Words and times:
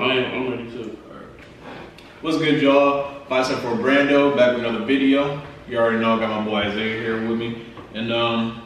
I 0.00 0.14
am. 0.14 0.32
I'm 0.32 0.50
ready 0.50 0.70
too. 0.70 0.96
What's 2.22 2.38
good, 2.38 2.62
y'all? 2.62 3.22
Bicep 3.28 3.58
for 3.58 3.72
Brando, 3.72 4.34
back 4.34 4.56
with 4.56 4.64
another 4.64 4.86
video. 4.86 5.42
You 5.68 5.76
already 5.76 5.98
know 5.98 6.16
I 6.16 6.20
got 6.20 6.42
my 6.42 6.50
boy 6.50 6.60
Isaiah 6.70 7.02
here 7.02 7.28
with 7.28 7.38
me. 7.38 7.66
And 7.92 8.10
um, 8.10 8.62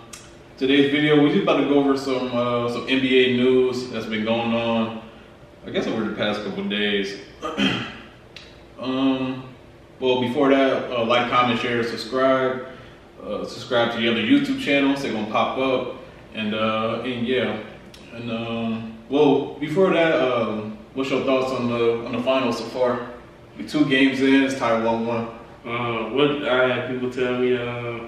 today's 0.59 0.93
video, 0.93 1.21
we're 1.21 1.31
just 1.31 1.43
about 1.43 1.57
to 1.57 1.65
go 1.65 1.81
over 1.81 1.97
some 1.97 2.29
uh, 2.29 2.69
some 2.69 2.87
NBA 2.87 3.35
news 3.37 3.91
that's 3.91 4.07
been 4.07 4.25
going 4.25 4.55
on, 4.55 5.03
I 5.67 5.71
guess 5.71 5.89
over 5.89 6.05
the 6.05 6.15
past 6.15 6.45
couple 6.45 6.69
days. 6.69 7.19
um, 8.79 9.43
well, 9.99 10.21
before 10.21 10.51
that, 10.51 10.89
uh, 10.93 11.05
like, 11.05 11.29
comment, 11.33 11.59
share, 11.59 11.83
subscribe. 11.83 12.65
Uh, 13.21 13.45
subscribe 13.45 13.91
to 13.91 13.99
the 13.99 14.09
other 14.09 14.21
YouTube 14.21 14.61
channels, 14.61 15.03
they're 15.03 15.13
gonna 15.13 15.33
pop 15.33 15.59
up. 15.59 15.97
And, 16.35 16.55
uh, 16.55 17.03
and 17.05 17.27
yeah. 17.27 17.61
And 18.13 18.31
um, 18.31 18.99
well, 19.09 19.55
before 19.55 19.93
that, 19.95 20.15
um, 20.15 20.74
what's 20.95 21.11
your 21.11 21.25
thoughts 21.25 21.53
on 21.53 21.69
the 21.69 22.05
on 22.07 22.13
the 22.13 22.23
finals 22.23 22.59
so 22.59 22.65
far? 22.65 23.11
We 23.59 23.67
two 23.67 23.85
games 23.89 24.21
in, 24.21 24.43
it's 24.45 24.59
tied 24.59 24.83
one 24.85 25.07
one. 25.07 25.29
Uh, 25.65 26.11
what 26.11 26.47
I 26.49 26.69
had 26.69 26.91
people 26.91 27.11
tell 27.11 27.39
me 27.39 27.57
uh, 27.57 28.01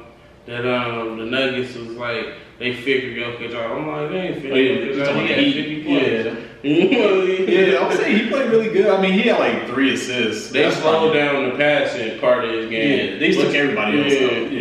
that 0.47 0.67
um, 0.67 1.19
the 1.19 1.25
Nuggets 1.25 1.75
was 1.75 1.89
like 1.91 2.35
they 2.59 2.75
figured 2.75 3.17
Jokic 3.17 3.55
out. 3.55 3.71
I'm 3.79 3.87
like, 3.87 4.11
they 4.11 4.21
ain't 4.29 4.37
Oh, 4.39 4.41
figured 4.41 4.97
Jokic 4.97 5.09
out. 5.09 5.17
He 5.17 5.29
had 5.29 5.55
50 5.55 5.85
points. 5.85 6.09
yeah, 6.09 6.43
You 6.63 6.91
know, 6.91 7.21
he- 7.27 7.71
yeah. 7.73 7.79
I'm 7.79 7.97
saying 7.97 8.17
he 8.25 8.29
played 8.31 8.51
really 8.51 8.71
good. 8.71 8.87
I 8.89 9.01
mean, 9.01 9.13
he 9.13 9.23
had 9.29 9.39
like 9.39 9.67
three 9.69 9.95
assists. 9.95 10.51
They 10.51 10.63
That's 10.63 10.77
slowed 10.77 11.13
fine. 11.13 11.17
down 11.23 11.49
the 11.51 11.57
passing 11.57 12.19
part 12.19 12.45
of 12.45 12.51
his 12.51 12.69
game. 12.71 13.13
Yeah, 13.15 13.19
they 13.19 13.31
took 13.33 13.55
everybody 13.55 14.03
else 14.03 14.13
yeah, 14.13 14.27
out. 14.27 14.53
Yeah. 14.53 14.61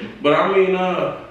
Yeah. 0.00 0.08
But 0.22 0.34
I 0.34 0.56
mean, 0.56 0.74
uh, 0.74 1.24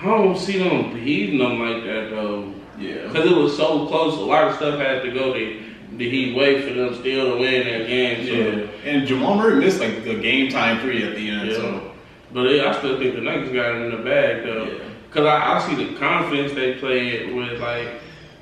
I 0.00 0.04
don't 0.04 0.36
see 0.38 0.58
them 0.58 0.92
beating 0.94 1.38
them 1.38 1.58
like 1.58 1.84
that 1.84 2.10
though. 2.10 2.52
Yeah, 2.78 3.06
Because 3.08 3.30
it 3.30 3.34
was 3.36 3.56
so 3.56 3.86
close. 3.86 4.14
A 4.18 4.20
lot 4.20 4.48
of 4.48 4.56
stuff 4.56 4.78
had 4.78 5.02
to 5.02 5.10
go 5.10 5.32
the, 5.32 5.62
the 5.96 6.08
Heat 6.10 6.36
way 6.36 6.66
for 6.66 6.74
them 6.74 6.94
still 6.94 7.34
to 7.34 7.40
win 7.40 7.66
that 7.66 7.86
game. 7.86 8.26
So. 8.26 8.32
yeah. 8.32 8.90
And 8.90 9.06
Jamal 9.06 9.36
Murray 9.36 9.60
missed 9.60 9.80
like 9.80 10.04
the 10.04 10.14
game 10.14 10.50
time 10.50 10.80
three 10.80 11.02
at 11.02 11.14
the 11.14 11.28
end. 11.28 11.48
Yeah. 11.48 11.56
So 11.56 11.92
But 12.32 12.46
it, 12.46 12.64
I 12.64 12.76
still 12.78 12.98
think 12.98 13.14
the 13.14 13.20
Nuggets 13.20 13.52
got 13.52 13.74
it 13.74 13.82
in 13.82 13.90
the 13.90 14.02
bag 14.02 14.44
though. 14.44 14.64
Yeah. 14.64 14.84
Cause 15.10 15.24
I, 15.24 15.56
I 15.56 15.66
see 15.66 15.82
the 15.82 15.98
confidence 15.98 16.52
they 16.52 16.74
play 16.74 17.08
it 17.08 17.34
with 17.34 17.60
like 17.60 17.88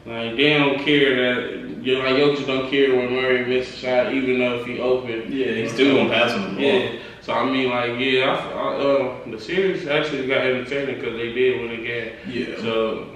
like 0.06 0.36
they 0.36 0.58
don't 0.58 0.80
care 0.84 1.14
that 1.16 1.84
you 1.84 1.98
like 1.98 2.16
Jokic 2.16 2.46
don't 2.46 2.70
care 2.70 2.94
when 2.96 3.12
Murray 3.12 3.44
misses 3.46 3.74
a 3.74 3.76
shot 3.78 4.12
even 4.12 4.38
though 4.38 4.60
if 4.60 4.66
he 4.66 4.80
open. 4.80 5.30
yeah, 5.30 5.52
he's 5.52 5.72
still 5.72 5.96
gonna 5.96 6.10
pass 6.10 6.32
him 6.32 6.42
the 6.42 6.48
ball. 6.48 6.60
Yeah. 6.60 6.98
So 7.20 7.32
I 7.32 7.50
mean 7.50 7.70
like 7.70 7.98
yeah, 7.98 8.24
I, 8.26 8.58
I, 8.58 8.74
uh, 8.76 9.30
the 9.30 9.40
series 9.40 9.86
actually 9.86 10.26
got 10.26 10.42
entertaining 10.42 10.96
because 10.96 11.16
they 11.16 11.32
did 11.32 11.60
win 11.60 11.70
the 11.80 11.86
game. 11.86 12.12
Yeah. 12.26 12.56
So 12.60 13.13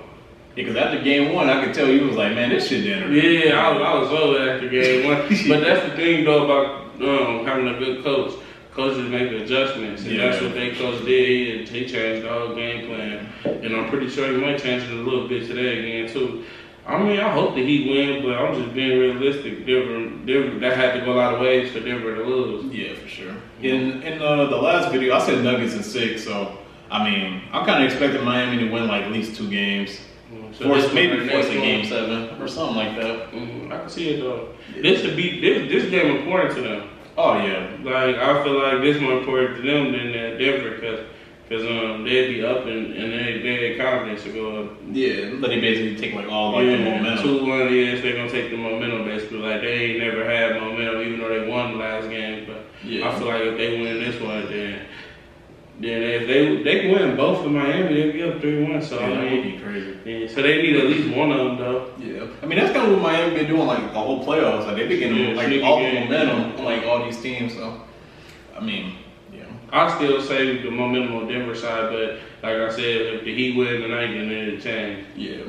Because 0.58 0.74
after 0.74 1.00
game 1.00 1.32
one, 1.32 1.48
I 1.48 1.64
could 1.64 1.72
tell 1.72 1.86
you 1.86 2.04
was 2.08 2.16
like, 2.16 2.34
man, 2.34 2.50
this 2.50 2.68
shit 2.68 2.82
didn't. 2.82 3.14
yeah, 3.14 3.64
I 3.64 3.72
was 3.72 3.80
I 3.80 3.94
was 3.94 4.10
over 4.10 4.50
after 4.50 4.68
game 4.68 5.06
one. 5.08 5.18
but 5.48 5.60
that's 5.60 5.88
the 5.88 5.96
thing 5.96 6.24
though 6.24 6.44
about 6.46 6.86
um, 7.00 7.46
having 7.46 7.68
a 7.68 7.78
good 7.78 8.02
coach. 8.02 8.34
Coaches 8.72 9.08
make 9.08 9.30
adjustments, 9.32 10.02
and 10.04 10.18
that's 10.18 10.42
what 10.42 10.54
they 10.54 10.72
coach 10.72 11.04
did. 11.04 11.68
He, 11.68 11.80
he 11.80 11.86
changed 11.88 12.24
the 12.26 12.32
whole 12.32 12.54
game 12.54 12.86
plan, 12.86 13.28
and 13.44 13.74
I'm 13.76 13.88
pretty 13.88 14.08
sure 14.08 14.28
he 14.30 14.36
might 14.36 14.60
change 14.60 14.82
it 14.84 14.90
a 14.90 14.94
little 15.02 15.26
bit 15.28 15.46
today 15.46 15.78
again 15.78 16.12
too. 16.12 16.44
I 16.86 17.02
mean, 17.02 17.20
I 17.20 17.30
hope 17.32 17.54
that 17.54 17.64
he 17.64 17.88
win, 17.88 18.22
but 18.24 18.36
I'm 18.36 18.54
just 18.60 18.74
being 18.74 18.98
realistic. 18.98 19.64
Denver, 19.66 20.08
Denver, 20.26 20.58
that 20.58 20.76
had 20.76 20.98
to 20.98 21.04
go 21.04 21.12
a 21.12 21.16
lot 21.16 21.34
of 21.34 21.40
ways 21.40 21.70
for 21.72 21.80
Denver 21.80 22.16
to 22.16 22.22
lose. 22.24 22.64
Yeah, 22.74 22.94
for 22.94 23.08
sure. 23.08 23.34
In 23.62 24.02
in 24.02 24.20
uh, 24.20 24.46
the 24.46 24.56
last 24.56 24.90
video, 24.90 25.14
I 25.14 25.20
said 25.24 25.44
Nuggets 25.44 25.74
in 25.74 25.84
six. 25.84 26.24
So 26.24 26.58
I 26.90 27.08
mean, 27.08 27.42
I'm 27.52 27.64
kind 27.64 27.84
of 27.84 27.90
expecting 27.90 28.24
Miami 28.24 28.58
to 28.64 28.70
win 28.72 28.88
like 28.88 29.04
at 29.04 29.12
least 29.12 29.36
two 29.36 29.48
games. 29.48 30.00
So 30.52 30.64
Force, 30.64 30.84
this 30.84 30.92
maybe 30.94 31.18
one, 31.18 31.28
force 31.28 31.44
next 31.46 31.56
a 31.56 31.60
game 31.60 31.84
seven 31.86 32.40
or 32.42 32.48
something 32.48 32.76
like 32.76 32.96
that. 32.96 33.32
Mhm, 33.32 33.72
I 33.72 33.78
can 33.80 33.88
see 33.88 34.10
it 34.10 34.20
though. 34.20 34.48
This 34.76 35.00
should 35.02 35.16
be 35.16 35.40
this 35.40 35.70
this 35.70 35.90
game 35.90 36.16
important 36.16 36.54
to 36.56 36.60
them. 36.62 36.88
Oh 37.16 37.34
yeah, 37.38 37.66
Like 37.82 38.16
I 38.16 38.42
feel 38.44 38.62
like 38.62 38.80
this 38.82 39.00
more 39.00 39.18
important 39.18 39.56
to 39.56 39.62
them 39.62 39.92
than 39.92 40.12
that 40.12 40.38
Denver 40.38 40.70
because 40.76 41.00
because 41.48 41.64
um 41.66 42.04
they'd 42.04 42.28
be 42.28 42.44
up 42.44 42.66
and 42.66 42.92
and 42.92 43.12
they 43.12 43.40
they 43.42 43.76
confidence 43.78 44.22
to 44.24 44.30
go 44.32 44.64
up. 44.64 44.70
yeah. 44.92 45.30
but 45.40 45.48
they 45.50 45.60
basically 45.60 45.96
take 45.96 46.14
like 46.14 46.28
all 46.30 46.52
like 46.52 46.66
the 46.66 46.76
momentum. 46.78 47.22
two 47.24 47.46
one 47.46 47.68
is 47.68 48.02
they're 48.02 48.14
gonna 48.16 48.30
take 48.30 48.50
the 48.50 48.56
momentum 48.56 49.04
basically. 49.04 49.38
Like 49.38 49.62
they 49.62 49.72
ain't 49.72 49.98
never 50.00 50.24
had 50.28 50.60
momentum 50.60 51.00
even 51.00 51.20
though 51.20 51.28
they 51.40 51.48
won 51.48 51.72
the 51.72 51.78
last 51.78 52.08
game. 52.10 52.44
But 52.46 52.66
Yeah. 52.84 53.08
I 53.08 53.18
feel 53.18 53.28
like 53.28 53.42
if 53.42 53.56
they 53.56 53.80
win 53.80 53.98
this 53.98 54.20
one, 54.20 54.46
then 54.50 54.77
then 55.80 56.02
if 56.02 56.26
they 56.26 56.62
they 56.62 56.80
can 56.80 56.90
win 56.92 57.16
both 57.16 57.44
of 57.44 57.52
Miami, 57.52 57.94
they'll 57.94 58.12
be 58.12 58.22
up 58.22 58.40
three 58.40 58.62
one. 58.64 58.82
So 58.82 58.98
Yeah, 58.98 59.06
I 59.06 59.10
that 59.10 59.22
would 59.22 59.32
mean, 59.32 59.52
be 59.56 59.62
crazy. 59.62 59.98
yeah, 60.04 60.28
so 60.28 60.42
they 60.42 60.62
need 60.62 60.76
at 60.76 60.84
least 60.86 61.16
one 61.16 61.30
of 61.30 61.38
them 61.38 61.56
though. 61.58 61.90
Yeah, 61.98 62.26
I 62.42 62.46
mean 62.46 62.58
that's 62.58 62.72
kind 62.72 62.86
of 62.90 62.92
what 63.00 63.02
Miami 63.12 63.36
been 63.36 63.46
doing 63.48 63.66
like 63.66 63.80
the 63.92 63.98
whole 63.98 64.24
playoffs. 64.24 64.66
Like 64.66 64.76
they've 64.76 64.88
been 64.88 64.98
getting 65.00 65.16
Yeah, 65.28 65.34
like 65.34 65.46
sneaky 65.46 65.62
all 65.62 65.78
the 65.78 65.92
momentum 66.00 66.58
on 66.58 66.64
like 66.64 66.82
all 66.84 67.04
these 67.04 67.20
teams. 67.20 67.54
So 67.54 67.80
I 68.56 68.60
mean, 68.60 68.96
yeah, 69.32 69.44
I 69.72 69.94
still 69.96 70.20
say 70.20 70.60
the 70.62 70.70
momentum 70.70 71.14
on 71.16 71.28
Denver 71.28 71.54
side, 71.54 71.92
but 71.92 72.18
like 72.42 72.56
I 72.60 72.70
said, 72.70 72.84
if 73.14 73.24
the 73.24 73.34
Heat 73.34 73.56
win 73.56 73.80
tonight, 73.80 74.08
then 74.08 74.30
it'll 74.30 74.60
change. 74.60 75.06
yeah. 75.16 75.42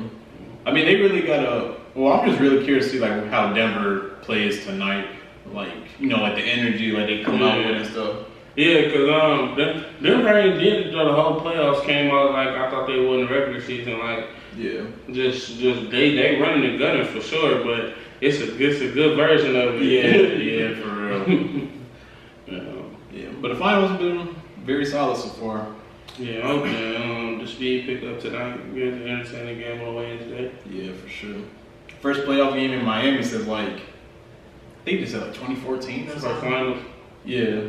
I 0.66 0.70
mean 0.72 0.84
they 0.86 0.96
really 0.96 1.22
got 1.22 1.40
a. 1.44 1.74
Well, 1.96 2.12
I'm 2.12 2.28
just 2.28 2.40
really 2.40 2.64
curious 2.64 2.86
to 2.86 2.92
see 2.92 2.98
like 3.00 3.26
how 3.26 3.52
Denver 3.52 4.10
plays 4.22 4.64
tonight. 4.64 5.08
Like 5.52 5.72
you 5.98 6.06
know, 6.08 6.18
like 6.20 6.36
the 6.36 6.42
energy 6.42 6.92
like 6.92 7.06
they 7.06 7.24
come 7.24 7.42
out 7.42 7.58
with 7.58 7.76
and 7.78 7.86
stuff. 7.90 8.16
Yeah, 8.56 8.90
cause 8.90 9.08
um, 9.08 9.56
them, 9.56 9.84
them 10.00 10.26
ain't 10.26 10.58
did 10.58 10.86
it 10.88 10.92
though. 10.92 11.04
The 11.06 11.22
whole 11.22 11.40
playoffs 11.40 11.84
came 11.84 12.10
out 12.10 12.32
like 12.32 12.48
I 12.48 12.70
thought 12.70 12.86
they 12.86 12.98
would 12.98 13.20
in 13.20 13.26
the 13.26 13.32
regular 13.32 13.60
season. 13.60 13.98
Like 14.00 14.26
Yeah, 14.56 14.82
just, 15.12 15.58
just 15.58 15.90
they 15.90 16.14
they 16.16 16.40
running 16.40 16.68
and 16.68 16.78
gunning 16.78 17.06
for 17.06 17.20
sure, 17.20 17.62
but 17.64 17.94
it's 18.20 18.38
a 18.40 18.56
it's 18.60 18.80
a 18.80 18.90
good 18.92 19.16
version 19.16 19.54
of 19.56 19.80
it. 19.80 19.82
yeah, 19.82 20.16
yeah, 20.68 20.74
for 20.82 20.88
real. 20.90 21.28
yeah. 22.46 22.82
Yeah, 23.12 23.28
but 23.40 23.48
the 23.48 23.56
finals 23.56 23.90
have 23.92 24.00
been 24.00 24.34
very 24.64 24.84
solid 24.84 25.16
so 25.16 25.28
far. 25.30 25.66
Yeah, 26.18 26.40
okay. 26.46 26.96
Um, 26.96 27.38
the 27.38 27.46
speed 27.46 27.86
pick 27.86 28.02
up 28.08 28.20
tonight. 28.20 28.74
Good 28.74 29.06
entertaining 29.06 29.58
game 29.58 29.80
on 29.80 29.94
Wednesday. 29.94 30.52
Yeah, 30.68 30.92
for 30.92 31.08
sure. 31.08 31.36
First 32.00 32.22
playoff 32.22 32.54
game 32.54 32.72
in 32.72 32.84
Miami 32.84 33.22
since 33.22 33.46
like 33.46 33.68
I 33.74 34.84
think 34.84 35.00
they 35.00 35.06
said 35.06 35.22
like 35.22 35.34
2014 35.34 36.02
or 36.02 36.06
That's 36.10 36.22
something. 36.22 36.52
our 36.52 36.58
finals. 36.58 36.78
Yeah. 37.24 37.62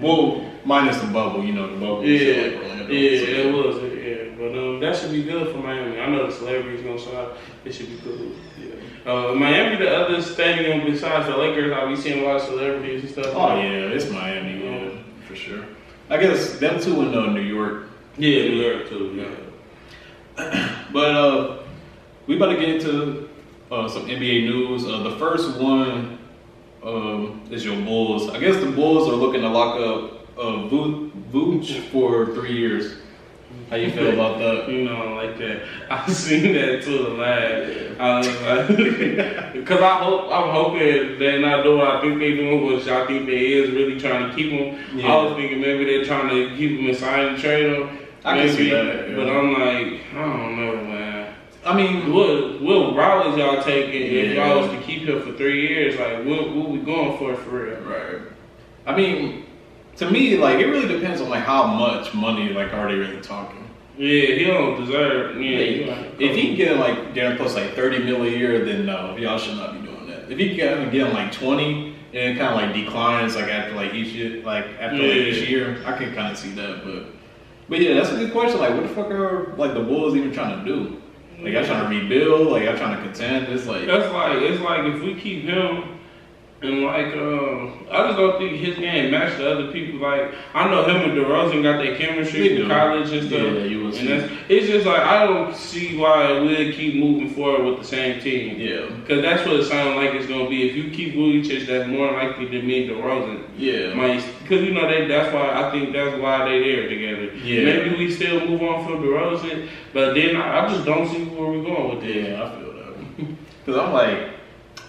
Well, 0.00 0.44
minus 0.64 1.00
the 1.00 1.06
bubble, 1.06 1.44
you 1.44 1.52
know, 1.52 1.68
the 1.68 1.80
bubble. 1.80 2.04
Yeah, 2.04 2.58
like, 2.58 2.88
yeah, 2.88 3.46
it 3.46 3.54
was. 3.54 3.76
Yeah, 3.76 4.34
but 4.36 4.58
um, 4.58 4.80
that 4.80 4.96
should 4.96 5.12
be 5.12 5.22
good 5.22 5.52
for 5.52 5.58
Miami. 5.58 6.00
I 6.00 6.08
know 6.08 6.26
the 6.26 6.32
celebrities 6.32 6.82
gonna 6.82 6.98
show 6.98 7.16
up. 7.16 7.38
It 7.64 7.72
should 7.72 7.88
be 7.88 7.98
good. 7.98 8.36
Yeah. 8.58 9.12
Uh, 9.12 9.34
Miami, 9.34 9.76
the 9.76 9.90
other 9.94 10.20
stadium 10.22 10.84
besides 10.84 11.26
the 11.26 11.36
Lakers, 11.36 11.72
I'll 11.72 11.88
be 11.88 11.96
seeing 11.96 12.22
a 12.22 12.26
lot 12.26 12.36
of 12.36 12.42
celebrities 12.42 13.02
and 13.02 13.10
stuff. 13.12 13.34
Oh 13.34 13.56
yeah, 13.56 13.94
it's 13.94 14.10
Miami, 14.10 14.64
yeah, 14.64 14.90
for 15.26 15.36
sure. 15.36 15.64
I 16.10 16.18
guess 16.18 16.58
them 16.58 16.80
two 16.80 17.02
in 17.02 17.14
uh, 17.14 17.26
New 17.26 17.40
York. 17.40 17.88
yeah, 18.16 18.48
New 18.48 18.60
York 18.60 18.88
too. 18.88 19.26
Yeah. 20.36 20.78
But 20.92 21.10
uh, 21.14 21.62
we 22.26 22.36
about 22.36 22.52
to 22.52 22.56
get 22.56 22.68
into 22.68 23.30
uh, 23.70 23.88
some 23.88 24.06
NBA 24.06 24.44
news. 24.44 24.84
Uh, 24.84 25.02
the 25.04 25.16
first 25.16 25.58
one 25.58 26.18
um, 26.84 27.42
is 27.50 27.64
your 27.64 27.76
Bulls. 27.82 28.28
I 28.30 28.38
guess 28.38 28.56
the 28.62 28.70
Bulls 28.70 29.08
are 29.08 29.16
looking 29.16 29.42
to 29.42 29.48
lock 29.48 29.76
up 29.78 30.28
uh, 30.38 30.68
Vooch 30.68 31.80
for 31.90 32.26
three 32.34 32.56
years. 32.56 32.96
How 33.70 33.76
you 33.76 33.90
feel 33.90 34.12
about 34.12 34.38
that? 34.38 34.68
You 34.72 34.84
know, 34.84 34.96
I 34.96 35.26
like 35.26 35.38
that. 35.38 35.62
I've 35.90 36.12
seen 36.12 36.54
that 36.54 36.82
too, 36.82 37.04
the 37.04 37.08
lab. 37.10 37.96
I 37.98 38.20
like, 38.20 38.68
because 39.52 39.80
I 39.80 39.98
hope 39.98 40.30
I'm 40.30 40.50
hoping 40.50 41.18
they're 41.18 41.40
not 41.40 41.62
doing 41.62 41.78
what 41.78 41.88
I 41.88 42.00
think 42.00 42.18
they're 42.18 42.36
doing, 42.36 42.66
which 42.66 42.88
I 42.88 43.06
think 43.06 43.26
they 43.26 43.52
is 43.52 43.70
really 43.70 43.98
trying 43.98 44.30
to 44.30 44.36
keep 44.36 44.50
them. 44.50 44.98
Yeah. 44.98 45.12
I 45.12 45.22
was 45.22 45.36
thinking 45.36 45.60
maybe 45.60 45.84
they're 45.84 46.04
trying 46.04 46.28
to 46.28 46.56
keep 46.56 46.80
them 46.80 46.94
sign 46.94 47.28
and 47.28 47.38
trade 47.38 47.72
them. 47.72 47.98
I 48.24 48.38
can 48.38 48.56
see 48.56 48.70
that, 48.70 49.08
yeah. 49.08 49.16
But 49.16 49.28
I'm 49.28 49.52
like, 49.52 50.00
I 50.14 50.22
don't 50.22 50.56
know, 50.56 50.76
man. 50.84 51.11
I 51.64 51.74
mean, 51.76 52.12
What 52.12 52.60
what 52.60 52.96
route 52.96 53.26
is 53.28 53.36
y'all 53.36 53.62
taking 53.62 54.02
if 54.02 54.34
y'all 54.34 54.60
was 54.62 54.70
to 54.70 54.80
keep 54.80 55.02
him 55.02 55.22
for 55.22 55.32
three 55.36 55.68
years? 55.68 55.98
Like, 55.98 56.24
what 56.26 56.54
what 56.56 56.70
we 56.70 56.78
going 56.78 57.16
for 57.18 57.36
for 57.36 57.50
real? 57.50 57.80
Right. 57.82 58.20
I 58.84 58.96
mean, 58.96 59.44
to 59.96 60.10
me, 60.10 60.36
like 60.38 60.58
it 60.58 60.66
really 60.66 60.88
depends 60.88 61.20
on 61.20 61.28
like 61.28 61.44
how 61.44 61.66
much 61.66 62.14
money 62.14 62.52
like 62.52 62.72
are 62.72 62.88
they 62.88 62.96
really 62.96 63.20
talking. 63.20 63.68
Yeah, 63.96 64.26
he 64.34 64.44
don't 64.44 64.80
deserve. 64.84 65.40
Yeah, 65.40 65.58
he 65.58 65.84
like- 65.84 66.20
if 66.20 66.34
he 66.36 66.52
oh. 66.52 66.56
getting 66.56 66.78
like 66.80 67.14
getting 67.14 67.36
plus 67.36 67.54
like 67.54 67.74
thirty 67.74 67.98
mil 68.02 68.22
a 68.24 68.28
year, 68.28 68.64
then 68.64 68.86
no, 68.86 69.16
y'all 69.16 69.38
should 69.38 69.56
not 69.56 69.74
be 69.74 69.86
doing 69.86 70.06
that. 70.08 70.30
If 70.32 70.38
he 70.38 70.54
getting 70.56 70.90
getting 70.90 71.12
like 71.12 71.30
twenty 71.30 71.94
and 72.12 72.36
it 72.36 72.38
kind 72.38 72.54
of 72.54 72.60
like 72.60 72.74
declines 72.74 73.36
like 73.36 73.48
after 73.48 73.74
like 73.76 73.94
each 73.94 74.08
year, 74.08 74.42
like 74.42 74.64
after 74.80 74.96
like 74.98 75.06
Yeah. 75.06 75.22
each 75.22 75.48
year, 75.48 75.80
I 75.86 75.96
can 75.96 76.12
kind 76.12 76.32
of 76.32 76.38
see 76.38 76.50
that. 76.54 76.84
But 76.84 77.04
but 77.68 77.80
yeah, 77.80 77.94
that's 77.94 78.10
a 78.10 78.16
good 78.16 78.32
question. 78.32 78.58
Like, 78.58 78.74
what 78.74 78.82
the 78.82 78.88
fuck 78.88 79.10
are 79.10 79.54
like 79.56 79.74
the 79.74 79.80
Bulls 79.80 80.16
even 80.16 80.32
trying 80.32 80.58
to 80.58 80.64
do? 80.64 81.00
Like, 81.40 81.52
y'all 81.52 81.64
trying 81.64 81.90
to 81.90 81.98
rebuild? 82.00 82.48
Like, 82.48 82.64
y'all 82.64 82.76
trying 82.76 82.96
to 82.96 83.02
contend? 83.02 83.48
It's 83.48 83.66
like 83.66 83.86
That's 83.86 84.12
like 84.12 84.42
it's 84.42 84.60
like 84.62 84.84
if 84.84 85.02
we 85.02 85.14
keep 85.14 85.44
him, 85.44 85.91
And 86.62 86.82
like, 86.82 87.12
um, 87.16 87.86
I 87.90 88.06
just 88.06 88.16
don't 88.16 88.38
think 88.38 88.56
his 88.56 88.76
game 88.76 89.10
matched 89.10 89.38
the 89.38 89.50
other 89.50 89.72
people. 89.72 89.98
Like, 89.98 90.32
I 90.54 90.70
know 90.70 90.84
him 90.84 91.10
and 91.10 91.18
DeRozan 91.18 91.60
got 91.60 91.82
that 91.82 91.98
chemistry 91.98 92.62
in 92.62 92.68
college 92.68 93.10
and 93.10 93.26
stuff. 93.26 93.40
Yeah, 93.40 93.64
you 93.64 93.78
will 93.80 93.86
and 93.86 93.94
see. 93.96 94.06
that's, 94.06 94.32
it's 94.48 94.66
just 94.68 94.86
like 94.86 95.00
I 95.00 95.26
don't 95.26 95.56
see 95.56 95.96
why 95.98 96.38
we'll 96.38 96.72
keep 96.72 96.94
moving 96.94 97.30
forward 97.30 97.64
with 97.64 97.78
the 97.80 97.84
same 97.84 98.20
team. 98.20 98.60
Yeah. 98.60 98.94
Because 98.94 99.22
that's 99.22 99.44
what 99.44 99.56
it 99.56 99.64
sounds 99.64 99.96
like 99.96 100.14
it's 100.14 100.26
gonna 100.26 100.48
be. 100.48 100.68
If 100.68 100.76
you 100.76 100.90
keep 100.92 101.14
Vucevic, 101.14 101.66
that's 101.66 101.88
more 101.88 102.12
likely 102.12 102.46
to 102.46 102.60
be 102.60 102.88
DeRozan. 102.88 103.42
Yeah. 103.56 103.94
Because 104.42 104.64
you 104.64 104.72
know 104.72 104.88
they. 104.88 105.08
That's 105.08 105.34
why 105.34 105.66
I 105.66 105.70
think 105.72 105.92
that's 105.92 106.16
why 106.20 106.44
they 106.44 106.60
there 106.60 106.88
together. 106.88 107.34
Yeah. 107.38 107.64
Maybe 107.64 107.96
we 107.96 108.12
still 108.12 108.38
move 108.46 108.62
on 108.62 108.86
from 108.86 109.02
DeRozan, 109.02 109.68
but 109.92 110.14
then 110.14 110.36
I, 110.36 110.64
I 110.64 110.68
just 110.68 110.84
don't 110.84 111.08
see 111.08 111.24
where 111.24 111.50
we're 111.50 111.64
going 111.64 111.96
with 111.96 112.04
this. 112.04 112.28
Yeah, 112.28 112.44
I 112.44 112.56
feel 112.56 112.72
that. 112.72 113.36
Because 113.64 113.80
I'm 113.80 113.92
like, 113.92 114.32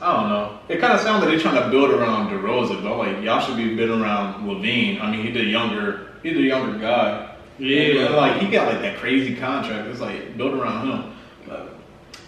I 0.03 0.19
don't 0.19 0.29
know. 0.29 0.59
It 0.67 0.79
kind 0.81 0.91
of 0.94 1.00
sounds 1.00 1.21
like 1.23 1.29
they're 1.31 1.39
trying 1.39 1.63
to 1.63 1.69
build 1.69 1.89
around 1.91 2.29
DeRozan, 2.29 2.83
but 2.83 2.91
I'm 2.91 2.97
like, 2.97 3.23
y'all 3.23 3.39
should 3.39 3.55
be 3.55 3.73
building 3.75 4.01
around 4.01 4.45
LaVine. 4.45 5.01
I 5.01 5.09
mean, 5.09 5.25
he's 5.25 5.33
the 5.33 5.44
younger, 5.45 6.09
he's 6.21 6.33
the 6.33 6.41
younger 6.41 6.77
guy. 6.77 7.35
Yeah. 7.57 8.07
And, 8.07 8.15
like 8.15 8.41
he 8.41 8.47
got 8.50 8.67
like 8.67 8.81
that 8.81 8.97
crazy 8.97 9.35
contract. 9.35 9.88
It's 9.88 10.01
like 10.01 10.35
build 10.38 10.55
around 10.55 10.89
him. 10.89 11.13
But 11.47 11.73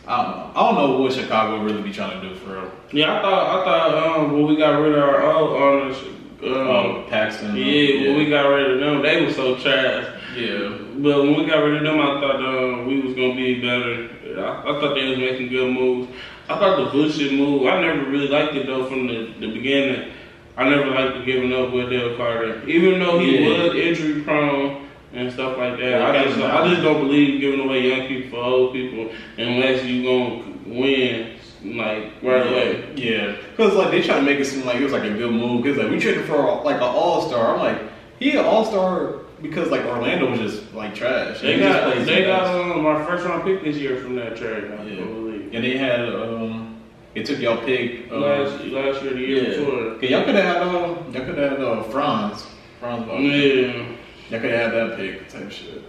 I 0.07 0.23
don't 0.23 0.31
know. 0.37 0.51
I 0.55 0.59
don't 0.65 0.75
know 0.75 1.01
what 1.01 1.11
Chicago 1.13 1.63
really 1.63 1.81
be 1.81 1.91
trying 1.91 2.21
to 2.21 2.29
do 2.29 2.35
for 2.35 2.53
real. 2.53 2.71
Yeah, 2.91 3.17
I 3.17 3.21
thought 3.21 3.61
I 3.61 3.65
thought 3.65 4.19
um, 4.19 4.31
when 4.33 4.45
we 4.45 4.55
got 4.55 4.79
rid 4.79 4.93
of 4.95 5.03
our 5.03 5.23
old 5.33 5.61
owners, 5.61 5.97
um, 5.97 6.13
Oh, 6.43 7.05
Paxson. 7.09 7.55
yeah, 7.57 8.07
when 8.07 8.17
we 8.17 8.29
got 8.29 8.43
rid 8.47 8.71
of 8.71 8.79
them, 8.79 9.01
they 9.01 9.25
were 9.25 9.33
so 9.33 9.55
trash. 9.57 10.05
yeah. 10.37 10.77
But 10.97 11.23
when 11.23 11.35
we 11.39 11.45
got 11.45 11.57
rid 11.57 11.77
of 11.77 11.83
them, 11.83 11.99
I 11.99 12.21
thought 12.21 12.35
um, 12.45 12.85
we 12.85 13.01
was 13.01 13.15
gonna 13.15 13.35
be 13.35 13.55
better. 13.59 14.09
I, 14.39 14.61
I 14.61 14.79
thought 14.79 14.93
they 14.95 15.09
was 15.09 15.17
making 15.17 15.49
good 15.49 15.73
moves. 15.73 16.09
I 16.47 16.59
thought 16.59 16.77
the 16.85 16.91
bullshit 16.91 17.33
move. 17.33 17.65
I 17.67 17.81
never 17.81 18.09
really 18.09 18.27
liked 18.27 18.55
it 18.55 18.67
though 18.67 18.85
from 18.87 19.07
the, 19.07 19.33
the 19.39 19.51
beginning. 19.51 20.11
I 20.57 20.69
never 20.69 20.89
liked 20.91 21.17
the 21.17 21.25
giving 21.25 21.51
up 21.53 21.73
with 21.73 21.89
Dale 21.89 22.15
Carter, 22.15 22.67
even 22.67 22.99
though 22.99 23.19
he 23.19 23.37
Yeah. 23.39 23.63
was 23.63 23.75
injury 23.75 24.21
prone 24.21 24.87
and 25.13 25.31
stuff 25.31 25.57
like 25.57 25.77
that. 25.79 26.01
I 26.01 26.23
just. 26.23 26.39
I 26.39 26.67
just 26.69 26.81
don't 26.81 27.01
believe 27.07 27.41
giving 27.41 27.61
away 27.61 27.89
young 27.89 28.07
people 28.07 28.29
for 28.39 28.43
old 28.45 28.73
people 28.73 29.09
unless 29.37 29.83
you 29.85 30.03
gonna 30.03 30.43
win 30.65 31.31
like 31.63 32.11
right 32.21 32.45
away. 32.47 32.93
Yeah, 32.95 33.35
because 33.51 33.73
like 33.73 33.91
they 33.91 34.01
try 34.01 34.15
to 34.17 34.21
make 34.21 34.39
it 34.39 34.45
seem 34.45 34.65
like 34.65 34.75
it 34.77 34.83
was 34.83 34.93
like 34.93 35.03
a 35.03 35.09
good 35.13 35.31
move. 35.31 35.63
Because 35.63 35.77
like 35.79 35.89
we 35.89 35.99
traded 35.99 36.25
for 36.25 36.61
like 36.63 36.77
an 36.77 36.83
all 36.83 37.27
star. 37.27 37.55
I'm 37.55 37.59
like, 37.59 37.81
he 38.19 38.31
an 38.37 38.45
all 38.45 38.65
star 38.65 39.15
because 39.41 39.69
like 39.69 39.85
Orlando 39.85 40.31
was 40.31 40.39
just 40.39 40.73
like 40.73 40.95
trash. 40.95 41.41
They 41.41 41.53
He 41.55 41.59
got 41.59 42.05
they 42.05 42.23
got 42.25 42.47
um, 42.55 42.85
our 42.85 43.03
first 43.05 43.25
round 43.25 43.43
pick 43.43 43.63
this 43.63 43.77
year 43.77 43.97
from 43.97 44.15
that 44.15 44.35
trade. 44.37 44.71
I 44.71 44.83
Yeah. 44.83 45.03
believe. 45.03 45.53
and 45.53 45.63
they 45.63 45.77
had 45.77 46.01
um, 46.09 46.81
they 47.13 47.23
took 47.23 47.39
y'all 47.39 47.57
pick. 47.57 48.11
Uh, 48.11 48.17
Last 48.17 48.63
last 48.65 49.03
year, 49.03 49.13
the 49.13 49.19
year 49.19 49.43
yeah. 49.51 49.57
before. 49.59 49.79
Okay, 49.97 50.09
y'all 50.09 50.23
could 50.25 50.35
have 50.35 50.43
had 50.45 50.57
uh, 50.63 50.71
y'all 50.71 51.25
could 51.25 51.37
have 51.37 51.51
had 51.51 51.61
uh, 51.61 51.83
Franz. 51.83 52.45
Franz. 52.79 53.07
Wagner. 53.07 53.27
Yeah. 53.29 53.85
Y'all 54.29 54.39
could 54.41 54.51
have 54.51 54.71
had 54.71 54.89
that 54.89 54.97
pick 54.97 55.29
type 55.29 55.51
shit. 55.51 55.83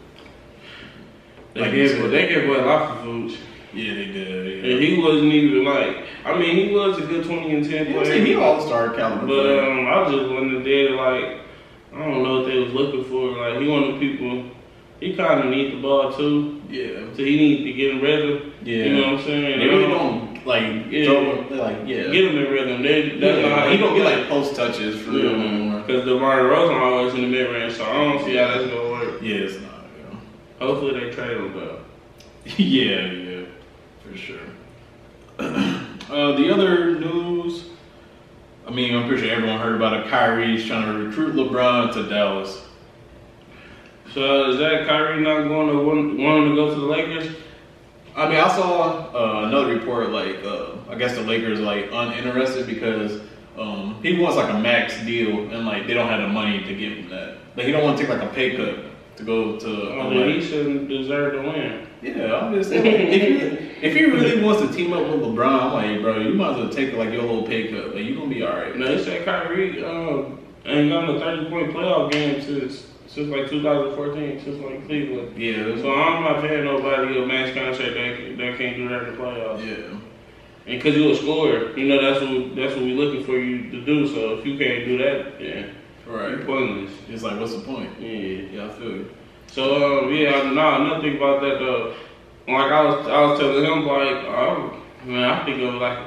They 1.55 1.61
Like 1.63 1.71
gave 1.73 1.91
said. 1.91 2.11
they 2.11 2.29
gave 2.29 2.49
away 2.49 2.61
lots 2.61 2.93
of 2.93 3.01
foods. 3.05 3.37
Yeah, 3.73 3.95
they 3.95 4.07
did. 4.07 4.65
And 4.65 4.83
he 4.83 5.01
wasn't 5.03 5.33
even 5.33 5.65
like 5.65 6.05
I 6.25 6.39
mean 6.39 6.57
he 6.69 6.75
was 6.75 6.99
a 6.99 7.03
good 7.03 7.25
twenty 7.25 7.55
and 7.55 7.65
ten 7.69 7.87
Yeah, 7.87 7.93
player. 8.03 8.25
he 8.25 8.35
all 8.35 8.61
star 8.61 8.91
caliber. 8.91 9.27
But 9.27 9.59
um 9.61 9.87
I 9.87 10.05
just 10.11 10.31
wasn't 10.31 10.65
there 10.65 10.91
like 10.91 11.39
I 11.97 11.99
don't 12.05 12.23
know 12.23 12.41
what 12.41 12.47
they 12.47 12.59
was 12.59 12.73
looking 12.73 13.05
for. 13.05 13.31
Like 13.39 13.61
he 13.61 13.69
one 13.69 13.85
of 13.85 13.95
the 13.95 13.99
people 14.01 14.45
he 15.01 15.15
kinda 15.15 15.45
need 15.51 15.73
the 15.73 15.81
ball 15.83 16.13
too. 16.13 16.61
yeah, 16.71 17.07
So 17.15 17.23
he 17.25 17.37
need 17.37 17.65
to 17.65 17.73
get 17.73 17.91
in 17.93 18.01
rhythm. 18.01 18.53
yeah. 18.65 18.85
You 18.85 18.95
know 18.97 19.13
what 19.13 19.21
I'm 19.21 19.25
saying? 19.27 19.59
They 19.59 19.67
really 19.67 19.85
Um, 19.85 19.91
don't 19.91 20.47
like 20.47 20.87
Yeah. 20.91 21.05
throw 21.05 21.47
like 21.57 21.77
yeah. 21.87 22.03
get 22.11 22.25
him 22.25 22.39
in 22.39 22.53
rhythm. 22.53 22.83
They, 22.83 23.11
that's 23.19 23.43
not 23.43 23.53
how 23.53 23.65
yeah, 23.65 23.71
he 23.71 23.77
he 23.77 23.83
don't 23.83 23.97
get 23.97 24.05
like 24.05 24.29
post 24.29 24.55
touches 24.57 25.01
for 25.01 25.11
real 25.13 25.31
anymore. 25.41 25.83
Because 25.87 26.05
DeMar 26.05 26.39
DeRozan 26.41 26.81
always 26.81 27.15
in 27.15 27.23
the 27.23 27.27
mid 27.29 27.51
range, 27.51 27.75
so 27.75 27.85
I 27.85 27.93
don't 27.93 28.25
see 28.25 28.37
how 28.37 28.49
that's 28.49 28.71
gonna 28.71 28.91
work. 28.91 29.23
Yeah, 29.23 29.35
it's 29.37 29.55
not. 29.61 29.85
Yeah. 29.99 30.19
Hopefully 30.67 31.01
they 31.01 31.11
trade 31.11 31.37
him 31.37 31.53
though. 31.55 31.79
yeah, 32.57 33.11
yeah, 33.11 33.45
for 34.03 34.17
sure. 34.17 34.37
uh, 35.39 36.33
the 36.37 36.51
other 36.53 36.99
news, 36.99 37.65
I 38.67 38.71
mean, 38.71 38.97
I'm 38.97 39.07
pretty 39.07 39.23
sure 39.23 39.35
everyone 39.35 39.61
heard 39.61 39.77
about 39.77 39.93
it. 39.93 40.09
Kyrie's 40.09 40.67
trying 40.67 40.87
to 40.87 41.07
recruit 41.07 41.35
LeBron 41.35 41.93
to 41.95 42.09
Dallas. 42.09 42.63
So 44.13 44.51
is 44.51 44.59
that 44.59 44.87
Kyrie 44.87 45.21
not 45.23 45.47
going 45.47 45.69
to 45.69 45.83
want, 45.83 46.19
want 46.19 46.45
him 46.45 46.51
to 46.51 46.57
go 46.57 46.75
to 46.75 46.81
the 46.81 46.87
Lakers? 46.87 47.37
I 48.17 48.29
mean, 48.29 48.39
I 48.39 48.49
saw 48.49 49.11
uh, 49.15 49.47
another 49.47 49.75
report 49.75 50.11
like 50.11 50.43
uh, 50.43 50.71
I 50.89 50.95
guess 50.95 51.15
the 51.15 51.21
Lakers 51.21 51.61
like 51.61 51.91
uninterested 51.93 52.67
because 52.67 53.21
um, 53.59 54.01
he 54.03 54.19
wants 54.19 54.37
like 54.37 54.51
a 54.51 54.59
max 54.59 54.99
deal 55.05 55.51
and 55.51 55.67
like 55.67 55.87
they 55.87 55.93
don't 55.93 56.09
have 56.09 56.23
the 56.23 56.29
money 56.29 56.65
to 56.65 56.75
give 56.75 56.95
him 56.95 57.11
that. 57.11 57.37
Like 57.57 57.67
he 57.67 57.73
don't 57.73 57.85
want 57.85 57.99
to 57.99 58.07
take 58.07 58.13
like 58.13 58.23
a 58.23 58.33
pay 58.33 58.57
cut 58.57 58.87
to 59.17 59.23
go 59.23 59.59
to. 59.59 59.67
Oh, 59.67 60.29
he 60.29 60.41
shouldn't 60.41 60.89
deserve 60.89 61.35
to 61.35 61.43
win. 61.43 61.87
Yeah, 62.15 62.37
I'm 62.37 62.55
just 62.55 62.71
saying. 62.71 62.85
Like, 62.85 62.95
if, 62.95 63.23
he, 63.23 63.87
if 63.87 63.95
he 63.95 64.05
really 64.05 64.43
wants 64.43 64.63
to 64.63 64.69
team 64.73 64.93
up 64.93 65.03
with 65.03 65.21
LeBron, 65.21 65.63
I'm 65.63 65.73
like, 65.73 66.03
bro, 66.03 66.19
you 66.21 66.35
might 66.35 66.53
as 66.53 66.57
well 66.59 66.69
take 66.69 66.95
like 66.95 67.13
your 67.13 67.23
little 67.23 67.47
pay 67.47 67.69
cut. 67.69 67.95
Like 67.95 68.05
you 68.05 68.15
gonna 68.15 68.29
be 68.29 68.43
all 68.43 68.57
right. 68.57 68.77
No, 68.77 68.87
they 68.87 69.03
said 69.03 69.25
Kyrie 69.25 69.85
um, 69.85 70.39
ain't 70.65 70.91
gotten 70.91 71.17
a 71.17 71.19
30 71.21 71.51
point 71.51 71.73
playoff 71.73 72.13
game 72.13 72.41
since 72.41 72.87
since 73.07 73.29
like 73.29 73.49
2014, 73.49 74.41
since 74.45 74.63
like 74.63 74.87
Cleveland. 74.87 75.39
Yeah, 75.39 75.77
So 75.81 75.95
I'm 75.95 76.23
not 76.23 76.43
paying 76.43 76.65
nobody 76.65 77.23
a 77.23 77.27
max 77.27 77.55
contract 77.55 77.95
that, 77.95 78.37
that 78.39 78.59
can't 78.59 78.77
do 78.77 78.89
that 78.89 79.05
in 79.05 79.17
the 79.17 79.23
playoffs. 79.23 79.65
yeah, 79.67 79.99
And 80.67 80.83
because 80.83 80.95
you're 80.97 81.13
a 81.13 81.17
scorer, 81.17 81.77
you 81.79 81.89
know 81.89 82.01
that's 82.03 82.21
what 82.21 82.55
that's 82.57 82.75
what 82.75 82.85
we're 82.85 82.97
looking 82.97 83.25
for 83.25 83.39
you 83.39 83.71
to 83.71 83.85
do. 83.85 84.07
So 84.07 84.39
if 84.39 84.47
you 84.47 84.59
can't 84.59 84.85
do 84.85 84.99
that, 84.99 85.41
yeah, 85.41 85.67
you're 86.07 86.37
right. 86.37 86.47
pointless. 86.47 86.93
It's 87.09 87.23
like, 87.23 87.39
what's 87.41 87.55
the 87.55 87.61
point? 87.61 87.91
Yeah. 88.01 88.09
Yeah, 88.53 88.67
I 88.67 88.69
feel 88.71 88.91
you. 88.91 89.11
So 89.57 90.03
um, 90.05 90.13
yeah, 90.13 90.51
no, 90.53 90.85
nothing 90.85 91.17
about 91.17 91.41
that 91.41 91.59
though. 91.59 91.95
Like 92.47 92.71
I 92.71 92.85
was, 92.85 93.07
I 93.09 93.21
was 93.23 93.41
telling 93.41 93.65
him 93.65 93.87
like, 93.87 94.25
oh 94.27 94.79
man, 95.07 95.25
I 95.25 95.45
think 95.47 95.63
of 95.63 95.77
like 95.77 95.99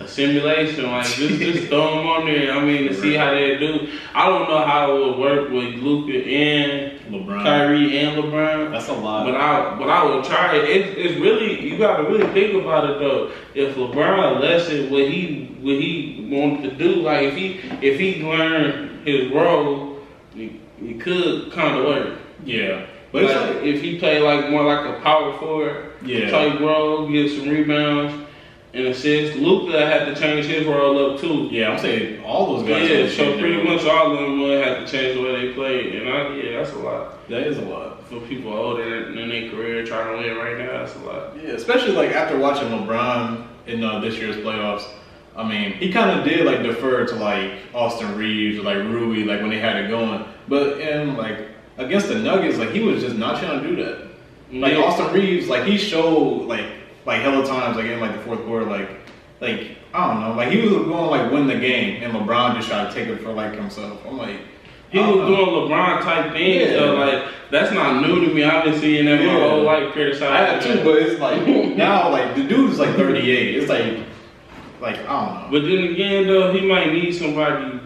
a 0.00 0.08
simulation, 0.08 0.90
like 0.90 1.06
just 1.06 1.38
just 1.38 1.66
throw 1.68 1.98
them 1.98 2.06
on 2.08 2.26
there. 2.26 2.50
I 2.50 2.60
mean, 2.64 2.88
to 2.88 3.00
see 3.00 3.14
how 3.14 3.30
they 3.30 3.58
do. 3.58 3.92
I 4.12 4.28
don't 4.28 4.48
know 4.48 4.64
how 4.66 4.90
it 4.96 4.98
would 4.98 5.18
work 5.18 5.50
with 5.52 5.76
Luka 5.76 6.18
and 6.18 6.98
LeBron. 7.14 7.44
Kyrie 7.44 7.96
and 7.96 8.24
LeBron. 8.24 8.72
That's 8.72 8.88
a 8.88 8.92
lot. 8.94 9.24
But 9.24 9.36
I, 9.36 9.78
but 9.78 9.88
I 9.88 10.04
would 10.04 10.24
try 10.24 10.56
it. 10.56 10.64
It's, 10.68 10.98
it's 10.98 11.20
really 11.20 11.60
you 11.60 11.78
got 11.78 11.98
to 11.98 12.02
really 12.02 12.26
think 12.32 12.60
about 12.60 12.90
it 12.90 12.98
though. 12.98 13.30
If 13.54 13.76
LeBron 13.76 14.40
lessened 14.40 14.90
what 14.90 15.08
he 15.08 15.56
what 15.60 15.76
he 15.76 16.26
wanted 16.28 16.70
to 16.70 16.76
do, 16.76 17.02
like 17.02 17.22
if 17.22 17.36
he 17.36 17.60
if 17.86 18.00
he 18.00 18.20
learned 18.20 19.06
his 19.06 19.30
role, 19.30 20.00
he, 20.34 20.60
he 20.80 20.94
could 20.94 21.52
kind 21.52 21.78
of 21.78 21.84
work. 21.84 22.18
yeah, 22.44 22.86
but 23.16 23.54
Like, 23.56 23.64
if 23.64 23.80
he 23.80 23.98
played 23.98 24.22
like 24.22 24.50
more 24.50 24.62
like 24.64 24.86
a 24.86 25.00
power 25.00 25.36
forward 25.38 25.92
yeah, 26.04 26.30
type 26.30 26.60
role, 26.60 27.08
get 27.10 27.30
some 27.30 27.48
rebounds 27.48 28.26
and 28.74 28.86
assists. 28.88 29.36
Luka 29.36 29.86
had 29.86 30.04
to 30.04 30.14
change 30.14 30.46
his 30.46 30.66
role 30.66 31.12
up 31.12 31.20
too. 31.20 31.48
yeah. 31.50 31.70
I'm 31.70 31.78
saying 31.78 32.22
all 32.22 32.56
those 32.56 32.68
guys. 32.68 32.90
Yeah, 32.90 33.08
so 33.08 33.38
pretty 33.38 33.62
much 33.62 33.84
all 33.86 34.12
of 34.12 34.18
them 34.18 34.40
would 34.42 34.62
have 34.64 34.84
to 34.84 34.90
change 34.90 35.16
the 35.16 35.22
way 35.22 35.46
they 35.48 35.54
played, 35.54 35.94
and 35.94 36.08
I, 36.10 36.34
yeah, 36.36 36.58
that's 36.58 36.72
a 36.74 36.78
lot. 36.78 37.26
That 37.28 37.46
is 37.46 37.58
a 37.58 37.62
lot. 37.62 38.06
for 38.08 38.20
people 38.20 38.52
older 38.52 39.08
in 39.08 39.28
their 39.28 39.50
career 39.50 39.84
trying 39.84 40.16
to 40.22 40.28
win 40.28 40.36
right 40.36 40.58
now. 40.58 40.78
That's 40.84 40.94
a 40.96 40.98
lot. 41.00 41.36
Yeah, 41.42 41.50
especially 41.50 41.92
like 41.92 42.10
after 42.10 42.38
watching 42.38 42.68
LeBron 42.68 43.46
in 43.66 43.82
uh, 43.82 44.00
this 44.00 44.16
year's 44.18 44.36
playoffs. 44.36 44.86
I 45.34 45.46
mean, 45.46 45.72
he 45.72 45.92
kind 45.92 46.18
of 46.18 46.24
did 46.24 46.46
like 46.46 46.62
defer 46.62 47.06
to 47.06 47.14
like 47.16 47.52
Austin 47.74 48.16
Reaves 48.16 48.58
or 48.58 48.62
like 48.62 48.78
Rui, 48.78 49.24
like 49.24 49.40
when 49.40 49.50
they 49.50 49.58
had 49.58 49.76
it 49.76 49.88
going. 49.88 50.24
But 50.48 50.80
in 50.80 51.16
like 51.16 51.48
against 51.78 52.08
the 52.08 52.14
Nuggets, 52.16 52.58
like 52.58 52.70
he 52.70 52.80
was 52.80 53.02
just 53.02 53.16
not 53.16 53.40
trying 53.40 53.62
to 53.62 53.68
do 53.68 53.76
that. 53.84 53.98
Like 54.52 54.72
Yeah. 54.74 54.84
Austin 54.84 55.12
Reaves, 55.12 55.48
like 55.48 55.64
he 55.64 55.76
showed 55.78 56.46
like 56.46 56.64
like 57.04 57.20
hella 57.22 57.46
times 57.46 57.76
like 57.76 57.86
in 57.86 58.00
like 58.00 58.12
the 58.12 58.20
fourth 58.22 58.44
quarter, 58.46 58.64
like 58.66 58.88
like 59.40 59.72
I 59.94 60.06
don't 60.08 60.20
know, 60.20 60.34
like 60.34 60.50
he 60.50 60.60
was 60.60 60.70
going 60.72 60.88
to 60.88 60.94
like 61.06 61.30
win 61.32 61.46
the 61.46 61.56
game, 61.58 62.02
and 62.02 62.12
LeBron 62.12 62.56
just 62.56 62.68
tried 62.68 62.88
to 62.88 62.94
take 62.94 63.08
it 63.08 63.20
for 63.22 63.32
like 63.32 63.54
himself. 63.54 64.00
I'm 64.06 64.18
like, 64.18 64.36
He 64.90 64.98
was 64.98 65.08
know. 65.16 65.26
doing 65.26 65.46
LeBron 65.70 66.02
type 66.02 66.32
things, 66.32 66.70
Yeah. 66.72 66.78
so 66.78 66.94
like 66.94 67.24
that's 67.50 67.72
not 67.72 68.06
new 68.06 68.26
to 68.26 68.34
me. 68.34 68.44
I've 68.44 68.64
been 68.64 68.78
seeing 68.80 69.04
that 69.06 69.18
my 69.20 69.24
Yeah. 69.26 69.48
whole 69.50 69.62
life 69.62 69.92
criticized. 69.92 70.32
I 70.32 70.38
had 70.54 70.62
too, 70.62 70.82
but 70.84 70.96
it's 70.96 71.20
like 71.20 71.46
now 71.76 72.10
like 72.10 72.34
the 72.34 72.42
dude's 72.44 72.78
like 72.78 72.94
38. 72.96 73.56
It's 73.56 73.68
like 73.68 73.98
like 74.80 74.98
I 75.08 75.26
don't 75.26 75.34
know. 75.34 75.48
But 75.50 75.62
then 75.62 75.84
again, 75.92 76.26
though, 76.26 76.52
he 76.52 76.60
might 76.66 76.92
need 76.92 77.12
somebody. 77.12 77.80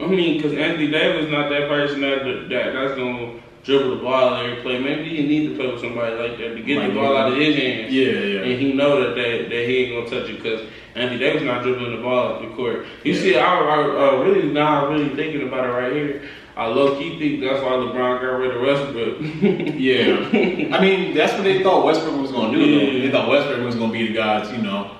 I 0.00 0.06
mean, 0.06 0.36
because 0.36 0.56
Anthony 0.56 0.90
Davis 0.90 1.30
not 1.30 1.50
that 1.50 1.68
person 1.68 2.00
that, 2.00 2.24
that 2.24 2.72
that's 2.72 2.94
gonna 2.96 3.40
dribble 3.62 3.96
the 3.96 4.02
ball 4.02 4.34
every 4.36 4.62
play. 4.62 4.78
Maybe 4.78 5.16
he 5.16 5.26
need 5.26 5.48
to 5.50 5.56
play 5.56 5.70
with 5.70 5.80
somebody 5.80 6.16
like 6.16 6.38
that 6.38 6.54
to 6.54 6.62
get 6.62 6.78
Like 6.78 6.88
the 6.88 6.94
ball 6.94 7.16
out 7.16 7.32
of 7.32 7.38
his 7.38 7.56
hands. 7.56 7.92
Yeah, 7.92 8.12
yeah. 8.12 8.40
And 8.40 8.60
he 8.60 8.72
know 8.72 9.00
that, 9.00 9.14
that 9.14 9.50
that 9.50 9.68
he 9.68 9.76
ain't 9.78 10.08
gonna 10.08 10.22
touch 10.22 10.30
it 10.30 10.42
because 10.42 10.62
Anthony 10.94 11.18
Davis 11.18 11.42
not 11.42 11.62
dribbling 11.62 11.96
the 11.96 12.02
ball 12.02 12.34
up 12.34 12.42
the 12.42 12.48
court. 12.54 12.86
You 13.04 13.12
Yeah. 13.12 13.20
see, 13.20 13.36
I, 13.36 13.54
I 13.54 14.14
uh, 14.14 14.22
really 14.22 14.50
now 14.50 14.88
really 14.88 15.14
thinking 15.14 15.46
about 15.46 15.64
it 15.66 15.72
right 15.72 15.92
here. 15.92 16.22
I 16.56 16.66
low 16.66 16.98
key 16.98 17.18
think 17.18 17.40
that's 17.40 17.62
why 17.62 17.70
LeBron 17.70 18.20
got 18.20 18.38
rid 18.38 18.54
of 18.54 18.60
Westbrook. 18.62 19.20
Yeah. 19.80 20.76
I 20.76 20.80
mean, 20.80 21.14
that's 21.14 21.32
what 21.32 21.44
they 21.44 21.62
thought 21.62 21.84
Westbrook 21.86 22.20
was 22.20 22.32
going 22.32 22.52
to 22.52 22.58
do. 22.58 22.64
Yeah. 22.66 23.06
They 23.06 23.10
thought 23.10 23.28
Westbrook 23.28 23.64
was 23.64 23.76
going 23.76 23.92
to 23.92 23.98
be 23.98 24.08
the 24.08 24.12
guy 24.12 24.42
to, 24.44 24.52
you 24.56 24.62
know, 24.62 24.90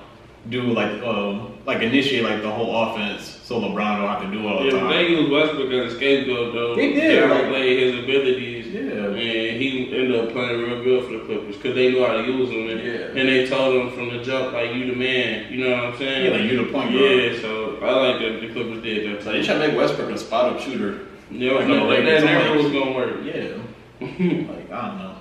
do 0.49 0.63
like 0.63 1.03
um, 1.03 1.50
like 1.65 1.81
initiate 1.81 2.23
like 2.23 2.41
the 2.41 2.49
whole 2.49 2.75
offense, 2.89 3.39
so 3.43 3.59
LeBron 3.61 3.97
don't 3.99 4.07
have 4.07 4.21
to 4.23 4.31
do 4.31 4.39
it 4.39 4.45
all 4.51 4.59
the 4.59 4.65
Yeah, 4.65 4.79
time. 4.79 4.89
they 4.89 5.07
used 5.09 5.31
Westbrook 5.31 5.71
as 5.71 5.93
a 5.93 5.95
scapegoat 5.95 6.53
though. 6.53 6.75
They 6.75 6.93
did, 6.93 7.29
like- 7.29 7.41
downplay 7.43 7.79
his 7.79 8.03
abilities. 8.03 8.67
Yeah. 8.67 8.81
And 8.81 9.61
he 9.61 9.89
ended 9.93 10.15
up 10.15 10.31
playing 10.31 10.59
real 10.61 10.83
good 10.83 11.03
for 11.05 11.11
the 11.11 11.19
Clippers 11.19 11.55
because 11.57 11.75
they 11.75 11.91
knew 11.91 12.03
how 12.05 12.13
to 12.13 12.23
use 12.23 12.49
him. 12.49 12.69
And, 12.69 12.79
Yeah. 12.81 13.19
and 13.21 13.29
they 13.29 13.45
told 13.47 13.75
him 13.75 13.91
from 13.91 14.09
the 14.17 14.23
jump, 14.23 14.53
like, 14.53 14.73
you 14.73 14.85
the 14.87 14.95
man. 14.95 15.51
You 15.51 15.63
know 15.65 15.75
what 15.75 15.83
I'm 15.85 15.97
saying? 15.97 16.25
Yeah, 16.25 16.31
like 16.39 16.49
you 16.51 16.57
the 16.65 16.71
point 16.71 16.91
guard. 16.93 17.11
Yeah, 17.11 17.39
so 17.41 17.77
I 17.81 17.91
like 17.91 18.19
that 18.21 18.41
the 18.41 18.47
Clippers 18.47 18.81
did 18.81 19.11
that. 19.17 19.23
So 19.23 19.31
they 19.33 19.43
try 19.43 19.55
to 19.55 19.67
make 19.67 19.77
Westbrook 19.77 20.09
a 20.09 20.17
spot 20.17 20.53
up 20.53 20.59
shooter. 20.61 20.99
Yeah, 21.29 21.53
like, 21.53 21.67
no, 21.67 21.85
like, 21.85 22.05
that 22.05 22.23
never 22.23 22.57
was 22.57 22.71
gonna 22.71 22.91
work. 22.91 23.15
Yeah. 23.23 23.57
like 24.01 24.71
I 24.71 24.87
don't 24.87 24.97
know. 24.97 25.15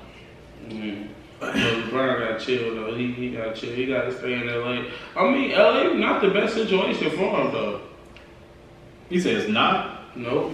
Mm. 0.71 1.07
But 1.41 1.55
LeBron 1.55 2.29
got 2.29 2.39
chill 2.41 2.75
though. 2.75 2.95
He 2.95 3.13
he 3.13 3.31
got 3.31 3.55
chill. 3.55 3.73
He 3.75 3.87
got 3.87 4.03
to 4.03 4.17
stay 4.19 4.35
in 4.35 4.47
LA. 4.47 4.85
I 5.17 5.31
mean, 5.33 5.51
LA 5.53 5.95
not 5.95 6.21
the 6.21 6.29
best 6.29 6.55
situation 6.55 7.11
for 7.11 7.17
him 7.41 7.51
though. 7.53 7.81
He 9.09 9.19
says 9.19 9.49
not. 9.49 10.17
Nope. 10.17 10.53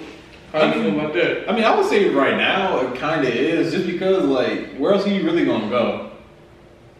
How 0.52 0.70
do 0.72 0.78
you 0.78 0.84
feel 0.90 1.00
about 1.00 1.12
that? 1.14 1.50
I 1.50 1.54
mean, 1.54 1.64
I 1.64 1.74
would 1.76 1.86
say 1.86 2.08
right 2.10 2.36
now 2.36 2.78
it 2.80 2.94
kind 2.98 3.26
of 3.26 3.34
is, 3.34 3.72
just 3.72 3.86
because 3.86 4.24
like 4.24 4.76
where 4.76 4.92
else 4.94 5.04
are 5.06 5.10
you 5.10 5.24
really 5.24 5.44
gonna 5.44 5.68
go? 5.68 6.10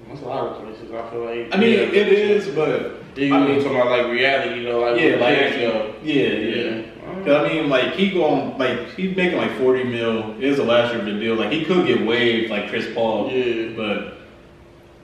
That's 0.09 0.21
a 0.21 0.25
lot 0.25 0.47
of 0.49 0.63
places. 0.63 0.91
I 0.93 1.11
feel 1.11 1.25
like. 1.25 1.55
I 1.55 1.59
mean, 1.59 1.73
yeah, 1.73 2.01
it 2.01 2.09
is, 2.13 2.49
but 2.49 2.97
You 3.17 3.33
I 3.33 3.37
I 3.39 3.41
mean- 3.41 3.55
mean, 3.57 3.63
talking 3.65 3.81
about 3.81 3.91
like 3.99 4.11
reality, 4.13 4.61
you 4.63 4.69
know, 4.69 4.81
like 4.81 5.01
yeah, 5.01 5.11
like 5.17 5.39
fans 5.39 6.03
yeah, 6.03 6.13
yeah. 6.13 6.29
Yeah. 6.29 6.83
Cause 7.25 7.45
I 7.45 7.49
mean, 7.49 7.69
like 7.69 7.95
he 7.95 8.11
going 8.11 8.57
like 8.59 8.91
he's 8.95 9.17
making 9.17 9.39
like 9.39 9.57
forty 9.59 9.85
mil. 9.85 10.37
It 10.39 10.45
is 10.45 10.59
a 10.59 10.65
last 10.65 10.91
year 10.93 11.01
of 11.01 11.07
the 11.07 11.13
deal. 11.19 11.35
Like 11.35 11.51
he 11.53 11.65
could 11.65 11.87
get 11.87 12.05
waived 12.07 12.51
like 12.51 12.69
Chris 12.69 12.87
Paul. 12.95 13.31
Yeah. 13.31 13.73
But 13.77 14.15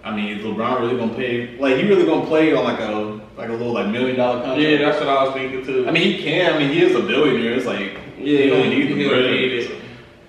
I 0.05 0.15
mean, 0.15 0.39
is 0.39 0.45
LeBron 0.45 0.81
really 0.81 0.97
gonna 0.97 1.15
pay? 1.15 1.57
Like 1.59 1.77
he 1.77 1.89
really 1.89 2.05
gonna 2.07 2.27
play 2.27 2.55
on 2.55 2.65
like 2.65 2.81
a 2.81 3.21
like 3.37 3.49
a 3.49 3.53
little 3.53 3.73
like 3.73 3.89
million 3.89 4.17
dollar 4.17 4.41
contract? 4.41 4.61
Yeah, 4.61 4.79
that's 4.79 4.99
what 5.01 5.09
I 5.09 5.25
was 5.25 5.35
thinking 5.35 5.65
too. 5.65 5.87
I 5.89 5.91
mean, 5.91 6.03
he 6.17 6.23
can. 6.23 6.55
I 6.55 6.59
mean, 6.59 6.71
he 6.71 6.83
is 6.83 6.95
a 6.95 7.01
billionaire. 7.01 7.55
It's 7.55 7.67
like 7.67 7.99
Yeah, 8.19 8.39
he 8.39 8.51
only 8.51 8.69
needs 8.69 8.89
he 8.89 8.95
the 9.03 9.09
bread. 9.09 9.25
it. 9.25 9.79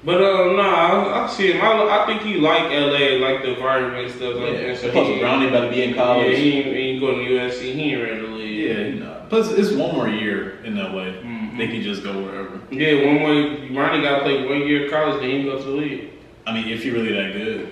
But 0.05 0.21
um, 0.21 0.57
nah, 0.57 0.63
I, 0.63 1.23
I 1.23 1.29
see 1.29 1.53
him. 1.53 1.61
I, 1.61 2.01
I 2.01 2.05
think 2.05 2.23
he 2.23 2.35
like 2.35 2.63
LA, 2.63 3.25
like 3.25 3.41
the 3.41 3.53
environment 3.53 4.07
and 4.07 4.13
stuff 4.15 4.35
like 4.35 4.53
Yeah. 4.53 4.67
that. 4.67 4.77
So 4.77 4.91
Plus, 4.91 5.07
ain't 5.07 5.47
about 5.49 5.61
to 5.61 5.69
be 5.69 5.81
in 5.83 5.91
yeah, 5.91 5.95
college. 5.95 6.37
he 6.37 6.53
ain't, 6.59 6.65
he 6.67 6.73
ain't 6.73 6.99
going 6.99 7.23
to 7.25 7.31
USC. 7.31 7.73
He 7.73 7.93
ain't 7.93 8.01
ready 8.03 8.19
to 8.19 8.27
leave. 8.27 8.99
Yeah, 8.99 9.05
not. 9.05 9.29
Plus, 9.29 9.51
it's 9.53 9.71
one 9.71 9.95
more 9.95 10.09
year 10.09 10.61
in 10.65 10.75
that 10.75 10.93
way. 10.93 11.17
They 11.57 11.67
can 11.67 11.81
just 11.81 12.03
go 12.03 12.23
wherever. 12.23 12.59
Yeah, 12.71 13.05
one 13.05 13.19
more. 13.19 13.29
Bronny 13.69 14.01
got 14.03 14.19
to 14.19 14.23
play 14.23 14.47
one 14.47 14.67
year 14.67 14.85
of 14.85 14.91
college, 14.91 15.21
then 15.21 15.29
he 15.29 15.43
go 15.43 15.57
to 15.57 15.63
the 15.63 15.71
league. 15.71 16.09
I 16.47 16.53
mean, 16.53 16.67
if 16.69 16.83
you're 16.83 16.95
really 16.95 17.13
that 17.13 17.33
good, 17.33 17.71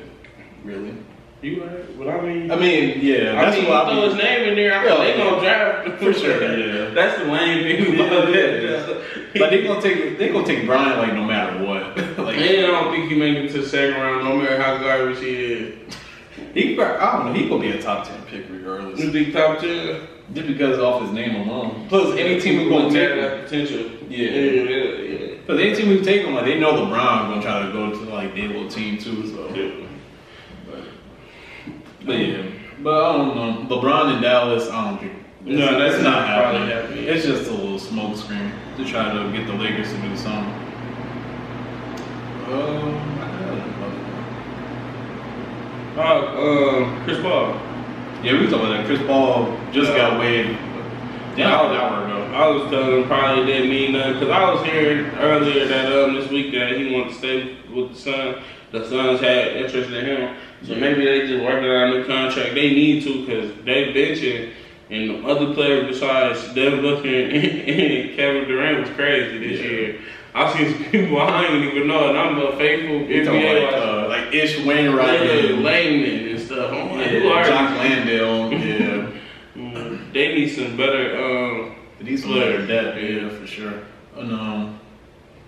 really. 0.63 0.95
You 1.41 1.63
right? 1.63 1.97
But 1.97 2.07
I 2.07 2.21
mean, 2.21 2.51
I 2.51 2.55
mean, 2.55 3.00
yeah, 3.01 3.39
I 3.41 3.45
that's 3.45 3.57
mean, 3.57 3.67
what 3.67 3.88
you 3.88 3.93
throw 3.93 4.03
I 4.03 4.09
his 4.09 4.15
name 4.15 4.50
in 4.50 4.55
there. 4.55 4.73
I 4.75 4.85
Yeah, 4.85 4.97
they 4.97 5.17
yeah. 5.17 5.23
gonna 5.29 5.41
draft 5.41 6.00
For 6.03 6.13
sure, 6.13 6.57
yeah. 6.59 6.89
That's 6.91 7.17
the 7.17 7.25
lame 7.25 7.63
thing 7.63 7.95
about 8.00 8.27
Yeah, 8.31 8.41
that. 8.51 9.01
Like 9.41 9.50
they 9.50 9.63
gonna 9.63 9.81
take 9.81 10.19
they 10.19 10.29
gonna 10.29 10.45
take 10.45 10.67
Brian 10.67 11.00
like 11.00 11.13
no 11.15 11.23
matter 11.25 11.65
what. 11.65 11.97
like 12.19 12.38
And 12.38 12.65
I 12.65 12.69
don't 12.69 12.93
think 12.93 13.09
he 13.11 13.17
make 13.17 13.38
it 13.38 13.51
to 13.53 13.61
the 13.61 13.67
second 13.67 14.00
round, 14.00 14.23
no 14.23 14.38
matter 14.38 14.61
how 14.61 14.77
garbage 14.77 15.17
he 15.17 15.29
is. 15.53 15.93
he, 16.53 16.79
I 16.79 17.11
don't 17.17 17.25
know, 17.25 17.33
he 17.33 17.50
gonna 17.50 17.59
be 17.61 17.71
a 17.71 17.81
top 17.81 18.07
ten 18.07 18.21
pick 18.27 18.45
regardless. 18.47 19.00
You 19.00 19.11
think 19.11 19.33
top 19.33 19.57
ten? 19.59 20.01
Just 20.33 20.47
because 20.47 20.79
off 20.79 21.01
his 21.01 21.11
name 21.11 21.35
alone. 21.35 21.88
Plus, 21.89 22.17
any 22.17 22.39
team 22.39 22.59
who 22.59 22.69
gonna 22.69 22.89
take 22.89 23.09
him, 23.09 23.17
that 23.21 23.43
potential. 23.43 23.79
Yeah. 24.09 24.29
yeah, 24.29 24.51
yeah. 24.51 24.71
yeah. 24.71 25.38
because 25.38 25.59
any 25.59 25.75
team 25.75 25.88
who 25.88 26.01
take 26.03 26.25
him, 26.25 26.33
like 26.35 26.45
they 26.45 26.59
know 26.59 26.73
LeBron 26.73 27.29
gonna 27.29 27.41
try 27.41 27.65
to 27.65 27.71
go 27.73 27.91
to 27.91 27.97
like 28.09 28.33
their 28.33 28.47
little 28.47 28.69
team 28.69 28.97
too. 28.97 29.27
So, 29.27 29.47
but, 30.65 30.83
but 32.05 32.13
yeah, 32.13 32.43
but 32.79 33.03
I 33.03 33.17
don't 33.17 33.35
know. 33.35 33.75
LeBron 33.75 34.15
in 34.15 34.21
Dallas, 34.21 34.69
I 34.69 34.89
don't 34.89 35.00
think. 35.00 35.13
No, 35.43 35.79
that's 35.79 36.01
not 36.03 36.27
happening. 36.27 36.69
happening. 36.69 37.03
It's 37.05 37.25
just 37.25 37.50
a 37.50 37.53
little 37.53 37.79
smoke 37.79 38.15
screen 38.15 38.51
to 38.77 38.85
try 38.85 39.11
to 39.11 39.31
get 39.31 39.47
the 39.47 39.53
Lakers 39.53 39.91
to 39.91 39.97
do 40.01 40.15
something. 40.15 40.53
Um, 42.45 42.95
I 43.19 43.27
got 43.31 43.41
another 43.41 43.71
one. 43.81 44.11
Oh, 45.97 46.83
um, 46.83 47.03
Chris 47.03 47.19
Paul. 47.21 47.71
Yeah, 48.24 48.34
we 48.34 48.42
was 48.42 48.51
talking 48.51 48.68
about 48.68 48.78
that. 48.78 48.86
Chris 48.86 49.01
Paul 49.08 49.58
just 49.72 49.92
Yeah. 49.92 49.98
got 49.98 50.20
waived. 50.20 50.58
Damn, 51.36 51.48
I 51.51 51.63
an 51.63 51.70
was, 51.70 51.78
hour 51.80 52.06
ago. 52.06 52.32
I 52.34 52.48
was 52.50 52.70
telling 52.72 53.01
him 53.01 53.08
probably 53.08 53.46
didn't 53.46 53.70
mean 53.70 53.94
nothing 53.94 54.13
because 54.13 54.30
I 54.30 54.51
was 54.51 54.63
hearing 54.63 55.06
earlier 55.20 55.66
that 55.68 55.92
um 55.92 56.16
this 56.16 56.30
week 56.30 56.51
that 56.51 56.78
he 56.78 56.94
wanted 56.94 57.10
to 57.10 57.16
stay 57.16 57.58
with 57.74 57.94
the 57.94 57.96
Suns. 58.00 58.38
The 58.72 58.88
Suns 58.88 59.20
had 59.22 59.56
interest 59.58 59.92
in 59.92 60.06
him, 60.06 60.36
so 60.66 60.75
maybe 60.75 61.04
they 61.06 61.28
just 61.28 61.44
working 61.44 61.70
out 61.70 61.88
a 61.88 61.90
new 61.92 62.06
contract. 62.06 62.54
They 62.54 62.70
need 62.72 63.04
to 63.04 63.25
because 63.25 63.51
they 63.66 63.94
benching 63.94 64.51
and 64.90 65.10
the 65.10 65.28
other 65.28 65.54
players 65.54 65.88
besides 65.88 66.54
Devin 66.54 66.82
Booker 66.82 67.08
and, 67.08 68.16
Kevin 68.16 68.48
Durant 68.48 68.82
was 68.82 68.90
crazy 68.92 69.40
this 69.40 69.62
Yeah. 69.62 69.68
year. 69.70 69.96
I 70.34 70.54
seen 70.54 70.74
some 70.74 70.84
people 70.92 71.20
I 71.20 71.46
ain't 71.46 71.74
even 71.74 71.88
know, 71.88 72.10
and 72.10 72.18
I'm 72.18 72.38
a 72.40 72.56
faithful 72.58 73.00
NBA 73.01 73.63
like, 73.66 73.74
uh, 73.74 74.08
like 74.08 74.34
Ish 74.34 74.63
Wainwright 74.66 75.22
Yeah, 75.22 75.32
and 75.32 75.63
Layman 75.63 76.28
and 77.13 77.24
stuff. 77.24 77.24
I'm 77.24 77.24
like, 77.24 77.24
who 77.24 77.27
yeah, 77.27 77.34
are 77.34 77.46
Jock? 77.46 77.77
Landale. 77.77 78.51
Yeah, 79.12 79.18
Mm, 79.56 80.13
They 80.13 80.34
need 80.36 80.50
some 80.50 80.77
better. 80.77 81.18
Um, 81.24 81.75
these 82.00 82.24
some 82.24 82.34
better 82.34 82.65
depth. 82.65 82.98
Yeah, 83.01 83.30
for 83.30 83.46
sure. 83.48 83.74
And 84.18 84.32
um, 84.34 84.80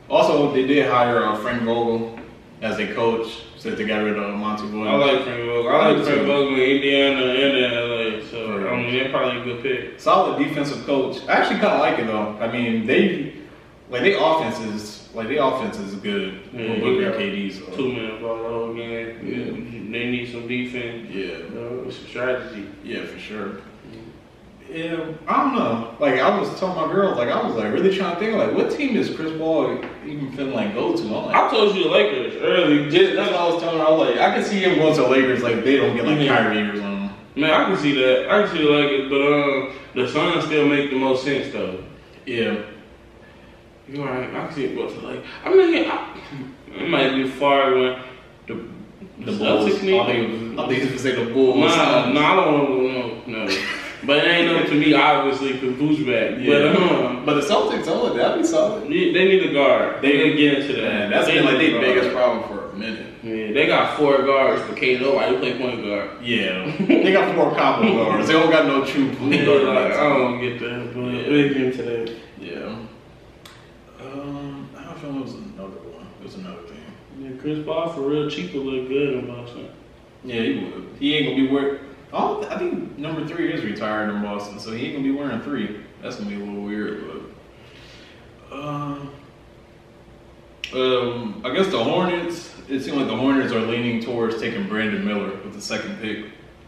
also 0.10 0.52
they 0.54 0.68
did 0.68 0.90
hire 0.90 1.24
uh, 1.26 1.36
Frank 1.38 1.64
Vogel 1.64 2.20
as 2.62 2.80
a 2.80 2.94
coach 2.94 3.28
since 3.58 3.78
they 3.78 3.86
got 3.86 4.04
rid 4.04 4.18
of 4.18 4.36
Monty 4.38 4.64
Williams. 4.68 4.90
I 4.90 4.96
like 5.14 5.24
Frank 5.24 5.46
Vogel. 5.46 5.70
I 5.70 5.90
like 5.92 6.04
Frank. 6.06 6.28
Vogel 6.28 6.54
in 6.56 6.60
Indiana 6.60 7.22
and 7.26 7.58
in 7.58 7.72
LA. 8.20 8.26
So 8.30 8.48
For 8.60 8.70
I 8.70 8.76
mean, 8.82 8.92
they're 8.94 9.10
probably 9.10 9.42
a 9.42 9.44
good 9.46 9.64
pick. 9.64 10.00
solid 10.00 10.38
defensive 10.44 10.86
coach. 10.86 11.18
I 11.28 11.34
actually 11.34 11.60
kind 11.60 11.74
of 11.74 11.80
like 11.80 12.00
it 12.00 12.08
though. 12.08 12.38
I 12.40 12.52
mean, 12.52 12.86
they 12.86 13.34
like 13.90 14.02
their 14.02 14.18
offense 14.22 14.60
is 14.60 15.03
like 15.14 15.28
the 15.28 15.44
offense 15.44 15.78
is 15.78 15.94
good 15.96 16.40
Yeah, 16.54 16.76
Booker 16.80 17.04
and 17.04 17.12
got 17.14 17.20
KD. 17.22 17.54
So 17.54 17.76
Two 17.76 17.94
minute 17.94 18.22
ball 18.22 18.38
the 18.42 18.50
whole 18.50 18.74
game. 18.74 19.92
They 19.92 20.10
need 20.10 20.32
some 20.32 20.48
defense. 20.48 21.10
yeah, 21.12 21.60
Uh, 21.60 21.92
some 21.92 22.08
strategy. 22.08 22.68
yeah, 22.84 23.06
for 23.06 23.20
sure. 23.20 23.52
Yeah, 24.72 25.06
I 25.28 25.44
don't 25.44 25.56
know. 25.56 25.96
Like 26.00 26.20
I 26.20 26.40
was 26.40 26.58
telling 26.60 26.76
my 26.76 26.92
girls, 26.92 27.18
like 27.18 27.30
I 27.30 27.46
was 27.46 27.56
like 27.56 27.72
really 27.74 27.96
trying 27.96 28.16
to 28.16 28.20
think, 28.20 28.36
like 28.38 28.54
what 28.54 28.72
team 28.72 28.96
does 28.96 29.14
Chris 29.14 29.32
Paul 29.38 29.78
even 30.06 30.32
finna 30.32 30.54
like 30.54 30.74
go 30.74 30.96
to? 30.96 31.04
I'm 31.04 31.12
like, 31.26 31.36
I 31.36 31.50
told 31.52 31.76
you 31.76 31.84
the 31.84 31.90
Lakers 31.90 32.42
early. 32.42 32.90
just 32.90 33.14
that's 33.16 33.30
what 33.32 33.40
I 33.40 33.48
was 33.50 33.62
telling 33.62 33.78
her. 33.80 33.86
I 33.86 33.92
was 33.92 34.10
like, 34.10 34.20
I 34.20 34.34
can 34.34 34.44
see 34.44 34.60
him 34.62 34.80
going 34.80 34.96
to 34.96 35.02
the 35.02 35.08
Lakers, 35.10 35.44
like 35.44 35.64
they 35.64 35.78
don't 35.78 35.96
get 35.96 36.06
like. 36.06 36.28
Kyrie 36.28 36.62
or 36.62 36.76
something. 36.78 37.10
Man, 37.36 37.52
I 37.52 37.66
can 37.66 37.78
see 37.78 37.94
that. 38.02 38.30
I 38.32 38.44
can 38.48 38.56
see 38.56 38.64
the 38.64 38.72
Lakers, 38.72 39.10
but 39.10 39.22
um, 39.22 39.74
the 39.96 40.08
Suns 40.12 40.46
still 40.46 40.68
make 40.68 40.90
the 40.90 40.98
most 40.98 41.24
sense 41.24 41.52
though. 41.54 41.84
Yeah, 42.26 42.58
You're 43.88 44.06
right. 44.06 44.30
I 44.30 44.46
can 44.48 44.54
see 44.56 44.66
it 44.66 44.76
to 44.76 45.02
the 45.02 45.08
Lakers. 45.08 45.26
I 45.44 45.50
mean, 45.54 45.86
I, 45.90 46.18
it 46.78 46.90
might 46.90 47.10
be 47.16 47.30
far 47.30 47.74
when 47.74 48.00
the 48.48 48.66
the 49.20 49.32
Celtics 49.32 49.38
Bulls. 49.40 49.84
need- 49.84 50.00
I 50.00 50.06
think 50.06 50.60
I 50.60 50.68
think 50.68 50.92
you 50.92 50.98
say 50.98 51.12
the 51.24 51.32
Bulls. 51.34 51.58
Nah, 51.58 52.10
nah, 52.12 52.32
I 52.32 52.36
don't 52.36 52.54
want 52.54 53.26
to 53.26 53.32
no, 53.32 53.46
no. 53.46 53.58
But 54.06 54.18
it 54.18 54.28
ain't 54.28 54.58
up 54.58 54.66
to 54.68 54.74
me, 54.74 54.94
obviously, 54.94 55.54
because 55.54 55.78
Boo's 55.78 56.00
back. 56.00 56.38
Yeah, 56.38 56.74
But 56.74 56.76
um, 57.06 57.26
but 57.26 57.36
the 57.36 57.42
Celtics, 57.42 57.86
oh, 57.88 58.14
that'd 58.14 58.42
be 58.42 58.48
solid. 58.48 58.84
they 58.90 59.14
they 59.14 59.26
need 59.26 59.44
a 59.50 59.54
guard. 59.54 60.02
They 60.02 60.12
They- 60.18 60.28
can 60.30 60.38
get 60.38 60.54
into 60.60 60.74
that. 60.82 60.84
Man, 60.94 61.10
that's 61.12 61.28
They 61.28 61.36
been 61.36 61.46
like 61.46 61.58
need 61.58 61.74
their 61.74 61.82
biggest 61.82 62.14
problem 62.14 62.44
for 62.50 62.70
a 62.70 62.76
minute. 62.76 63.06
Yeah, 63.24 63.54
they 63.54 63.68
got 63.68 63.98
four 63.98 64.22
guards, 64.24 64.62
but 64.68 64.76
can't 64.76 65.02
nobody 65.02 65.38
play 65.38 65.58
point 65.58 65.82
guard. 65.86 66.10
Yeah, 66.22 66.70
they 66.80 67.14
got 67.14 67.34
four 67.36 67.56
combo 67.56 68.04
guards. 68.06 68.28
They 68.28 68.34
don't 68.34 68.52
got 68.52 68.66
no 68.66 68.84
true 68.84 69.10
point 69.16 69.34
Yeah, 69.36 69.46
guard. 69.46 69.64
like, 69.64 69.94
I 69.94 70.10
don't 70.10 70.42
get 70.42 70.60
that, 70.60 70.92
but 70.94 71.00
Yeah. 71.02 71.30
we 71.30 71.48
get 71.50 71.58
into 71.58 71.84
that. 71.84 72.16
Yeah. 72.42 72.76
I 75.04 75.08
don't 75.08 75.16
know. 75.16 75.22
It 75.22 75.26
was 75.26 75.34
another 75.34 75.78
one. 75.90 76.08
It 76.20 76.24
was 76.24 76.36
another 76.36 76.62
thing. 76.62 76.78
Yeah, 77.20 77.32
Chris 77.42 77.66
Paul 77.66 77.90
for 77.90 78.02
real 78.02 78.30
cheap 78.30 78.54
would 78.54 78.66
look 78.66 78.88
good 78.88 79.16
in 79.16 79.28
Boston. 79.28 79.70
Yeah, 80.24 80.42
he 80.42 80.64
would. 80.64 80.90
He 80.98 81.16
ain't 81.16 81.26
gonna 81.26 81.36
be 81.36 81.54
wearing. 81.54 81.80
Oh, 82.14 82.48
I 82.50 82.58
think 82.58 82.98
number 82.98 83.28
three 83.28 83.52
is 83.52 83.64
retired 83.66 84.10
in 84.10 84.22
Boston, 84.22 84.60
so 84.60 84.72
he 84.72 84.86
ain't 84.86 84.96
gonna 84.96 85.04
be 85.04 85.12
wearing 85.12 85.42
three. 85.42 85.84
That's 86.02 86.16
gonna 86.16 86.30
be 86.30 86.36
a 86.36 86.40
little 86.40 86.62
weird, 86.62 87.04
but. 88.50 88.58
Um. 88.58 89.12
Um, 90.74 91.42
I 91.46 91.54
guess 91.54 91.68
the 91.68 91.84
Hornets. 91.84 92.52
It 92.70 92.82
seems 92.82 92.98
like 92.98 93.08
the 93.08 93.18
Hornets 93.18 93.52
are 93.52 93.60
leaning 93.60 94.02
towards 94.02 94.40
taking 94.40 94.68
Brandon 94.70 95.06
Miller 95.06 95.32
with 95.44 95.54
the 95.54 95.62
second 95.62 96.00
pick 96.00 96.26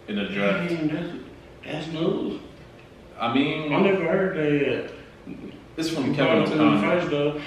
in 0.08 0.18
the 0.18 0.26
draft. 0.26 0.70
Damn, 0.70 0.88
that's, 0.90 1.18
that's 1.64 1.88
news. 1.88 2.40
I 3.18 3.34
mean, 3.34 3.74
I 3.74 3.80
never 3.80 4.04
heard 4.04 4.38
that 4.38 4.52
yet. 4.52 4.92
it's 5.78 5.90
from 5.90 6.14
Kevin 6.14 6.46
Kevin 6.46 7.42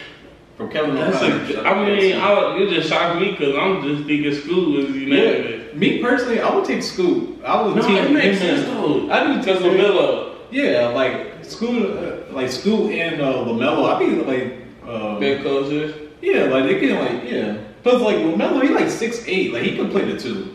to 0.59 0.65
the 0.67 0.81
O'Connor. 0.81 1.13
first 1.13 1.21
though. 1.21 1.29
From 1.37 1.37
Kevin 1.39 1.53
That's 1.53 1.53
O'Connor. 1.55 1.69
a, 1.69 1.71
I 1.71 1.87
mean, 1.87 2.17
I, 2.17 2.57
it 2.59 2.71
just 2.71 2.89
shocked 2.89 3.21
me 3.21 3.31
because 3.33 3.55
I'm 3.57 3.83
just 3.83 4.07
thinking 4.07 4.35
Scoot 4.35 4.85
is 4.91 4.97
unanimous. 4.97 5.67
Yeah, 5.73 5.79
me 5.79 6.03
personally, 6.03 6.41
I 6.41 6.55
would 6.55 6.65
take 6.65 6.83
Scoot. 6.83 7.41
I 7.45 7.63
would 7.63 7.77
No, 7.77 7.83
team 7.87 7.97
it 7.97 8.11
makes 8.13 8.39
him 8.39 8.57
sense 8.57 8.69
and- 8.69 8.77
though. 8.77 9.11
I 9.13 9.25
do 9.27 9.39
Because 9.39 9.63
take 9.63 9.73
of 9.73 9.77
Melo. 9.79 10.37
Yeah, 10.51 10.89
like 10.89 11.45
Scoot, 11.45 11.91
uh, 11.97 12.33
like 12.35 12.51
Scoot 12.51 12.91
and 12.93 13.21
uh, 13.21 13.33
LaMelo. 13.45 13.95
I 13.95 13.99
be 13.99 14.07
like, 14.23 14.55
uh, 14.87 15.19
Big 15.19 15.43
coaches. 15.43 15.95
yeah, 16.23 16.45
like 16.45 16.65
they 16.65 16.81
can 16.81 16.99
like, 16.99 17.31
yeah. 17.31 17.59
Plus, 17.83 18.03
like 18.03 18.17
LaMelo, 18.17 18.63
he 18.63 18.69
like 18.71 18.91
six 18.91 19.23
eight. 19.29 19.53
Like 19.53 19.63
he 19.63 19.77
can 19.77 19.91
play 19.91 20.11
the 20.11 20.19
two. 20.19 20.55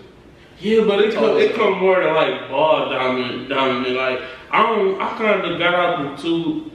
Yeah, 0.59 0.83
but 0.85 0.99
it 0.99 1.13
come, 1.13 1.23
Oh, 1.23 1.37
it 1.37 1.55
come 1.55 1.79
more 1.79 1.99
to 1.99 2.11
like 2.13 2.49
ball 2.49 2.89
dominant, 2.89 3.49
dominant. 3.49 3.95
Like 3.95 4.19
I 4.51 4.63
don't. 4.63 4.99
I 5.01 5.07
kind 5.17 5.45
of 5.45 5.59
got 5.59 5.73
out 5.75 6.17
the 6.17 6.21
two. 6.23 6.71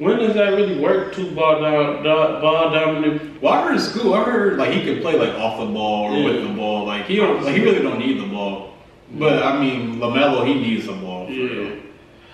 When 0.00 0.18
does 0.18 0.32
that 0.34 0.54
really 0.54 0.80
work? 0.80 1.14
Two 1.14 1.30
ball 1.32 1.60
down, 1.60 2.02
ball 2.02 2.70
dominant. 2.70 3.42
Well, 3.42 3.52
I 3.52 3.62
heard 3.64 3.74
in 3.74 3.80
Scoot. 3.80 4.14
I 4.14 4.22
heard 4.24 4.56
like 4.56 4.72
he 4.72 4.82
could 4.82 5.02
play 5.02 5.14
like 5.18 5.34
off 5.34 5.60
the 5.60 5.66
ball 5.66 6.10
or 6.10 6.16
Yeah. 6.16 6.24
with 6.24 6.42
the 6.48 6.54
ball. 6.54 6.86
Like 6.86 7.04
he 7.04 7.16
don't. 7.16 7.42
Like, 7.44 7.54
he 7.54 7.62
really 7.62 7.82
don't 7.82 7.98
need 7.98 8.18
the 8.18 8.26
ball. 8.26 8.74
But 9.12 9.42
I 9.42 9.60
mean, 9.60 9.96
LaMelo, 9.96 10.46
he 10.46 10.54
needs 10.54 10.86
the 10.86 10.92
ball. 10.92 11.26
for 11.26 11.32
Yeah. 11.32 11.48
real. 11.50 11.72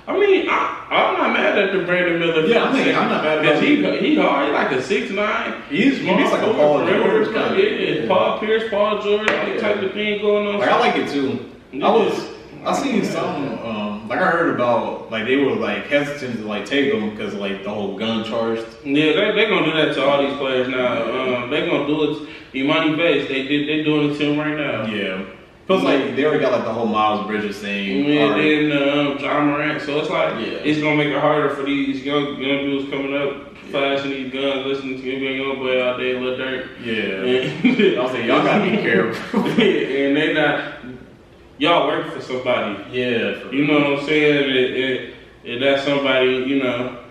I 0.08 0.16
mean, 0.16 0.46
I, 0.49 0.87
I'm 0.88 1.14
not 1.18 1.32
mad 1.32 1.58
at 1.58 1.73
the 1.73 1.80
Brandon 1.80 2.20
Miller. 2.20 2.46
Yeah, 2.46 2.62
I'm 2.62 2.73
thinking- 2.73 2.94
I'm 2.94 3.08
not 3.11 3.25
mad 3.25 3.42
because 3.42 3.58
about 3.58 3.99
he 4.00 4.11
he 4.11 4.16
hard. 4.16 4.46
He 4.46 4.52
like 4.52 4.70
a 4.70 4.80
six 4.80 5.11
nine. 5.11 5.54
He's 5.68 5.99
he 5.99 6.14
needs 6.14 6.30
like 6.30 6.42
a 6.42 6.54
Paul 6.54 6.87
George 6.87 7.35
kind 7.35 7.52
of. 7.52 7.58
Yeah, 7.58 8.06
Paul 8.06 8.38
Pierce, 8.38 8.70
Paul 8.70 9.02
George, 9.02 9.26
that 9.26 9.49
Yeah. 9.49 9.61
type 9.61 9.82
of 9.82 9.90
thing 9.92 10.20
going 10.23 10.46
on. 10.46 10.61
Like 10.61 10.68
I 10.68 10.78
like 10.78 10.96
it 10.99 11.08
too. 11.08 11.40
Yeah. 11.73 11.88
I 11.88 11.90
was 11.90 12.28
I 12.66 12.82
seen 12.82 13.04
some 13.04 13.58
um 13.64 14.08
like 14.08 14.20
I 14.20 14.30
heard 14.30 14.54
about 14.54 15.11
like 15.11 15.25
they 15.26 15.37
were 15.37 15.54
like 15.54 15.87
hesitant 15.87 16.38
to 16.38 16.44
like 16.46 16.66
take 16.66 16.92
them 16.92 17.11
because 17.11 17.35
like 17.35 17.62
the 17.62 17.70
whole 17.70 17.96
gun 17.96 18.25
charge. 18.25 18.58
Yeah, 18.85 19.12
they 19.12 19.32
they 19.32 19.46
gonna 19.49 19.66
do 19.66 19.73
that 19.73 19.94
to 19.94 20.04
all 20.04 20.23
these 20.23 20.37
players 20.37 20.68
now. 20.68 21.02
Um, 21.44 21.50
they 21.50 21.66
gonna 21.66 21.87
do 21.87 22.11
it. 22.23 22.28
Emoni 22.54 22.96
Bates, 22.96 23.28
they 23.28 23.42
did. 23.46 23.68
They 23.68 23.85
doing 23.85 24.11
it 24.11 24.18
to 24.18 24.32
him 24.32 24.38
right 24.38 24.56
now. 24.56 24.87
Yeah. 24.87 25.25
Plus 25.66 25.82
like 25.82 26.14
they 26.16 26.25
already 26.25 26.40
got 26.40 26.52
like 26.52 26.64
the 26.64 26.73
whole 26.73 26.87
Miles 26.87 27.26
Bridges 27.26 27.58
thing. 27.58 28.06
And 28.06 28.32
already. 28.32 28.68
then 28.68 28.88
um, 28.99 29.18
Ja 29.18 29.40
Morant. 29.44 29.82
So 29.82 29.99
it's 29.99 30.11
like 30.11 30.35
Yeah. 30.40 30.58
it's 30.64 30.80
gonna 30.80 30.96
make 30.96 31.08
it 31.08 31.20
harder 31.20 31.50
for 31.50 31.62
these 31.64 32.02
young 32.04 32.40
young 32.40 32.64
dudes 32.64 32.88
coming 32.90 33.14
up, 33.16 33.56
flashing 33.70 34.11
these 34.11 34.32
guns, 34.32 34.64
listening 34.66 35.02
to 35.02 35.02
NBA 35.02 35.38
young 35.38 35.58
boy 35.58 35.82
out 35.82 35.99
there, 35.99 36.20
Lil 36.20 36.38
Durk. 36.38 36.68
Yeah. 36.85 37.99
I 38.00 38.02
was 38.02 38.12
like, 38.12 38.25
y'all 38.25 38.44
gotta 38.44 38.70
be 38.70 38.76
careful. 38.76 39.40
and 39.44 40.16
they 40.16 40.32
not 40.35 40.75
y'all 41.58 41.86
work 41.88 42.12
for 42.12 42.20
somebody. 42.20 42.84
Yeah. 42.90 43.40
for- 43.40 43.52
You 43.54 43.66
know 43.66 43.90
what 43.90 44.00
I'm 44.00 44.06
saying? 44.06 45.14
It, 45.44 45.60
that's 45.60 45.84
somebody. 45.84 46.44
You 46.46 46.62
know. 46.62 47.02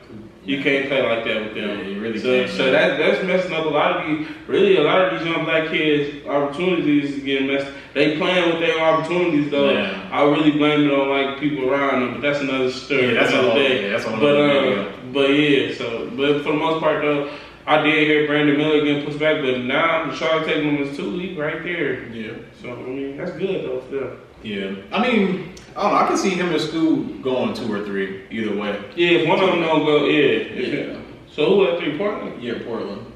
You 0.44 0.62
can't 0.62 0.88
play 0.88 1.02
like 1.02 1.26
that 1.26 1.42
with 1.42 1.56
them. 1.56 1.80
Yeah, 1.80 1.86
you 1.88 2.00
really 2.00 2.20
so, 2.20 2.28
can't. 2.46 2.52
So 2.52 2.70
that 2.72 3.00
that's 3.00 3.24
messing 3.26 3.52
up 3.52 3.66
a 3.66 3.70
lot 3.70 3.98
of 3.98 4.06
these. 4.08 4.28
Really, 4.46 4.78
a 4.78 4.84
lot 4.84 5.02
of 5.12 5.18
these 5.20 5.28
young 5.28 5.44
black 5.44 5.70
kids' 5.70 6.24
opportunities 6.28 7.16
is 7.16 7.24
getting 7.24 7.48
messed. 7.48 7.66
They 7.96 8.16
playing 8.18 8.52
with 8.52 8.60
their 8.60 8.80
opportunities 8.80 9.50
though. 9.50 9.72
Yeah. 9.72 10.08
I 10.12 10.22
really 10.22 10.52
blame 10.52 10.88
it 10.88 10.94
on 10.94 11.10
like 11.10 11.40
people 11.40 11.68
around 11.68 12.02
them, 12.02 12.14
but 12.14 12.22
that's 12.22 12.42
another 12.42 12.70
story. 12.70 13.08
Yeah, 13.08 13.22
that's 13.22 13.32
another 13.34 13.48
whole- 13.50 13.58
day. 13.58 13.84
yeah, 13.86 13.92
that's 13.94 14.06
a 14.06 14.10
whole 14.10 14.20
but 14.20 14.36
uh, 14.38 14.92
but 15.12 15.30
yeah. 15.30 15.74
So, 15.74 16.12
but 16.12 16.44
for 16.44 16.52
the 16.52 16.60
most 16.60 16.80
part 16.80 17.02
though, 17.02 17.32
I 17.66 17.82
did 17.82 18.08
hear 18.08 18.28
Brandon 18.28 18.56
Miller 18.56 18.86
getting 18.86 19.04
pushed 19.04 19.18
back, 19.18 19.42
but 19.42 19.62
now 19.62 20.12
Sean 20.14 20.46
Tatum 20.46 20.78
is 20.78 20.96
too. 20.96 21.18
He 21.18 21.34
right 21.36 21.64
there. 21.64 22.08
Yeah. 22.10 22.34
So 22.62 22.72
I 22.72 22.76
mean, 22.88 23.18
that's 23.18 23.32
good 23.32 23.66
though 23.66 23.82
for 23.82 23.96
them. 23.96 24.20
Yeah. 24.44 24.76
I 24.92 25.02
mean, 25.02 25.54
I 25.76 25.82
don't 25.84 25.92
know. 25.92 25.98
I 25.98 26.08
can 26.08 26.18
see 26.18 26.30
him 26.32 26.52
in 26.52 26.60
Scoot 26.60 27.22
going 27.22 27.54
two 27.54 27.72
or 27.72 27.84
three 27.84 28.24
either 28.30 28.56
way. 28.56 28.80
Yeah, 28.96 29.20
if 29.20 29.28
one 29.28 29.40
of 29.42 29.50
them 29.50 29.62
don't 29.62 29.86
go, 29.86 30.06
yeah. 30.06 30.54
Yeah. 30.54 31.00
So 31.32 31.46
who 31.48 31.68
at 31.68 31.80
three 31.80 31.98
Portland? 31.98 32.42
Yeah, 32.42 32.64
Portland. 32.66 33.12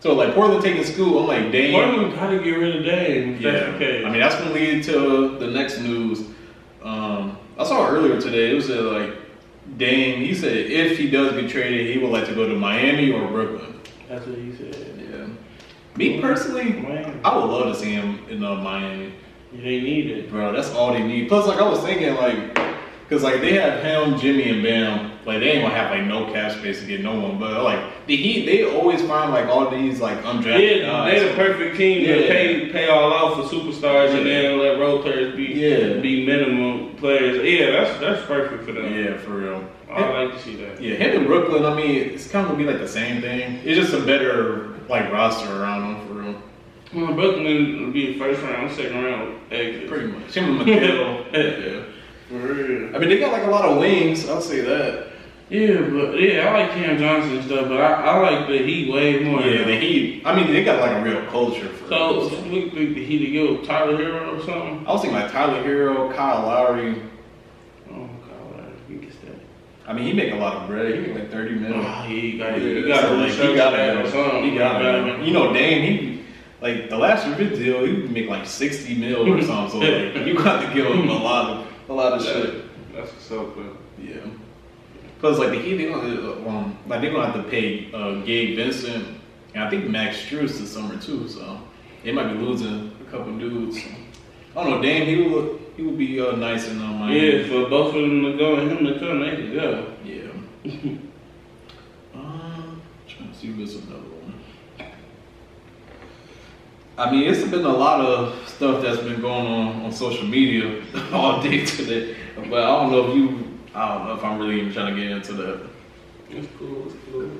So 0.00 0.14
like 0.14 0.34
Portland 0.34 0.62
taking 0.62 0.84
Scoot, 0.84 1.20
I'm 1.20 1.26
like, 1.26 1.50
dang. 1.50 1.72
Portland 1.72 2.14
gotta 2.14 2.38
get 2.38 2.52
rid 2.52 2.76
of 2.76 2.84
Dame. 2.84 3.38
Yeah, 3.40 3.76
case. 3.78 4.04
I 4.04 4.10
mean 4.10 4.20
that's 4.20 4.36
gonna 4.36 4.52
lead 4.52 4.84
to 4.84 5.38
the 5.38 5.48
next 5.48 5.80
news. 5.80 6.20
Um, 6.82 7.36
I 7.58 7.64
saw 7.64 7.88
earlier 7.88 8.20
today. 8.20 8.52
It 8.52 8.54
was 8.54 8.70
uh, 8.70 8.82
like 8.92 9.16
Dame. 9.76 10.20
He 10.20 10.34
said 10.34 10.56
if 10.56 10.96
he 10.98 11.10
does 11.10 11.32
get 11.32 11.50
traded, 11.50 11.92
he 11.94 12.00
would 12.00 12.12
like 12.12 12.26
to 12.26 12.34
go 12.34 12.46
to 12.48 12.54
Miami 12.54 13.10
or 13.10 13.26
Brooklyn. 13.26 13.80
that's 14.08 14.24
what 14.26 14.38
he 14.38 14.54
said. 14.54 14.76
Yeah. 15.10 15.26
Me 15.96 16.20
personally, 16.20 16.74
Man, 16.74 17.20
I 17.24 17.36
would 17.36 17.46
love 17.46 17.74
to 17.74 17.80
see 17.80 17.90
him 17.90 18.20
in 18.28 18.44
uh, 18.44 18.54
Miami, 18.54 19.14
they 19.52 19.80
need 19.80 20.10
it. 20.10 20.30
bro. 20.30 20.52
That's 20.52 20.70
all 20.72 20.92
they 20.92 21.02
need. 21.02 21.28
Plus, 21.28 21.46
like 21.46 21.58
I 21.58 21.68
was 21.68 21.80
thinking, 21.80 22.14
like, 22.16 22.54
cause 23.08 23.22
like 23.22 23.40
they 23.40 23.54
have 23.54 23.82
him, 23.82 24.18
Jimmy, 24.18 24.48
and 24.50 24.62
Bam. 24.62 25.12
Like 25.26 25.40
they 25.40 25.50
ain't 25.50 25.62
gonna 25.62 25.74
have 25.74 25.90
like 25.90 26.04
no 26.06 26.32
cap 26.32 26.52
space 26.52 26.80
to 26.80 26.86
get 26.86 27.02
no 27.02 27.18
one. 27.20 27.38
But 27.38 27.62
like 27.62 28.06
the 28.06 28.16
Heat, 28.16 28.46
they 28.46 28.64
always 28.64 29.02
find 29.02 29.30
like 29.30 29.46
all 29.46 29.68
these 29.68 30.00
like 30.00 30.16
undrafted 30.22 30.80
Yeah, 30.80 30.86
guys. 30.86 31.12
they 31.20 31.28
the 31.28 31.34
perfect 31.34 31.76
team 31.76 31.98
to 32.06 32.20
Yeah. 32.22 32.28
pay 32.28 32.68
pay 32.72 32.88
all 32.88 33.12
out 33.12 33.36
for 33.36 33.54
superstars 33.54 34.16
and 34.16 34.24
then 34.24 34.58
let 34.58 34.78
role 34.78 35.02
players 35.02 35.36
be 35.36 35.44
Yeah. 35.44 36.00
be 36.00 36.24
minimum 36.24 36.94
players. 36.96 37.44
Yeah, 37.44 37.72
that's 37.72 38.00
that's 38.00 38.24
perfect 38.26 38.64
for 38.64 38.72
them. 38.72 38.90
yeah, 38.94 39.18
for 39.18 39.32
real. 39.32 39.64
I 39.92 40.24
like 40.24 40.32
to 40.34 40.42
see 40.42 40.56
that. 40.56 40.80
Yeah, 40.80 40.94
him 40.94 41.20
in 41.22 41.26
Brooklyn, 41.26 41.64
I 41.66 41.74
mean, 41.74 41.94
it's 41.96 42.30
kind 42.30 42.46
of 42.46 42.52
gonna 42.52 42.64
be 42.64 42.70
like 42.70 42.80
the 42.80 42.88
same 42.88 43.20
thing. 43.20 43.58
It's 43.64 43.78
just 43.78 43.92
a 43.92 44.00
better 44.06 44.68
like 44.88 45.12
roster 45.12 45.62
around 45.62 45.94
him 45.96 46.07
for 46.90 46.96
real. 46.96 47.06
Well, 47.06 47.14
Brooklyn 47.14 47.84
will 47.84 47.92
be 47.92 48.18
first 48.18 48.42
round, 48.42 48.70
second 48.72 49.04
round 49.04 49.40
exit. 49.52 49.88
Pretty 49.88 50.06
much. 50.08 50.34
Him 50.34 50.60
and 50.60 50.68
McHale. 50.68 51.32
yeah. 51.32 51.84
For 52.28 52.34
real. 52.52 52.94
I 52.96 52.98
mean, 52.98 53.08
they 53.08 53.18
got 53.18 53.32
like 53.32 53.44
a 53.44 53.50
lot 53.50 53.64
of 53.64 53.78
wings. 53.78 54.28
I'll 54.28 54.40
say 54.40 54.60
that. 54.62 55.06
Yeah, 55.50 55.80
but 55.80 56.20
yeah, 56.20 56.46
I 56.46 56.60
like 56.60 56.70
Cam 56.72 56.98
Johnson 56.98 57.36
and 57.36 57.44
stuff, 57.46 57.68
but 57.68 57.80
I, 57.80 57.92
I 57.94 58.18
like 58.18 58.48
the 58.48 58.58
Heat 58.58 58.92
way 58.92 59.20
more. 59.24 59.40
Yeah, 59.40 59.64
the 59.64 59.80
Heat. 59.80 60.22
I 60.26 60.36
mean, 60.36 60.52
they 60.52 60.62
got 60.62 60.78
like 60.78 60.92
a 60.92 61.02
real 61.02 61.24
culture 61.30 61.66
for 61.70 61.88
So, 61.88 62.28
real. 62.28 62.42
we 62.52 62.70
think 62.70 62.94
the 62.94 63.02
Heat 63.06 63.24
to 63.24 63.32
go 63.32 63.64
Tyler 63.64 63.96
Herro 63.96 64.36
or 64.38 64.44
something? 64.44 64.86
I 64.86 64.92
was 64.92 65.00
thinking 65.00 65.18
like 65.18 65.32
Tyler 65.32 65.62
Herro, 65.62 66.12
Kyle 66.14 66.42
Lowry. 66.46 67.00
Oh 67.90 67.94
God, 68.28 68.72
he 68.88 68.96
gets 68.96 69.16
that. 69.24 69.36
I 69.86 69.94
mean, 69.94 70.04
he 70.04 70.12
make 70.12 70.34
a 70.34 70.36
lot 70.36 70.54
of 70.56 70.66
bread. 70.68 70.94
He 70.94 71.00
make 71.00 71.14
like 71.14 71.30
thirty 71.30 71.54
million. 71.54 71.80
Oh, 71.82 72.02
he 72.02 72.36
got 72.36 72.60
Yeah, 72.60 72.74
he 72.82 72.82
got 72.86 73.00
so, 73.04 73.08
to 73.08 73.16
like, 73.22 73.32
he 73.32 73.54
got 73.56 73.70
that 73.70 73.96
or 73.96 74.02
to 74.02 74.10
something. 74.10 74.42
He 74.44 74.58
got 74.58 74.78
to 74.80 75.24
You 75.24 75.32
know, 75.32 75.50
Dame, 75.54 75.82
he 75.82 76.17
like 76.60 76.90
the 76.90 76.96
last 76.96 77.24
his 77.24 77.58
deal, 77.58 77.84
he 77.84 77.92
would 77.92 78.10
make 78.10 78.28
like 78.28 78.46
sixty 78.46 78.94
mil 78.94 79.32
or 79.32 79.42
something. 79.42 79.80
So 79.80 79.86
like, 79.86 80.26
you 80.26 80.34
got 80.34 80.66
to 80.66 80.74
give 80.74 80.86
him 80.86 81.08
a 81.08 81.12
lot 81.12 81.50
of 81.50 81.66
a 81.88 81.92
lot 81.92 82.12
of 82.12 82.22
shit. 82.22 82.64
That's 82.94 83.12
what's 83.12 83.30
up, 83.30 83.56
man. 83.56 83.76
Yeah. 83.98 84.20
Plus, 85.20 85.38
like 85.38 85.50
the 85.50 85.58
Heat, 85.58 85.76
they 85.76 85.88
gonna 85.88 86.48
um, 86.48 86.78
like 86.86 87.00
they 87.00 87.10
gonna 87.10 87.30
have 87.30 87.44
to 87.44 87.50
pay 87.50 87.92
uh, 87.92 88.20
Gabe 88.22 88.56
Vincent 88.56 89.18
and 89.54 89.64
I 89.64 89.70
think 89.70 89.88
Max 89.88 90.16
Strus 90.18 90.58
this 90.58 90.72
summer 90.72 90.96
too. 91.00 91.28
So 91.28 91.60
they 92.04 92.12
might 92.12 92.32
be 92.32 92.38
losing 92.38 92.92
a 93.00 93.10
couple 93.10 93.36
dudes. 93.38 93.78
I 94.54 94.62
don't 94.62 94.70
know. 94.70 94.82
Dame, 94.82 95.06
he 95.06 95.28
would 95.28 95.60
he 95.76 95.82
would 95.82 95.98
be 95.98 96.20
uh, 96.20 96.36
nice 96.36 96.68
in 96.68 96.80
uh, 96.80 96.86
Miami. 96.86 97.38
Yeah, 97.38 97.46
for 97.48 97.68
both 97.68 97.94
of 97.94 98.00
them 98.00 98.22
to 98.22 98.36
go 98.36 98.56
and 98.56 98.70
him 98.70 98.84
to 98.84 98.98
come, 98.98 99.20
they 99.20 99.30
can 99.30 99.54
go. 99.54 99.92
Yeah. 100.04 100.30
um, 102.14 102.82
trying 103.08 103.32
to 103.32 103.38
see 103.38 103.50
if 103.50 103.56
there's 103.56 103.74
another 103.76 104.00
one. 104.00 104.17
I 106.98 107.12
mean, 107.12 107.32
it's 107.32 107.48
been 107.48 107.64
a 107.64 107.68
lot 107.72 108.00
of 108.00 108.48
stuff 108.48 108.82
that's 108.82 109.00
been 109.00 109.20
going 109.20 109.46
on 109.46 109.82
on 109.82 109.92
social 109.92 110.26
media 110.26 110.82
all 111.12 111.40
day 111.40 111.64
today, 111.64 112.16
but 112.34 112.64
I 112.64 112.66
don't 112.66 112.90
know 112.90 113.08
if 113.08 113.16
you. 113.16 113.58
I 113.72 113.94
don't 113.94 114.06
know 114.06 114.14
if 114.14 114.24
I'm 114.24 114.40
really 114.40 114.60
even 114.60 114.72
trying 114.72 114.96
to 114.96 115.00
get 115.00 115.12
into 115.12 115.32
that. 115.34 115.60
It's 116.30 116.48
cool, 116.58 116.86
it's 116.86 116.96
cool. 117.12 117.30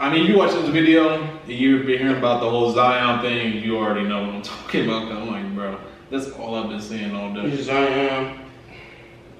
I 0.00 0.12
mean, 0.12 0.26
you 0.26 0.38
watch 0.38 0.52
this 0.52 0.68
video 0.70 1.22
and 1.22 1.48
you've 1.48 1.86
been 1.86 1.98
hearing 1.98 2.18
about 2.18 2.40
the 2.40 2.50
whole 2.50 2.72
Zion 2.72 3.20
thing, 3.20 3.62
you 3.62 3.76
already 3.76 4.08
know 4.08 4.22
what 4.22 4.34
I'm 4.34 4.42
talking 4.42 4.84
about. 4.86 5.12
I'm 5.12 5.28
like, 5.28 5.54
bro, 5.54 5.78
that's 6.10 6.30
all 6.30 6.56
I've 6.56 6.68
been 6.68 6.80
seeing 6.80 7.14
all 7.14 7.32
day. 7.32 7.56
Zion. 7.62 8.40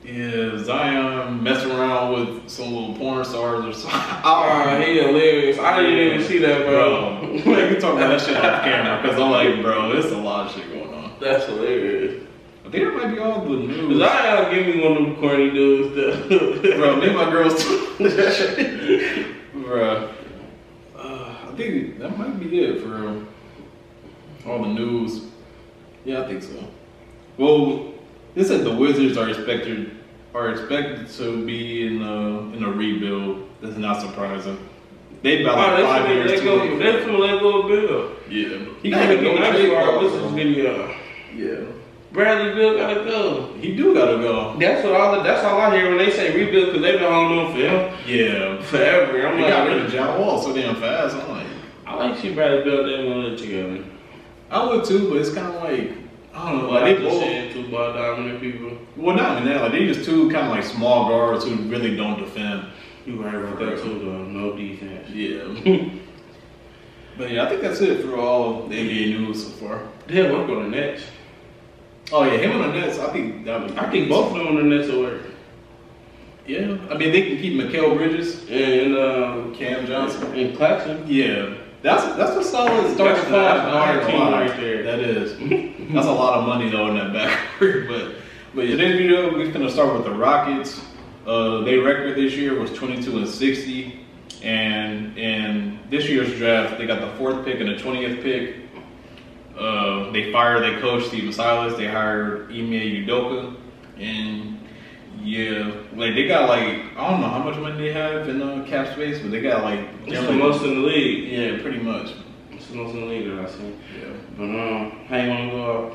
Yeah, 0.05 0.57
Zion 0.59 1.43
messing 1.43 1.71
around 1.73 2.13
with 2.15 2.49
some 2.49 2.73
little 2.73 2.95
porn 2.95 3.25
stars 3.25 3.65
or 3.65 3.73
something. 3.73 4.01
Oh, 4.25 4.81
he 4.87 5.01
hilarious. 5.01 5.59
I 5.59 5.83
didn't 5.83 6.15
even 6.15 6.27
see 6.27 6.39
that, 6.39 6.65
bro. 6.65 7.01
Bro, 7.01 7.08
we 7.33 7.43
can 7.43 7.81
talk 7.81 7.95
about 7.95 8.09
that 8.11 8.21
shit 8.21 8.37
off 8.37 8.63
camera 8.63 9.01
because 9.03 9.19
I'm 9.21 9.31
like, 9.31 9.63
bro, 9.63 9.93
it's 9.93 10.13
a 10.13 10.17
lot 10.19 10.47
of 10.47 10.53
shit 10.55 10.71
going 10.73 10.93
on. 10.95 11.13
That's 11.21 11.47
hilarious. 11.47 12.25
I 12.65 12.71
think 12.71 12.85
that 12.85 12.95
might 12.95 13.15
be 13.15 13.19
all 13.19 13.41
the 13.45 13.49
news. 13.51 13.99
Zion 13.99 14.55
give 14.55 14.75
me 14.75 14.83
one 14.85 14.97
of 14.97 15.03
them 15.05 15.17
corny 15.17 15.51
dudes, 15.51 15.95
though. 16.29 16.77
Bro, 16.77 16.97
me 16.97 17.07
and 17.09 17.17
my 17.17 17.31
girls 17.31 17.63
too. 17.65 19.35
bro. 19.55 20.13
Uh, 20.97 21.35
I 21.49 21.53
think 21.57 21.99
that 21.99 22.17
might 22.19 22.39
be 22.39 22.61
it 22.61 22.83
for 22.83 22.89
real. 22.89 23.27
all 24.47 24.63
the 24.63 24.69
news. 24.69 25.23
Yeah, 26.05 26.23
I 26.23 26.27
think 26.27 26.43
so. 26.43 26.63
Well, 27.39 27.95
they 28.35 28.45
said 28.45 28.65
the 28.65 28.75
Wizards 28.75 29.17
are 29.17 29.29
expected 29.29 29.95
are 30.35 30.51
expected 30.51 31.09
to 31.09 31.45
be 31.47 31.87
in 31.87 32.03
a 32.03 32.41
in 32.55 32.63
a 32.65 32.71
rebuild. 32.71 33.49
That's 33.63 33.77
not 33.77 34.01
surprising. 34.03 34.59
They 35.23 35.43
about 35.43 35.59
Oh, 35.59 35.61
like 35.61 35.77
they 35.77 35.83
five 35.85 36.09
years 36.17 36.31
let 36.31 36.45
go. 36.45 36.55
late. 36.57 36.79
They 36.79 36.93
finna 37.05 37.19
let 37.19 37.41
go 37.41 37.63
of 37.63 37.69
Beal. 37.69 38.13
Yeah, 38.31 38.65
He 38.83 38.91
gotta 38.91 39.15
gotta 39.17 39.23
go 39.23 39.37
trade 39.51 39.75
our 39.75 40.11
for 40.11 40.29
video. 40.29 40.85
Uh, 40.85 40.95
yeah, 41.37 41.57
Bradley 42.13 42.55
Beal 42.55 42.77
gotta 42.79 43.05
go. 43.05 43.53
he 43.61 43.75
do 43.75 43.95
gotta 43.95 44.19
go. 44.19 44.57
That's 44.59 44.85
what 44.85 44.95
all. 44.95 45.17
The, 45.17 45.23
that's 45.23 45.45
all 45.45 45.61
I 45.61 45.77
hear 45.77 45.89
when 45.89 45.99
they 45.99 46.11
say 46.11 46.35
rebuild 46.37 46.67
because 46.67 46.83
they've 46.83 46.99
been 47.01 47.13
holding 47.13 47.39
on 47.39 47.53
for 47.53 47.59
him 47.59 47.93
Yeah, 48.07 48.63
forever. 48.63 49.27
I'm 49.27 49.37
they 49.37 49.43
like, 49.43 49.53
got 49.53 49.67
rid 49.67 49.85
of 49.85 49.93
John 49.93 50.21
Wall 50.21 50.41
so 50.41 50.55
damn 50.55 50.77
fast. 50.77 51.17
I'm 51.17 51.29
like, 51.31 51.47
I 51.87 51.95
like 51.97 52.15
to 52.15 52.21
see 52.21 52.35
Bradley 52.35 52.63
Beal. 52.65 52.85
They 52.87 53.09
want 53.09 53.37
to 53.39 53.45
together. 53.45 53.85
I 54.51 54.65
would 54.67 54.85
too, 54.85 55.09
but 55.11 55.19
it's 55.19 55.33
kind 55.35 55.49
of 55.55 55.63
like 55.63 55.93
I 56.35 56.53
don't 56.53 56.63
know. 56.63 56.71
Like 56.71 56.83
Like 56.83 56.97
they 56.97 57.03
they 57.03 57.09
both. 57.11 57.21
saying 57.23 57.53
two 57.53 57.69
ball 57.71 57.93
dominant 57.93 58.41
people. 58.41 58.79
Well, 58.97 59.17
not 59.17 59.33
even 59.43 59.53
that. 59.53 59.63
Like 59.63 59.73
they 59.73 59.87
just 59.87 60.05
two 60.05 60.31
kind 60.31 60.47
of 60.47 60.53
like 60.53 60.65
small 60.65 61.09
guards 61.09 61.45
who 61.45 61.55
really 61.69 61.97
don't 61.97 62.19
defend. 62.21 62.65
You 63.09 63.25
right 63.25 63.35
about 63.35 63.59
that 63.59 63.83
too, 63.83 64.01
though. 64.01 64.23
No 64.25 64.55
defense. 64.55 65.09
Yeah. 65.09 65.45
but 67.17 67.31
yeah, 67.31 67.47
I 67.47 67.49
think 67.49 67.63
that's 67.63 67.81
it 67.81 68.05
for 68.05 68.19
all 68.19 68.67
the 68.67 68.77
NBA 68.77 69.19
news 69.19 69.45
so 69.45 69.51
far. 69.53 69.83
They'll 70.07 70.31
work 70.37 70.47
going 70.47 70.71
the 70.71 70.77
Nets. 70.77 71.05
Oh 72.13 72.25
yeah, 72.25 72.37
him 72.37 72.61
on 72.61 72.69
the 72.69 72.81
Nets. 72.81 72.99
I 72.99 73.11
think 73.11 73.47
that 73.47 73.63
would. 73.63 73.79
I 73.79 73.91
think 73.91 74.11
both 74.11 74.33
of 74.33 74.37
them 74.37 74.49
on 74.49 74.57
the 74.57 74.63
Nets 74.63 74.89
will 74.89 75.01
work. 75.05 75.23
Yeah, 76.47 76.77
I 76.91 76.99
mean 76.99 77.13
they 77.13 77.23
can 77.29 77.39
keep 77.39 77.55
Mikal 77.55 77.97
Bridges, 77.97 78.47
and 78.51 78.95
uh, 78.95 79.57
Cam 79.57 79.87
Johnson. 79.87 80.31
and 80.35 80.55
Claxton. 80.55 81.05
Yeah, 81.07 81.55
that's 81.81 82.05
that's 82.17 82.37
a 82.37 82.45
solid 82.45 82.93
starting 82.95 83.23
five. 83.23 83.31
that's 83.33 83.69
a 83.69 83.71
hard 83.71 83.97
I 83.97 84.01
ain't 84.01 84.11
team 84.11 84.33
right 84.33 84.61
there. 84.61 84.83
That 84.83 84.99
is. 84.99 85.33
that's 85.95 86.07
a 86.07 86.13
lot 86.13 86.41
of 86.41 86.47
money 86.47 86.69
though 86.69 86.89
in 86.89 86.97
that 86.97 87.13
backcourt. 87.15 87.89
But 87.89 88.17
but 88.55 88.67
yeah, 88.67 88.77
today's 88.77 88.99
video 88.99 89.33
we're 89.33 89.51
gonna 89.51 89.71
start 89.71 89.95
with 89.95 90.05
the 90.05 90.11
Rockets. 90.11 90.83
Uh, 91.29 91.61
their 91.63 91.83
record 91.83 92.17
this 92.17 92.33
year 92.35 92.59
was 92.59 92.73
22 92.73 93.19
and 93.19 93.29
60, 93.29 94.01
and 94.43 95.19
in 95.19 95.79
this 95.91 96.09
year's 96.09 96.35
draft 96.39 96.79
they 96.79 96.87
got 96.87 97.03
the 97.03 97.15
fourth 97.19 97.45
pick 97.45 97.61
and 97.61 97.69
the 97.69 97.75
20th 97.75 98.23
pick. 98.23 98.57
Uh, 99.59 100.11
they 100.11 100.33
fired 100.33 100.63
their 100.63 100.81
coach 100.81 101.05
Stephen 101.09 101.31
Silas. 101.31 101.77
They 101.77 101.87
hired 101.87 102.51
Ime 102.51 103.05
Udoka, 103.05 103.55
and 103.99 104.59
yeah, 105.21 105.71
like 105.95 106.15
they 106.15 106.27
got 106.27 106.49
like 106.49 106.97
I 106.97 107.11
don't 107.11 107.21
know 107.21 107.29
how 107.29 107.43
much 107.43 107.59
money 107.59 107.77
they 107.77 107.93
have 107.93 108.27
in 108.31 108.41
uh, 108.41 108.65
cap 108.67 108.95
space, 108.95 109.19
but 109.21 109.31
they 109.31 109.43
got 109.43 109.63
like 109.63 109.81
It's 110.07 110.27
the 110.27 110.33
most 110.33 110.65
in 110.65 110.81
the 110.81 110.87
league. 110.89 111.31
yeah, 111.31 111.61
pretty 111.61 111.81
much. 111.81 112.13
It's 112.53 112.69
the 112.69 112.77
most 112.77 112.95
in 112.95 113.01
the 113.03 113.07
league 113.07 113.29
that 113.29 113.45
I 113.45 113.51
see. 113.51 113.75
Yeah. 114.01 114.13
But 114.39 114.45
um, 114.45 115.05
how 115.09 115.17
you 115.19 115.29
wanna 115.29 115.51
go 115.51 115.93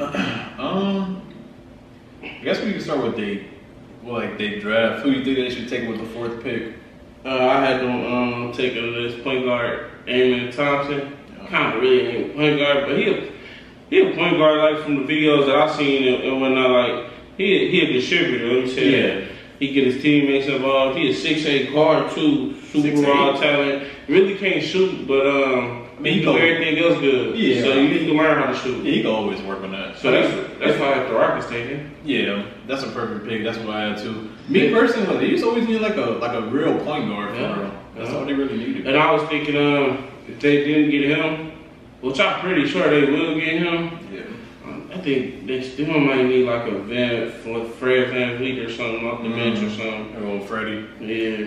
out? 0.00 0.14
Um, 0.58 1.22
I 2.22 2.40
guess 2.42 2.60
we 2.62 2.72
can 2.72 2.80
start 2.80 3.02
with 3.02 3.16
the 3.16 3.44
like 4.06 4.38
they 4.38 4.58
draft. 4.58 5.02
Who 5.02 5.12
do 5.12 5.18
you 5.18 5.24
think 5.24 5.36
they 5.36 5.50
should 5.54 5.68
take 5.68 5.88
with 5.88 5.98
the 5.98 6.06
fourth 6.06 6.42
pick? 6.42 6.74
Uh, 7.24 7.48
I 7.48 7.64
had 7.64 7.80
them 7.80 8.04
um, 8.12 8.52
taking 8.52 8.92
this 8.92 9.20
point 9.22 9.44
guard, 9.44 9.90
Amen 10.08 10.52
Thompson. 10.52 11.16
Yeah. 11.40 11.46
Kind 11.48 11.74
of 11.76 11.82
really 11.82 12.06
ain't 12.06 12.36
point 12.36 12.58
guard, 12.58 12.86
but 12.86 12.98
he 12.98 13.08
a, 13.10 13.32
he 13.90 14.00
a 14.00 14.14
point 14.14 14.36
guard 14.38 14.58
like 14.74 14.84
from 14.84 15.04
the 15.06 15.12
videos 15.12 15.46
that 15.46 15.56
I 15.56 15.76
seen 15.76 16.06
and, 16.14 16.22
and 16.24 16.40
whatnot. 16.40 16.70
Like 16.70 17.10
he 17.36 17.68
he 17.68 17.80
a 17.82 17.92
distributor. 17.94 18.46
Let 18.46 18.64
me 18.64 18.74
say 18.74 18.90
Yeah. 18.90 19.20
that. 19.20 19.28
He 19.58 19.72
get 19.72 19.86
his 19.86 20.02
teammates 20.02 20.46
involved. 20.48 20.98
He 20.98 21.10
a 21.10 21.14
six 21.14 21.44
eight 21.46 21.72
guard 21.72 22.10
too, 22.12 22.60
super 22.72 22.88
6'8". 22.88 23.06
raw 23.06 23.40
talent. 23.40 23.88
Really 24.06 24.36
can't 24.36 24.62
shoot, 24.62 25.06
but 25.08 25.26
um, 25.26 25.85
I 25.85 25.85
mean, 26.06 26.14
he 26.14 26.20
do 26.20 26.26
go- 26.26 26.36
everything 26.36 26.78
else 26.78 26.98
good. 27.00 27.36
Yeah. 27.38 27.62
So 27.62 27.74
you 27.74 27.88
need 27.88 28.06
to 28.06 28.12
learn 28.14 28.38
how 28.42 28.50
to 28.52 28.56
shoot. 28.58 28.84
Yeah, 28.84 28.92
he 28.92 29.02
can 29.02 29.10
always 29.10 29.40
work 29.42 29.62
on 29.62 29.72
that. 29.72 29.96
So 29.98 30.10
that's 30.10 30.32
that's 30.58 30.78
why 30.80 31.02
the 31.06 31.14
Rockets 31.14 31.48
taking. 31.48 31.90
yeah, 32.04 32.44
that's 32.66 32.82
a 32.82 32.88
perfect 32.88 33.26
pick. 33.28 33.42
That's 33.44 33.58
what 33.58 33.70
I 33.76 33.88
had 33.90 33.98
too. 33.98 34.30
Me 34.48 34.70
personally, 34.72 35.18
they 35.18 35.30
just 35.32 35.44
always 35.44 35.66
need 35.66 35.80
like 35.80 35.96
a 35.96 36.06
like 36.24 36.34
a 36.34 36.42
real 36.42 36.78
point 36.80 37.08
guard 37.08 37.34
for 37.34 37.40
Yeah. 37.40 37.60
real. 37.60 37.72
That's 37.96 38.10
Yeah. 38.10 38.16
all 38.18 38.24
they 38.24 38.32
really 38.34 38.56
needed. 38.56 38.86
And 38.86 38.96
I 38.96 39.10
was 39.12 39.22
thinking, 39.28 39.56
um, 39.56 40.04
if 40.28 40.38
they 40.40 40.64
didn't 40.64 40.90
get 40.90 41.02
him, 41.18 41.52
which 42.00 42.20
I'm 42.20 42.40
pretty 42.40 42.66
sure 42.66 42.88
they 42.88 43.10
will 43.10 43.34
get 43.34 43.54
him, 43.62 43.90
Yeah. 44.12 44.20
I 44.94 44.98
think 44.98 45.46
they 45.46 45.60
still 45.62 45.98
might 46.00 46.24
need 46.24 46.46
like 46.46 46.66
a 46.66 46.78
Van, 46.78 47.30
Fred 47.78 48.08
VanVleet 48.12 48.66
or 48.66 48.70
something 48.70 49.06
off 49.06 49.22
the 49.22 49.28
bench 49.30 49.58
or 49.58 49.70
something. 49.70 50.14
Or 50.20 50.26
old 50.32 50.44
Freddie. 50.48 50.84
Yeah. 51.00 51.46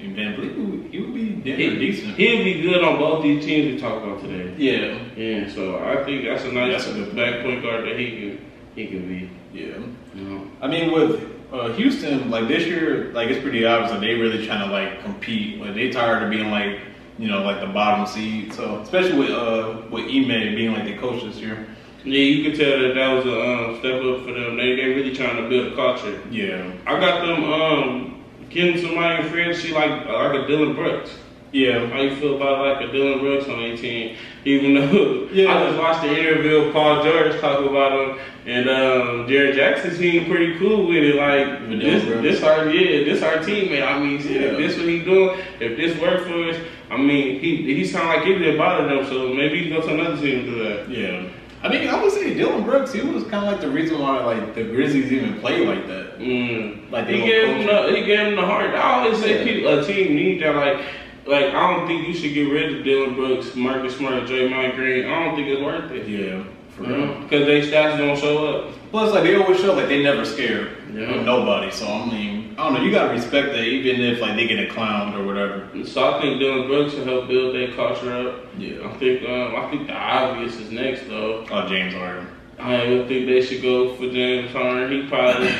And 0.00 0.16
VanVleet, 0.16 0.54
he 0.54 0.60
would- 0.60 0.86
he 0.90 1.00
would 1.00 1.14
be 1.14 1.50
damn 1.50 1.58
near 1.58 1.78
decent. 1.78 2.16
he'll 2.16 2.44
be 2.44 2.60
good 2.62 2.82
on 2.82 2.98
both 2.98 3.22
these 3.22 3.44
teams 3.44 3.72
we 3.74 3.78
talked 3.80 4.04
about 4.04 4.20
today. 4.22 4.50
Yeah. 4.58 4.94
Yeah, 5.16 5.48
so 5.48 5.78
I 5.78 6.02
think 6.04 6.24
that's 6.24 6.44
a 6.44 6.52
nice 6.52 6.72
That's 6.84 6.88
a 6.88 6.92
good 6.94 7.16
back 7.16 7.42
point 7.42 7.62
guard 7.62 7.86
that 7.86 7.98
he 7.98 8.10
can 8.10 8.38
he 8.74 8.86
can 8.86 9.06
be. 9.08 9.30
Yeah. 9.58 9.66
You 10.14 10.22
know. 10.24 10.40
I 10.60 10.66
mean, 10.66 10.90
with 10.92 11.20
uh, 11.52 11.72
Houston, 11.74 12.28
like 12.30 12.48
this 12.48 12.66
year, 12.66 13.12
like 13.14 13.30
it's 13.30 13.40
pretty 13.40 13.64
obvious 13.64 13.92
that 13.92 14.00
they 14.00 14.14
really 14.14 14.44
trying 14.44 14.66
to 14.66 14.72
like 14.72 15.02
compete. 15.04 15.60
Like 15.60 15.74
they 15.74 15.90
tired 15.90 16.24
of 16.24 16.30
being 16.30 16.50
like, 16.50 16.78
you 17.18 17.28
know, 17.28 17.42
like 17.42 17.60
the 17.60 17.68
bottom 17.68 18.04
seed. 18.06 18.52
So 18.52 18.80
especially 18.82 19.16
with 19.18 19.30
uh 19.30 19.76
with 19.90 20.04
Ime 20.06 20.56
being 20.56 20.72
like 20.72 20.84
the 20.86 20.96
coach 20.96 21.22
this 21.22 21.36
year. 21.40 21.66
Yeah, 22.04 22.18
you 22.18 22.42
can 22.50 22.58
tell 22.58 22.80
that 22.82 22.94
that 22.96 23.14
was 23.14 23.24
a 23.24 23.40
um, 23.40 23.78
step 23.78 24.02
up 24.02 24.26
for 24.26 24.32
them. 24.32 24.56
They 24.56 24.74
they 24.74 24.86
really 24.92 25.14
trying 25.14 25.36
to 25.36 25.48
build 25.48 25.72
a 25.72 25.76
culture. 25.76 26.18
Yeah. 26.30 26.64
I 26.84 26.98
got 27.00 27.24
them 27.24 27.44
um 27.44 28.13
getting 28.54 28.80
somebody 28.80 29.22
in 29.24 29.30
free 29.30 29.54
she 29.54 29.72
like 29.74 30.06
like 30.06 30.34
a 30.34 30.46
Dillon 30.46 30.74
Brooks. 30.74 31.10
Yeah. 31.52 31.86
How 31.88 32.00
you 32.00 32.16
feel 32.16 32.34
about 32.36 32.66
like 32.66 32.88
a 32.88 32.92
Dillon 32.92 33.20
Brooks 33.20 33.48
on 33.48 33.60
18? 33.60 34.16
Even 34.44 34.74
though 34.74 35.28
Yeah. 35.32 35.54
I 35.56 35.66
just 35.66 35.78
watched 35.78 36.02
the 36.02 36.18
interview 36.18 36.56
of 36.56 36.72
Paul 36.72 37.02
George 37.04 37.40
talk 37.40 37.60
about 37.64 37.92
him, 37.92 38.18
and 38.46 38.68
um, 38.68 39.26
Jaren 39.28 39.54
Jackson 39.54 39.94
seemed 39.94 40.26
pretty 40.26 40.58
cool 40.58 40.86
with 40.88 40.96
it. 41.04 41.14
Like 41.14 41.60
With 41.68 41.80
this, 41.80 42.04
Brooks. 42.04 42.22
this 42.22 42.42
our 42.42 42.68
yeah, 42.70 43.04
this 43.04 43.22
our 43.22 43.36
teammate. 43.36 43.86
I 43.86 43.98
mean, 44.00 44.18
Yeah. 44.20 44.48
if 44.50 44.56
this 44.58 44.76
what 44.78 44.88
he 44.88 44.98
doing, 45.04 45.38
if 45.60 45.76
this 45.76 45.96
worked 46.00 46.26
for 46.26 46.42
us, 46.50 46.56
I 46.90 46.96
mean, 46.96 47.38
he 47.40 47.72
he 47.74 47.84
sound 47.84 48.08
like 48.08 48.24
he 48.24 48.34
didn't 48.34 48.58
bother 48.58 48.88
them, 48.88 49.04
so 49.06 49.32
maybe 49.32 49.58
he 49.62 49.70
can 49.70 49.80
go 49.80 49.86
to 49.86 49.94
another 49.94 50.16
team 50.20 50.38
and 50.40 50.46
do 50.46 50.64
that. 50.64 50.88
Yeah. 50.90 51.22
I 51.64 51.68
mean, 51.70 51.88
I 51.88 52.00
would 52.02 52.12
say 52.12 52.34
Dillon 52.34 52.62
Brooks. 52.62 52.92
He 52.92 53.00
was 53.00 53.24
kind 53.24 53.46
of 53.46 53.52
like 53.52 53.60
the 53.62 53.70
reason 53.70 53.98
why 53.98 54.22
like 54.22 54.54
the 54.54 54.64
Grizzlies 54.64 55.10
even 55.10 55.40
play 55.40 55.64
like 55.66 55.86
that. 55.86 56.18
Mm. 56.18 56.90
Like 56.90 57.08
he 57.08 57.16
gave 57.22 57.48
him 57.48 57.66
the 57.66 57.96
he 57.96 58.04
gave 58.04 58.18
him 58.28 58.36
the 58.36 58.42
heart. 58.44 58.74
I 58.74 59.02
always 59.02 59.18
say 59.18 59.38
Yeah. 59.38 59.44
people, 59.44 59.78
a 59.78 59.84
team 59.84 60.14
need 60.14 60.42
that. 60.42 60.54
Like 60.54 60.84
like 61.26 61.54
I 61.54 61.74
don't 61.74 61.86
think 61.86 62.06
you 62.06 62.12
should 62.12 62.34
get 62.34 62.50
rid 62.52 62.76
of 62.76 62.84
Dillon 62.84 63.14
Brooks, 63.14 63.54
Marcus 63.56 63.96
Smart, 63.96 64.24
Draymond 64.24 64.76
Green. 64.76 65.06
I 65.06 65.24
don't 65.24 65.34
think 65.36 65.48
it's 65.48 65.62
worth 65.62 65.90
it. 65.90 66.06
Yeah. 66.06 66.42
For 66.76 66.82
real. 66.82 67.20
Because 67.22 67.46
they 67.46 67.62
stats 67.62 67.96
don't 67.96 68.18
show 68.18 68.46
up. 68.46 68.74
Plus, 68.90 69.14
like 69.14 69.22
they 69.22 69.34
always 69.36 69.58
show 69.58 69.72
like 69.72 69.88
they 69.88 70.02
never 70.02 70.24
scared 70.26 70.70
Yeah. 70.94 71.22
nobody. 71.22 71.70
So 71.70 71.86
I 71.86 72.04
mean, 72.10 72.43
I 72.56 72.64
don't 72.64 72.74
know. 72.74 72.82
You 72.82 72.90
gotta 72.92 73.12
respect 73.12 73.48
that, 73.48 73.64
even 73.64 74.00
if 74.00 74.20
like 74.20 74.36
they 74.36 74.46
get 74.46 74.60
a 74.60 74.72
clown 74.72 75.14
or 75.14 75.26
whatever. 75.26 75.68
So 75.84 76.12
I 76.14 76.20
think 76.20 76.38
Dillon 76.38 76.68
Brooks 76.68 76.94
will 76.94 77.04
help 77.04 77.28
build 77.28 77.54
that 77.54 77.74
culture 77.74 78.12
up. 78.28 78.46
Yeah. 78.58 78.86
I 78.88 78.92
think 78.98 79.28
um, 79.28 79.56
I 79.56 79.70
think 79.70 79.86
the 79.88 79.94
obvious 79.94 80.56
is 80.56 80.70
next 80.70 81.08
though. 81.08 81.44
Oh, 81.50 81.68
James 81.68 81.94
Harden. 81.94 82.28
I 82.58 82.86
would 82.88 83.08
think 83.08 83.26
they 83.26 83.42
should 83.42 83.60
go 83.62 83.94
for 83.96 84.08
James 84.10 84.52
Harden. 84.52 85.02
He 85.02 85.08
probably 85.08 85.52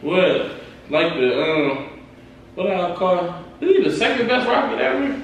what 0.00 0.50
like 0.90 1.14
the 1.14 1.42
um 1.42 2.00
what 2.56 2.66
I 2.68 2.94
call 2.96 3.44
is 3.60 3.76
he 3.76 3.82
the 3.84 3.94
second 3.96 4.26
best 4.26 4.48
Rocket 4.48 4.80
ever? 4.80 5.20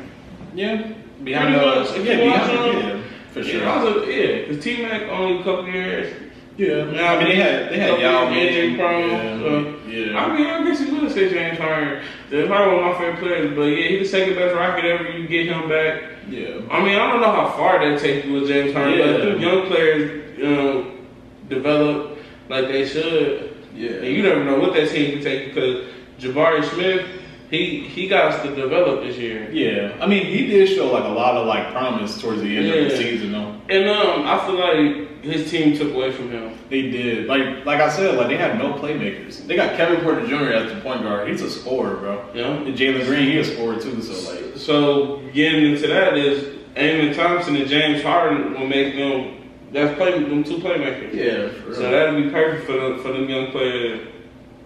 Yeah. 0.54 0.76
Pretty 0.76 0.94
Behind 1.24 1.54
the 1.54 1.58
much, 1.58 1.90
if 1.96 2.04
yeah, 2.06 2.22
you 2.22 2.30
watch 2.30 2.50
him, 2.50 2.98
yeah, 2.98 3.02
for 3.32 3.42
sure. 3.42 4.10
yeah, 4.10 4.46
because 4.46 4.62
T 4.62 4.82
Mac 4.82 5.02
only 5.08 5.40
a 5.40 5.42
couple 5.44 5.66
years. 5.66 6.14
Yeah, 6.58 6.74
I 7.12 7.18
mean 7.18 7.28
they 7.28 7.34
had 7.36 7.70
they 7.70 7.78
had 7.78 7.90
couple 7.90 8.02
Yao 8.04 8.30
years 8.30 8.54
injury 8.56 8.68
Ming. 8.70 9.10
Yeah, 9.10 9.38
so- 9.38 9.74
yeah. 9.88 10.18
I 10.18 10.36
mean, 10.36 10.46
I 10.46 10.64
guess 10.64 10.80
you 10.80 10.96
would 11.00 11.10
say 11.12 11.28
James 11.30 11.58
Harden. 11.58 12.02
James 12.30 12.48
Harden 12.48 12.74
one 12.74 12.84
of 12.84 12.92
my 12.92 12.98
favorite 12.98 13.18
players, 13.20 13.56
but 13.56 13.62
yeah, 13.64 13.88
he's 13.88 14.10
the 14.10 14.18
second 14.18 14.34
best 14.36 14.54
Rocket 14.54 14.84
ever. 14.84 15.08
You 15.10 15.28
get 15.28 15.46
him 15.46 15.68
back. 15.68 16.02
yeah. 16.28 16.60
I 16.70 16.82
mean, 16.82 16.96
I 16.98 17.10
don't 17.12 17.20
know 17.20 17.30
how 17.32 17.48
far 17.56 17.78
that 17.78 18.00
takes 18.00 18.26
you 18.26 18.32
with 18.34 18.48
James 18.48 18.72
Harden, 18.72 18.98
but 18.98 19.06
Yeah. 19.24 19.32
if 19.34 19.40
young 19.40 19.66
players 19.66 20.22
um, 20.44 21.06
develop 21.48 22.18
like 22.48 22.68
they 22.68 22.86
should, 22.86 23.54
Yeah. 23.74 23.90
and 24.02 24.06
you 24.16 24.22
never 24.22 24.42
know 24.44 24.58
what 24.58 24.72
that 24.74 24.88
team 24.90 25.12
can 25.12 25.22
take 25.22 25.54
because 25.54 25.84
Jabari 26.18 26.64
Smith, 26.64 27.06
he 27.50 27.80
he 27.80 28.09
got 28.09 28.32
us 28.32 28.42
to 28.42 28.54
develop 28.54 29.02
this 29.02 29.16
year. 29.16 29.50
Yeah, 29.50 29.96
I 30.00 30.06
mean, 30.06 30.26
he 30.26 30.46
did 30.46 30.68
show 30.68 30.92
like 30.92 31.04
a 31.04 31.09
lot 31.09 31.37
of 31.37 31.46
like 31.46 31.70
promise 31.72 32.20
towards 32.20 32.42
the 32.42 32.56
end 32.56 32.66
of 32.68 32.90
the 32.90 32.96
season, 32.96 33.32
though. 33.32 33.61
And 33.68 33.88
um, 33.88 34.26
I 34.26 34.44
feel 34.46 34.59
like 34.59 35.22
his 35.22 35.50
team 35.50 35.76
took 35.76 35.92
away 35.94 36.12
from 36.12 36.30
him. 36.30 36.56
They 36.70 36.82
did, 36.90 37.26
like 37.26 37.64
like 37.64 37.80
I 37.80 37.88
said, 37.88 38.16
like 38.16 38.28
they 38.28 38.37
had 38.37 38.59
no 38.59 38.72
playmakers. 38.74 39.46
They 39.46 39.56
got 39.56 39.76
Kevin 39.76 40.00
Porter 40.02 40.26
Jr. 40.26 40.52
as 40.52 40.72
the 40.72 40.80
point 40.80 41.02
guard. 41.02 41.28
He's 41.28 41.42
a 41.42 41.50
scorer, 41.50 41.96
bro. 41.96 42.28
You 42.35 42.42
know? 42.42 42.52
And 42.64 42.76
Jalen 42.76 43.06
Green, 43.06 43.30
he 43.30 43.38
a 43.38 43.44
scorer 43.44 43.80
too. 43.80 44.00
So 44.02 44.32
like, 44.32 44.56
So 44.56 45.18
getting 45.32 45.72
into 45.72 45.87
that 45.88 46.16
is 46.16 46.56
Amen 46.76 47.14
Thompson 47.14 47.56
and 47.56 47.68
James 47.68 48.02
Harden 48.02 48.54
will 48.54 48.66
make 48.66 48.94
them 48.96 49.50
that's 49.72 49.96
play 49.96 50.12
them 50.12 50.44
two 50.44 50.59
playmakers. 50.59 51.12
yeah, 51.12 51.48
for 51.64 51.74
So 51.74 51.82
that'll 51.90 52.20
be 52.22 52.30
perfect 52.30 52.66
for 52.66 52.72
them 52.72 53.00
for 53.00 53.12
them 53.12 53.28
young 53.28 53.50
players. 53.50 54.09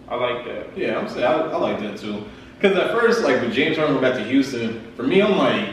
I 0.08 0.14
like 0.16 0.44
that. 0.44 0.76
yeah, 0.76 0.98
I'm 0.98 1.08
saying 1.08 1.24
I, 1.24 1.32
I 1.32 1.56
like 1.56 1.78
that 1.80 1.98
too. 1.98 2.24
Because 2.60 2.76
at 2.76 2.90
first, 2.90 3.22
like 3.22 3.40
with 3.40 3.54
James 3.54 3.78
Harden 3.78 3.96
going 3.96 4.12
back 4.12 4.22
to 4.22 4.28
Houston, 4.28 4.92
for 4.94 5.02
me, 5.02 5.22
I'm 5.22 5.38
like, 5.38 5.70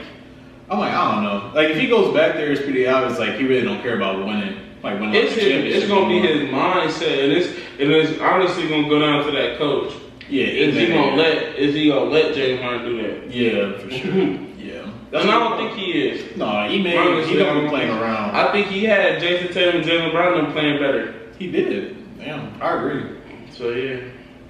I'm 0.69 0.79
like, 0.79 0.93
I 0.93 1.15
don't 1.15 1.23
know. 1.23 1.51
Like 1.53 1.69
if 1.69 1.77
he 1.77 1.87
goes 1.87 2.13
back 2.13 2.35
there, 2.35 2.49
it's 2.49 2.61
pretty 2.61 2.87
obvious. 2.87 3.19
Like 3.19 3.35
he 3.35 3.45
really 3.45 3.65
don't 3.65 3.81
care 3.81 3.97
about 3.97 4.25
winning. 4.25 4.57
Like 4.83 4.99
winning. 4.99 5.15
It's 5.15 5.33
like, 5.33 5.41
his, 5.41 5.83
it's 5.83 5.87
gonna 5.87 6.07
be 6.07 6.19
his 6.19 6.49
mindset, 6.49 7.23
and 7.25 7.33
it's 7.33 7.47
and 7.79 7.91
it's 7.91 8.21
honestly 8.21 8.69
gonna 8.69 8.87
go 8.87 8.99
down 8.99 9.25
to 9.25 9.31
that 9.31 9.57
coach. 9.57 9.93
Yeah, 10.29 10.45
Is 10.45 10.75
he 10.75 10.87
gonna 10.87 11.15
let 11.15 11.55
is 11.57 11.75
he 11.75 11.89
gonna 11.89 12.09
let 12.09 12.33
James 12.33 12.61
Harden 12.61 12.85
do 12.85 13.01
that? 13.01 13.31
Yeah, 13.33 13.77
for 13.79 13.91
sure. 13.91 14.11
Mm-hmm. 14.11 14.59
yeah. 14.59 15.19
and 15.19 15.29
I 15.29 15.39
don't 15.39 15.57
think 15.57 15.77
he 15.77 15.91
is. 16.07 16.37
No, 16.37 16.69
he 16.69 16.81
made. 16.81 16.97
Honestly, 16.97 17.33
He 17.33 17.39
don't 17.39 17.63
be 17.63 17.69
playing 17.69 17.89
around. 17.89 18.33
I 18.33 18.49
think 18.53 18.67
he 18.67 18.85
had 18.85 19.21
Jayson 19.21 19.53
Tatum 19.53 19.81
and 19.81 19.85
Jaylen 19.89 20.11
Brown 20.11 20.37
them 20.37 20.53
playing 20.53 20.79
better. 20.79 21.13
He 21.37 21.51
did. 21.51 22.17
Damn, 22.17 22.61
I 22.61 22.77
agree. 22.77 23.17
So 23.51 23.71
yeah. 23.71 23.99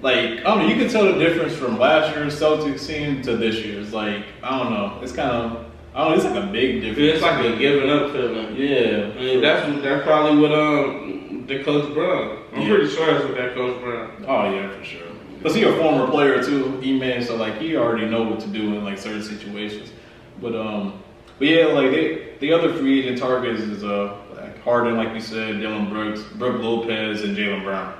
Like, 0.00 0.16
I 0.40 0.42
don't 0.42 0.58
know, 0.60 0.66
you 0.66 0.76
can 0.76 0.88
tell 0.88 1.04
the 1.04 1.18
difference 1.18 1.54
from 1.54 1.78
last 1.78 2.14
year's 2.14 2.38
Celtics 2.38 2.86
team 2.86 3.20
to 3.22 3.36
this 3.36 3.56
year's. 3.64 3.92
Like, 3.92 4.24
I 4.42 4.58
don't 4.58 4.72
know. 4.72 5.00
It's 5.02 5.12
kind 5.12 5.30
of, 5.30 5.66
I 5.94 6.04
don't 6.04 6.10
know, 6.10 6.16
it's 6.16 6.24
like 6.24 6.44
a 6.44 6.46
big 6.52 6.80
difference. 6.82 7.14
It's 7.14 7.22
like 7.22 7.44
a 7.44 7.56
giving 7.56 7.90
up 7.90 8.12
feeling. 8.12 8.54
Yeah. 8.56 9.10
I 9.16 9.18
mean, 9.18 9.40
that's 9.40 9.82
that's 9.82 10.04
probably 10.04 10.40
what 10.40 10.52
um 10.52 11.44
the 11.48 11.64
coach 11.64 11.92
Brown. 11.94 12.44
I'm 12.52 12.62
Yeah. 12.62 12.68
pretty 12.68 12.88
sure 12.90 13.12
that's 13.12 13.24
what 13.24 13.34
that 13.36 13.54
coach 13.54 13.80
Brown. 13.82 14.24
Oh, 14.28 14.54
yeah, 14.54 14.70
for 14.70 14.84
sure. 14.84 15.02
Because 15.38 15.54
he 15.54 15.62
a 15.64 15.72
former 15.76 16.06
player, 16.10 16.42
too, 16.42 16.80
E-Man, 16.82 17.22
so, 17.22 17.36
like, 17.36 17.58
he 17.58 17.76
already 17.76 18.06
know 18.06 18.22
what 18.24 18.40
to 18.40 18.48
do 18.48 18.74
in, 18.74 18.84
like, 18.84 18.98
certain 18.98 19.22
situations. 19.22 19.92
But, 20.40 20.54
um, 20.56 20.94
but 21.38 21.48
yeah, 21.48 21.66
like, 21.66 21.90
they, 21.92 22.32
the 22.40 22.52
other 22.52 22.72
free 22.74 23.00
agent 23.00 23.18
targets 23.18 23.60
is, 23.62 23.82
uh, 23.84 24.16
like 24.36 24.60
Harden, 24.62 24.96
like 24.96 25.14
you 25.14 25.20
said, 25.20 25.60
Dillon 25.60 25.88
Brooks, 25.88 26.22
Brook 26.34 26.60
Lopez, 26.62 27.22
and 27.24 27.36
Jaylen 27.36 27.62
Brown. 27.64 27.94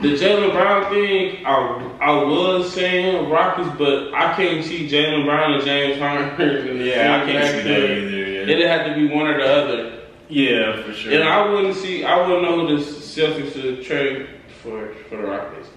The 0.00 0.08
Jaylen 0.14 0.52
Brown 0.52 0.90
thing, 0.92 1.44
I, 1.44 1.96
I 2.00 2.22
was 2.22 2.72
saying 2.72 3.28
Rockets, 3.30 3.68
but 3.78 4.12
I 4.14 4.34
can't 4.36 4.64
see 4.64 4.88
Jaylen 4.88 5.24
Brown 5.24 5.54
and 5.54 5.64
James 5.64 5.98
Harden. 5.98 6.78
Yeah, 6.86 7.20
I 7.22 7.26
can't 7.30 7.44
see 7.56 7.62
that 7.68 7.84
either. 7.90 8.10
Yeah, 8.10 8.42
It'd 8.42 8.66
have 8.68 8.86
to 8.86 8.94
be 8.94 9.08
one 9.12 9.26
or 9.26 9.38
the 9.38 9.46
other. 9.50 10.00
yeah 10.28 10.82
for 10.82 10.92
sure. 10.92 11.12
And 11.14 11.24
I 11.24 11.48
wouldn't 11.50 11.74
see, 11.74 12.04
I 12.04 12.16
wouldn't 12.20 12.42
know 12.42 12.66
who 12.66 12.76
the 12.76 12.82
Celtics 12.82 13.52
should 13.54 13.82
trade 13.84 14.28
for 14.62 14.94
for 15.08 15.16
the 15.16 15.22
Rockets. 15.26 15.68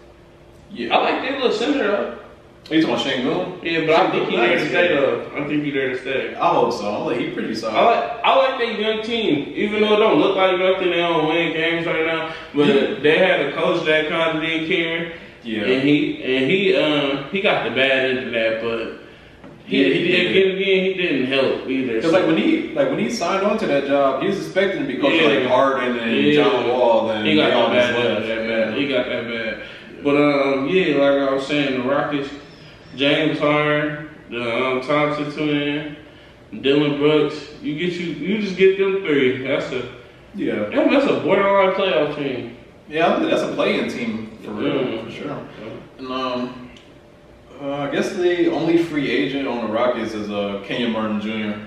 yeah. 0.71 0.95
I 0.95 1.01
like 1.01 1.21
their 1.23 1.39
little 1.39 1.51
center 1.57 1.87
though. 1.87 2.17
Are 2.69 2.75
you 2.75 2.81
talking 2.83 2.95
about 2.95 3.05
Shane 3.05 3.25
Moon? 3.25 3.59
Yeah, 3.63 3.81
but 3.85 3.95
I 3.95 4.11
think 4.11 4.29
he 4.29 4.37
there 4.37 4.57
to 4.57 4.69
stay 4.69 4.87
though. 4.89 5.31
I 5.35 5.47
think 5.47 5.63
he 5.63 5.71
there 5.71 5.89
to 5.89 5.99
stay. 5.99 6.35
I 6.35 6.47
hope 6.53 6.71
so. 6.71 6.93
I'm 6.95 7.05
like, 7.05 7.17
he 7.19 7.31
pretty 7.31 7.53
solid. 7.55 7.75
I 7.75 7.83
like 7.85 8.23
I 8.23 8.35
like 8.37 8.59
that 8.59 8.79
young 8.79 9.01
team, 9.03 9.51
even 9.55 9.81
though 9.81 9.95
it 9.95 9.99
don't 9.99 10.19
look 10.19 10.37
like 10.37 10.57
nothing. 10.57 10.91
They 10.91 10.97
don't 10.97 11.27
win 11.27 11.51
games 11.53 11.85
right 11.85 12.05
now, 12.05 12.33
but 12.55 12.67
Yeah. 12.67 12.99
they 13.01 13.17
had 13.17 13.41
a 13.47 13.51
coach 13.53 13.83
that 13.85 14.07
kind 14.09 14.37
of 14.37 14.43
didn't 14.43 14.67
care, 14.69 15.13
yeah. 15.43 15.63
and 15.63 15.87
he 15.87 16.23
and 16.23 16.49
he 16.49 16.75
um 16.77 17.25
he 17.31 17.41
got 17.41 17.65
the 17.67 17.71
bad 17.71 18.09
end 18.11 18.27
of 18.27 18.31
that, 18.33 18.61
but 18.61 18.99
he, 19.65 19.83
Yeah, 19.87 19.93
he 19.93 20.07
did. 20.07 20.31
again 20.31 20.55
again 20.55 20.85
he 20.85 20.93
didn't 20.93 21.25
help 21.25 21.67
either. 21.69 21.93
Because 21.95 22.13
like 22.13 22.25
when 22.27 22.37
he 22.37 22.69
like 22.69 22.89
when 22.89 22.99
he 22.99 23.09
signed 23.09 23.45
on 23.45 23.57
to 23.57 23.67
that 23.67 23.87
job, 23.87 24.21
he 24.21 24.27
was 24.29 24.37
expecting 24.45 24.83
to 24.83 24.87
be 24.87 24.97
coaching 24.97 25.19
Yeah. 25.29 25.39
like 25.39 25.47
Harden 25.47 25.97
and 25.97 26.25
Yeah. 26.25 26.43
John 26.43 26.69
Wall. 26.69 27.09
And 27.09 27.27
he 27.27 27.35
got 27.35 27.49
that 27.73 27.93
bad, 27.95 28.23
that 28.23 28.47
bad. 28.47 28.77
He 28.77 28.87
got 28.87 29.07
that 29.07 29.27
bad. 29.27 29.63
But 30.03 30.15
um, 30.15 30.67
yeah, 30.69 30.95
like 30.95 31.29
I 31.29 31.33
was 31.33 31.45
saying, 31.45 31.79
the 31.79 31.87
Rockets, 31.87 32.29
James 32.95 33.39
Harden, 33.39 34.09
the 34.29 34.65
um, 34.65 34.81
Thompson 34.81 35.31
twin, 35.31 35.95
Dillon 36.61 36.97
Brooks. 36.97 37.35
You 37.61 37.75
get 37.77 37.93
you, 37.99 38.07
you 38.13 38.41
just 38.41 38.57
get 38.57 38.77
them 38.77 39.01
three. 39.03 39.43
That's 39.47 39.71
a 39.71 39.89
Yeah, 40.35 40.69
yeah, 40.69 40.87
that's 40.89 41.05
a 41.09 41.19
borderline 41.21 41.73
playoff 41.75 42.15
team. 42.15 42.57
yeah, 42.89 43.19
that's 43.19 43.41
a 43.43 43.53
playing 43.53 43.89
team 43.89 44.37
for 44.43 44.51
real, 44.51 44.83
Yeah. 44.85 45.03
for 45.05 45.11
sure. 45.11 45.47
And 45.99 46.07
um, 46.11 46.69
uh, 47.61 47.73
I 47.75 47.91
guess 47.91 48.13
the 48.15 48.51
only 48.51 48.83
free 48.83 49.09
agent 49.09 49.47
on 49.47 49.65
the 49.67 49.71
Rockets 49.71 50.13
is 50.13 50.29
uh 50.31 50.63
Kenyon 50.65 50.91
Martin 50.91 51.21
Jr. 51.21 51.59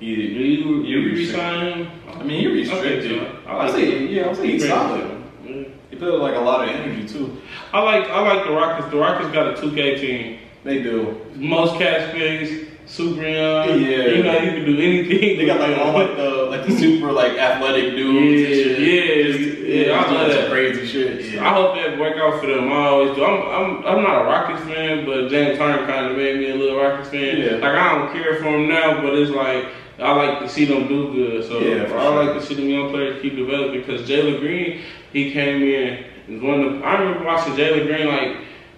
Do 0.00 0.06
He, 0.06 0.14
you 0.14 0.82
you 0.82 1.10
resign 1.12 1.66
him? 1.84 1.90
I 2.08 2.22
mean, 2.22 2.42
you're 2.42 2.52
restricted. 2.54 3.12
Okay, 3.20 3.32
I 3.46 3.54
like 3.56 3.70
say, 3.72 4.06
yeah, 4.06 4.30
I 4.30 4.32
say 4.32 4.46
he's 4.52 4.66
solid. 4.66 5.22
Yeah. 5.46 5.64
He 5.90 5.96
put 5.96 6.14
like 6.20 6.34
a 6.36 6.40
lot 6.40 6.66
of 6.66 6.74
energy 6.74 7.06
too. 7.06 7.40
I 7.72 7.80
like 7.82 8.08
I 8.08 8.20
like 8.22 8.46
the 8.46 8.52
Rockets. 8.52 8.90
The 8.90 8.96
Rockets 8.96 9.30
got 9.32 9.46
a 9.58 9.60
two 9.60 9.72
K 9.74 9.96
team. 10.00 10.38
They 10.64 10.82
do. 10.82 11.20
Most 11.36 11.78
cash 11.78 12.10
space, 12.10 12.66
super 12.86 13.22
young. 13.26 13.68
Yeah. 13.80 14.08
You 14.08 14.22
know 14.22 14.38
you 14.38 14.50
can 14.52 14.64
do 14.66 14.78
anything. 14.78 15.38
They 15.38 15.46
got 15.46 15.60
like 15.60 15.78
all 15.78 15.92
like 15.94 16.16
the 16.16 16.46
like 16.50 16.66
the 16.66 16.76
super 16.76 17.12
like 17.12 17.32
athletic 17.38 17.94
dudes. 17.96 18.46
and 18.46 18.76
shit. 18.78 19.60
Yeah, 19.70 19.86
yeah, 19.86 20.04
I 20.04 20.10
love 20.12 20.28
that. 20.28 20.50
crazy 20.50 20.86
shit. 20.86 21.38
I 21.40 21.52
hope 21.54 21.76
that 21.76 21.98
work 21.98 22.16
out 22.18 22.40
for 22.40 22.46
them. 22.48 22.70
I 22.70 22.86
always 22.88 23.14
do. 23.16 23.24
I'm, 23.24 23.40
I'm, 23.78 23.86
I'm 23.86 24.02
not 24.02 24.22
a 24.22 24.24
Rockets 24.24 24.62
fan, 24.68 25.06
but 25.06 25.28
James 25.30 25.56
Harden 25.58 25.86
kind 25.86 26.06
of 26.10 26.16
made 26.16 26.38
me 26.38 26.50
a 26.50 26.54
little 26.56 26.78
Rockets 26.80 27.08
fan. 27.08 27.38
Yeah. 27.38 27.52
Like 27.52 27.74
I 27.76 27.98
don't 27.98 28.12
care 28.12 28.34
for 28.36 28.44
him 28.48 28.68
now, 28.68 29.00
but 29.00 29.14
it's 29.14 29.30
like 29.30 29.66
I 29.98 30.12
like 30.12 30.40
to 30.40 30.48
see 30.48 30.64
them 30.66 30.88
do 30.88 31.12
good. 31.12 31.44
So 31.46 31.58
Yeah, 31.60 31.84
I 31.84 31.88
sure. 31.88 32.24
like 32.24 32.34
to 32.40 32.44
see 32.46 32.54
them 32.54 32.68
young 32.68 32.90
players 32.90 33.22
keep 33.22 33.36
developing. 33.36 33.80
Because 33.80 34.06
Jalen 34.08 34.40
Green, 34.40 34.80
he 35.12 35.32
came 35.32 35.62
in. 35.62 36.04
Was 36.34 36.42
one 36.42 36.60
of 36.62 36.72
the, 36.80 36.84
I 36.86 37.00
remember 37.00 37.24
watching 37.24 37.54
Jalen 37.54 37.86
Green 37.86 38.06
like 38.08 38.36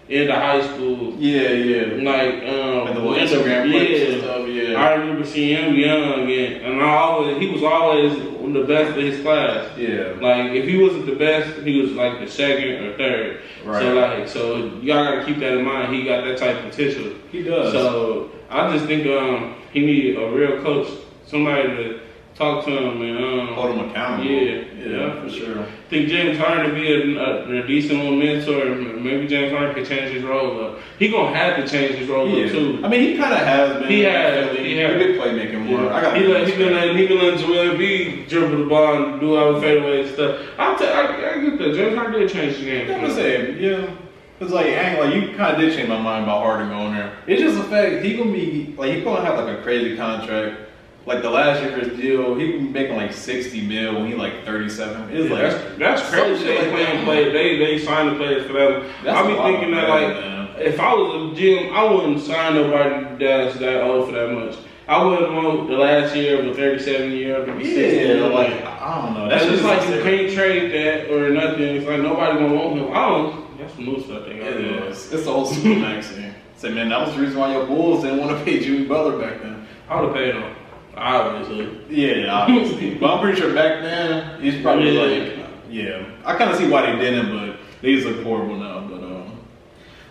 in 0.09 0.27
the 0.27 0.35
high 0.35 0.67
school. 0.67 1.15
Yeah, 1.19 1.51
yeah. 1.51 2.11
Like 2.11 2.35
um, 2.45 2.95
the 2.95 3.01
little 3.01 3.15
Instagram 3.15 3.73
yeah. 3.73 4.19
stuff. 4.21 4.49
Yeah. 4.49 4.83
I 4.83 4.95
remember 4.95 5.25
seeing 5.25 5.57
him 5.57 5.75
young, 5.75 6.31
and, 6.31 6.63
and 6.63 6.83
I 6.83 6.95
always 6.95 7.39
he 7.39 7.49
was 7.49 7.63
always 7.63 8.13
the 8.53 8.65
best 8.65 8.97
of 8.97 9.03
his 9.03 9.21
class. 9.23 9.77
yeah. 9.79 10.15
Like 10.21 10.53
if 10.53 10.67
he 10.67 10.83
wasn't 10.83 11.07
the 11.07 11.15
best, 11.15 11.63
he 11.63 11.81
was 11.81 11.93
like 11.93 12.21
the 12.21 12.29
second 12.29 12.85
or 12.85 12.97
third. 12.97 13.43
Right. 13.65 13.81
So 13.81 13.95
like 13.95 14.29
so 14.29 14.57
y'all 14.81 15.05
gotta 15.05 15.25
keep 15.25 15.39
that 15.39 15.57
in 15.57 15.65
mind. 15.65 15.95
He 15.95 16.05
got 16.05 16.25
that 16.25 16.39
type 16.39 16.57
of 16.63 16.71
potential. 16.71 17.13
He 17.31 17.43
does. 17.43 17.73
So 17.73 18.31
I 18.51 18.73
just 18.75 18.87
think 18.87 19.07
um 19.07 19.55
he 19.73 19.81
need 19.81 20.17
a 20.17 20.31
real 20.31 20.63
coach, 20.63 20.89
somebody 21.27 21.63
to 21.69 22.01
talk 22.35 22.65
to 22.65 22.71
him 22.71 23.03
and 23.03 23.25
um 23.25 23.55
Hold 23.55 23.77
him 23.77 23.91
accountable. 23.91 24.31
Yeah, 24.31 24.65
yeah, 24.83 24.97
yeah. 24.99 25.23
for 25.23 25.31
sure. 25.31 25.61
I 25.61 25.67
think 25.91 26.09
James 26.09 26.39
Harden 26.39 26.71
to 26.71 26.75
be 26.75 26.93
a, 26.93 27.19
a, 27.19 27.63
a 27.63 27.67
decent 27.67 27.99
little 28.01 28.17
mentor. 28.17 28.75
Maybe 29.01 29.27
James 29.27 29.53
Harden 29.53 29.75
could 29.75 29.87
change 29.87 30.13
his 30.13 30.23
role 30.25 30.65
up. 30.65 30.79
He 30.99 31.09
gonna 31.11 31.37
have 31.37 31.57
to 31.57 31.69
change 31.71 31.97
his 31.97 32.09
role 32.09 32.29
Yeah. 32.29 32.47
up 32.47 32.53
too. 32.53 32.81
I 32.85 32.89
mean, 32.89 33.01
he 33.01 33.17
kind 33.17 33.33
of 33.33 33.41
has 33.41 33.79
been. 33.81 33.89
He 33.91 34.01
has, 34.01 34.57
He, 34.57 34.65
he 34.65 34.71
he 34.75 34.77
has. 34.79 34.95
been 34.97 35.17
playmaking 35.19 35.67
more. 35.67 35.93
I 35.93 36.01
got. 36.01 36.17
he 36.17 36.27
let 36.27 36.49
he 36.49 36.57
been 36.57 36.73
letting 36.75 36.97
he 36.97 37.07
been 37.07 37.19
letting 37.19 37.39
Joel 37.41 37.75
Embiid 37.77 38.29
dribble 38.29 38.59
the 38.59 38.65
ball 38.65 39.03
and 39.13 39.21
do 39.21 39.37
all 39.37 39.55
the 39.55 39.61
fadeaway 39.61 40.13
stuff. 40.13 40.41
I 40.59 40.75
tell 40.77 40.93
I, 40.95 41.03
I 41.37 41.41
get 41.41 41.59
that 41.59 41.75
James 41.75 41.95
Harden 41.97 42.21
did 42.21 42.31
change 42.31 42.57
the 42.59 42.65
game. 42.65 42.91
I'm 42.91 43.09
gonna 43.09 43.53
yeah. 43.59 43.95
Cause 44.41 44.51
like, 44.51 44.67
I 44.67 44.99
like 44.99 45.15
you 45.15 45.37
kind 45.37 45.55
of 45.55 45.61
did 45.61 45.73
change 45.77 45.89
my 45.89 46.01
mind 46.03 46.25
about 46.25 46.43
Harden 46.43 46.69
going 46.69 46.95
there. 46.95 47.17
It's 47.29 47.41
just 47.41 47.57
the 47.57 47.63
fact 47.65 48.05
he 48.05 48.17
gonna 48.17 48.33
be 48.33 48.75
like 48.77 48.93
he 48.93 49.01
gonna 49.03 49.25
have 49.25 49.39
like 49.39 49.57
a 49.57 49.63
crazy 49.63 49.97
contract. 49.97 50.57
Like 51.05 51.23
the 51.23 51.31
last 51.31 51.61
year 51.63 51.73
for 51.73 51.85
his 51.89 51.99
deal, 51.99 52.35
he 52.37 52.53
was 52.53 52.63
making 52.63 52.97
like 52.97 53.13
60 53.13 53.67
mil 53.67 53.95
when 53.95 54.07
he 54.07 54.15
like 54.15 54.45
37. 54.45 55.11
It's 55.11 55.29
Yeah, 55.29 55.35
like 55.35 55.43
that's 55.43 55.79
that's 55.79 56.11
crazy. 56.11 56.45
They 56.45 56.71
like 56.95 57.05
play. 57.05 57.33
They 57.33 57.59
they 57.59 57.79
sign 57.79 58.07
the 58.07 58.15
players 58.17 58.47
for 58.47 58.53
them. 58.53 58.91
That's 59.05 59.19
I 59.19 59.27
be 59.27 59.35
thinking 59.35 59.75
that 59.75 59.89
like 59.89 60.09
man. 60.09 60.49
if 60.59 60.79
I 60.79 60.95
was 60.95 61.33
a 61.33 61.41
GM, 61.41 61.73
I 61.73 61.93
wouldn't 61.93 62.21
sign 62.21 62.55
nobody 62.55 63.25
that's 63.25 63.59
that 63.59 63.83
old 63.83 64.07
for 64.07 64.13
that 64.13 64.31
much. 64.33 64.57
I 64.89 65.05
wouldn't 65.05 65.33
want 65.33 65.69
the 65.69 65.77
last 65.77 66.15
year 66.15 66.41
of 66.41 66.47
a 66.47 66.55
37 66.55 67.11
year 67.13 67.45
to 67.45 67.53
be 67.57 67.65
60. 67.65 67.81
yeah, 67.81 68.25
like 68.27 68.65
I 68.65 69.03
don't 69.03 69.15
know. 69.15 69.29
That's 69.29 69.45
That's 69.45 69.61
just 69.61 69.65
like 69.65 69.89
you 69.89 70.03
can't 70.03 70.33
trade 70.33 70.73
that 70.73 71.11
or 71.11 71.31
nothing. 71.31 71.63
It's 71.77 71.87
like 71.87 72.01
nobody 72.01 72.39
gonna 72.39 72.55
want 72.55 72.79
him. 72.79 72.91
I 72.93 73.09
don't. 73.09 73.59
That's 73.59 73.75
some 73.75 73.87
new 73.87 74.01
stuff 74.01 74.27
they 74.27 74.39
got. 74.39 74.49
It 74.49 74.61
is. 74.61 75.13
It's 75.13 75.25
the 75.25 75.31
old 75.31 75.49
school 75.49 75.77
maxing. 75.77 76.33
Say, 76.57 76.71
man, 76.73 76.91
that 76.91 77.05
was 77.07 77.15
the 77.17 77.23
reason 77.23 77.41
why 77.41 77.53
your 77.53 77.67
Bulls 77.67 78.03
didn't 78.05 78.21
want 78.21 78.39
to 78.39 78.45
pay 78.45 78.61
Jimmy 78.61 78.87
Butler 78.87 79.19
back 79.19 79.43
then. 79.43 79.67
I 79.89 80.01
would 80.01 80.09
have 80.11 80.17
paid 80.17 80.35
him. 80.35 80.55
Obviously. 80.97 81.69
Yeah, 81.89 82.33
obviously. 82.33 82.95
but 83.01 83.15
I'm 83.15 83.21
pretty 83.21 83.41
sure 83.41 83.55
back 83.55 83.83
then 83.83 84.41
he's 84.43 84.61
probably 84.63 84.95
Yeah. 84.95 85.03
like, 85.03 85.49
yeah. 85.71 86.07
I 86.25 86.37
kind 86.37 86.51
of 86.51 86.57
see 86.57 86.69
why 86.69 86.91
they 86.93 86.99
didn't, 86.99 87.31
but 87.37 87.57
these 87.81 88.05
look 88.05 88.23
horrible 88.23 88.57
now. 88.57 88.81
But 88.89 89.03
um, 89.03 89.39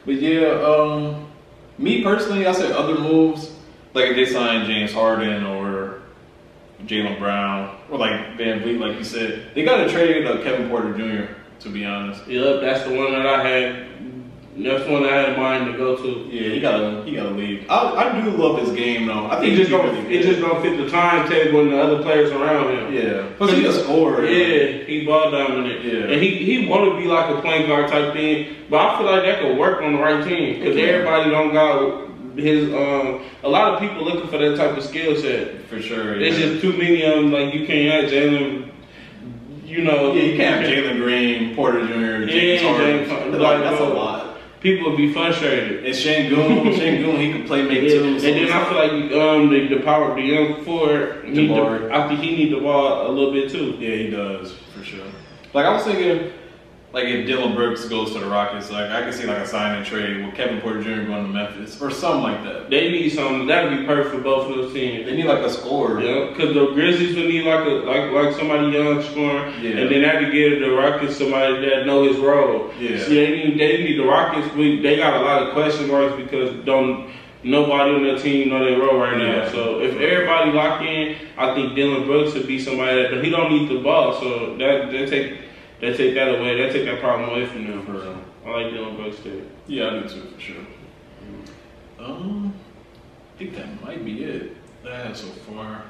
but 0.05 0.15
yeah, 0.15 0.47
um, 0.47 1.27
me 1.77 2.03
personally, 2.03 2.45
I 2.47 2.51
said 2.51 2.71
other 2.71 2.99
moves 2.99 3.53
like 3.93 4.05
if 4.05 4.15
they 4.15 4.25
signed 4.25 4.67
James 4.67 4.91
Harden 4.93 5.43
or 5.45 6.01
Jaylen 6.85 7.19
Brown 7.19 7.77
or 7.91 7.97
like 7.97 8.37
VanVleet, 8.37 8.79
like 8.79 8.97
you 8.97 9.03
said, 9.03 9.51
they 9.53 9.63
got 9.63 9.77
to 9.77 9.89
trade 9.89 10.25
uh, 10.25 10.41
Kevin 10.43 10.69
Porter 10.69 10.93
Jr. 10.97 11.33
To 11.59 11.69
be 11.69 11.85
honest. 11.85 12.25
Yep, 12.27 12.61
that's 12.61 12.83
the 12.87 12.95
one 12.95 13.11
that 13.11 13.25
I 13.27 13.47
had. 13.47 13.85
That's 14.63 14.83
the 14.85 14.91
one 14.91 15.03
I 15.03 15.07
had 15.15 15.29
in 15.29 15.39
mind 15.39 15.71
to 15.71 15.77
go 15.77 15.95
to. 15.95 16.27
Yeah, 16.31 16.49
he 16.53 16.59
gotta 16.59 17.03
he 17.03 17.15
gotta 17.15 17.31
leave. 17.31 17.65
I, 17.69 17.75
I 18.11 18.21
do 18.21 18.29
love 18.31 18.59
his 18.59 18.71
game 18.71 19.07
though. 19.07 19.25
I 19.27 19.39
think 19.39 19.51
He 19.51 19.55
just 19.57 19.69
don't. 19.71 19.85
really 19.85 20.15
It 20.17 20.23
just 20.23 20.39
don't 20.39 20.61
fit 20.61 20.77
the 20.77 20.89
timetable 20.89 21.61
and 21.61 21.71
the 21.71 21.81
other 21.81 22.01
players 22.03 22.31
around 22.31 22.71
him. 22.77 22.93
yeah. 22.93 23.27
Plus 23.37 23.51
he's 23.51 23.65
a 23.67 23.83
scorer. 23.83 24.25
Yeah, 24.25 24.83
he 24.85 25.05
ball 25.05 25.31
dominant. 25.31 25.83
Yeah. 25.83 26.11
and 26.11 26.21
he 26.21 26.29
he 26.37 26.67
want 26.67 26.91
to 26.91 26.97
be 26.97 27.05
like 27.07 27.29
a 27.35 27.41
point 27.41 27.67
guard 27.67 27.89
type 27.89 28.13
thing, 28.13 28.55
but 28.69 28.77
I 28.79 28.97
feel 28.97 29.05
like 29.07 29.23
that 29.23 29.41
could 29.41 29.57
work 29.57 29.81
on 29.81 29.93
the 29.93 29.99
right 29.99 30.23
team 30.23 30.59
because 30.59 30.75
It 30.75 30.79
can. 30.85 30.89
everybody 30.95 31.29
don't 31.29 31.53
got 31.53 32.07
his. 32.37 32.71
Um, 32.73 33.21
a 33.43 33.49
lot 33.49 33.73
of 33.73 33.79
people 33.79 34.05
looking 34.05 34.29
for 34.29 34.37
that 34.37 34.55
type 34.57 34.77
of 34.77 34.83
skill 34.83 35.15
set. 35.15 35.65
for 35.65 35.81
sure. 35.81 36.19
There's 36.19 36.37
yeah. 36.39 36.45
just 36.47 36.61
too 36.61 36.73
many 36.77 37.01
of 37.03 37.15
them. 37.15 37.31
Like 37.31 37.53
you 37.53 37.65
can't 37.65 38.03
have 38.03 38.11
Jalen. 38.11 38.67
You 39.65 39.83
know, 39.83 40.13
Yeah, 40.13 40.23
you 40.23 40.35
can't 40.37 40.61
have 40.65 40.69
Jalen 40.69 40.97
Green, 40.97 41.55
Porter 41.55 41.79
Jr., 41.87 42.29
James 42.29 42.61
Yeah, 42.61 42.73
Harden. 42.73 43.31
Like, 43.31 43.39
Like, 43.39 43.59
that's 43.63 43.79
a 43.79 43.85
lot. 43.85 44.30
People 44.61 44.91
would 44.91 44.97
be 44.97 45.11
frustrated. 45.11 45.85
And 45.85 45.93
Sengun, 45.95 46.73
Sengun, 46.77 47.19
he 47.19 47.31
can 47.33 47.45
play 47.47 47.63
make 47.63 47.81
Yeah, 47.81 47.89
too. 47.99 48.05
and 48.13 48.19
then 48.21 48.51
I 48.51 48.63
feel 48.65 48.77
like 48.77 49.11
um 49.13 49.49
the, 49.49 49.67
the 49.75 49.81
power 49.83 50.11
of 50.11 50.15
the 50.15 50.21
young 50.21 50.63
forward 50.63 51.23
the, 51.25 51.89
I 51.91 52.07
think 52.07 52.19
he 52.21 52.35
need 52.35 52.53
the 52.53 52.59
ball 52.59 53.07
a 53.07 53.11
little 53.11 53.31
bit 53.33 53.49
too. 53.51 53.75
yeah, 53.79 53.95
he 53.95 54.09
does 54.11 54.53
for 54.73 54.83
sure. 54.83 55.05
Like 55.53 55.65
I 55.65 55.73
was 55.73 55.83
thinking, 55.83 56.31
like 56.93 57.05
if 57.05 57.25
Dillon 57.25 57.55
Brooks 57.55 57.85
goes 57.87 58.11
to 58.13 58.19
the 58.19 58.25
Rockets, 58.25 58.69
like 58.69 58.91
I 58.91 59.03
could 59.03 59.13
see 59.13 59.25
like 59.25 59.37
a 59.37 59.47
sign 59.47 59.75
and 59.77 59.85
trade 59.85 60.25
with 60.25 60.35
Kevin 60.35 60.59
Porter 60.59 60.83
Jr. 60.83 61.05
going 61.07 61.23
to 61.25 61.29
Memphis 61.29 61.81
or 61.81 61.89
something 61.89 62.23
like 62.23 62.43
that. 62.43 62.69
They 62.69 62.89
need 62.91 63.09
something 63.11 63.47
that'd 63.47 63.79
be 63.79 63.85
perfect 63.85 64.13
for 64.15 64.21
both 64.21 64.49
of 64.49 64.57
those 64.57 64.73
teams. 64.73 65.05
They 65.05 65.15
need 65.15 65.25
like 65.25 65.39
a 65.43 65.49
scorer. 65.49 66.01
Yeah, 66.01 66.29
because 66.29 66.53
the 66.53 66.65
Grizzlies 66.73 67.15
would 67.15 67.27
need 67.27 67.45
like 67.45 67.65
a 67.65 67.69
like 67.69 68.11
like 68.11 68.35
somebody 68.35 68.67
young 68.75 69.01
scoring, 69.03 69.53
Yeah. 69.63 69.77
and 69.77 69.91
then 69.91 70.01
that 70.01 70.19
to 70.19 70.31
give 70.31 70.59
the 70.59 70.71
Rockets 70.71 71.17
somebody 71.17 71.65
that 71.69 71.85
know 71.85 72.03
his 72.07 72.17
role. 72.17 72.71
Yeah. 72.79 73.01
See, 73.03 73.15
they 73.15 73.31
need 73.31 73.59
they 73.59 73.83
need 73.83 73.97
the 73.97 74.05
Rockets. 74.05 74.53
We, 74.55 74.81
they 74.81 74.97
got 74.97 75.13
a 75.21 75.23
lot 75.23 75.43
of 75.43 75.53
question 75.53 75.87
marks 75.87 76.15
because 76.17 76.53
don't 76.65 77.09
nobody 77.43 77.95
on 77.95 78.03
their 78.03 78.19
team 78.19 78.49
know 78.49 78.63
their 78.63 78.77
role 78.79 78.97
right 78.99 79.17
now. 79.17 79.25
Yeah. 79.45 79.51
So 79.51 79.79
if 79.81 79.95
everybody 79.95 80.51
lock 80.51 80.81
in, 80.81 81.15
I 81.37 81.55
think 81.55 81.73
Dillon 81.75 82.05
Brooks 82.05 82.33
would 82.33 82.47
be 82.47 82.59
somebody 82.59 83.01
that 83.01 83.11
but 83.11 83.23
he 83.23 83.29
don't 83.31 83.49
need 83.49 83.69
the 83.69 83.81
ball. 83.81 84.19
So 84.19 84.57
that 84.57 84.91
they 84.91 85.05
take 85.05 85.37
they 85.81 85.97
take 85.97 86.13
that 86.15 86.29
away. 86.29 86.55
They 86.55 86.71
take 86.71 86.85
that 86.85 87.01
problem 87.01 87.29
away 87.29 87.45
from 87.47 87.67
them. 87.67 87.85
For 87.85 87.93
real. 87.93 88.21
I 88.45 88.49
like 88.49 88.73
Dillon 88.73 88.95
Brooks 88.95 89.21
too. 89.21 89.49
Yeah, 89.67 89.87
I 89.87 89.89
do 89.99 90.09
too 90.09 90.21
for 90.33 90.39
sure. 90.39 90.65
Um, 91.99 92.53
I 93.35 93.37
think 93.37 93.55
that 93.55 93.83
might 93.83 94.05
be 94.05 94.23
it. 94.23 94.57
That 94.83 95.15
so 95.17 95.27
far. 95.27 95.83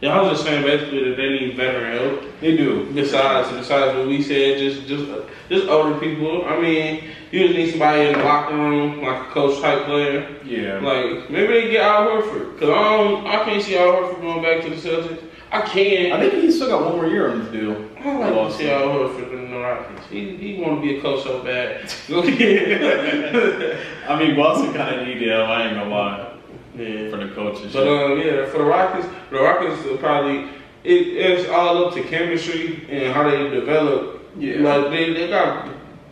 Yeah, 0.00 0.18
I 0.18 0.22
was 0.22 0.32
just 0.32 0.44
saying 0.44 0.64
basically 0.64 1.10
that 1.10 1.16
they 1.16 1.28
need 1.28 1.56
veteran 1.56 1.98
help. 1.98 2.40
They 2.40 2.56
do. 2.56 2.90
Besides, 2.94 3.54
besides 3.54 3.98
what 3.98 4.06
we 4.06 4.22
said, 4.22 4.58
just 4.58 4.86
just 4.86 5.04
just 5.50 5.68
older 5.68 5.98
people. 6.00 6.46
I 6.46 6.58
mean, 6.58 7.04
you 7.30 7.40
just 7.46 7.54
need 7.54 7.70
somebody 7.70 8.08
in 8.08 8.18
the 8.18 8.24
locker 8.24 8.54
room, 8.54 9.02
like 9.02 9.28
a 9.28 9.30
coach 9.30 9.60
type 9.60 9.84
player. 9.84 10.36
Yeah. 10.42 10.80
Like 10.80 11.28
maybe 11.28 11.52
they 11.52 11.70
get 11.70 11.82
Al 11.82 12.06
Horford, 12.06 12.58
cause 12.58 12.70
I 12.70 12.96
don't, 12.96 13.26
I 13.26 13.44
can't 13.44 13.62
see 13.62 13.76
Al 13.76 13.92
Horford 13.92 14.20
going 14.22 14.42
back 14.42 14.62
to 14.64 14.70
the 14.70 14.76
Celtics. 14.76 15.22
I 15.52 15.62
can't. 15.62 16.12
I 16.12 16.20
think 16.20 16.44
he 16.44 16.52
still 16.52 16.68
got 16.68 16.84
one 16.84 16.94
more 16.96 17.08
year 17.08 17.28
on 17.30 17.40
this 17.40 17.50
deal. 17.50 17.72
I 17.98 18.14
like 18.14 18.32
Al 18.32 18.50
Horford 18.50 19.32
in 19.32 19.50
the 19.50 19.58
Rockets. 19.58 20.06
He 20.08 20.36
he 20.36 20.62
want 20.62 20.80
to 20.80 20.80
be 20.80 20.98
a 20.98 21.02
coach 21.02 21.24
so 21.24 21.42
bad. 21.42 21.92
I 24.08 24.18
mean, 24.18 24.36
Boston 24.36 24.72
kind 24.72 25.00
of 25.00 25.06
need 25.06 25.22
him. 25.22 25.40
I 25.40 25.66
ain't 25.66 25.74
gonna 25.76 25.90
lie 25.90 26.32
yeah. 26.76 27.10
for 27.10 27.16
the 27.16 27.28
coaches. 27.34 27.72
But 27.72 27.88
um, 27.88 28.20
yeah, 28.20 28.46
for 28.46 28.58
the 28.58 28.64
Rockets, 28.64 29.08
the 29.30 29.40
Rockets 29.40 29.82
probably 30.00 30.50
it, 30.84 31.08
it's 31.08 31.48
all 31.50 31.86
up 31.86 31.94
to 31.94 32.02
chemistry 32.04 32.86
and 32.88 33.12
how 33.12 33.28
they 33.28 33.50
develop. 33.50 34.18
Yeah. 34.38 34.60
like 34.60 34.90
they, 34.90 35.12
they 35.12 35.28
got 35.28 35.68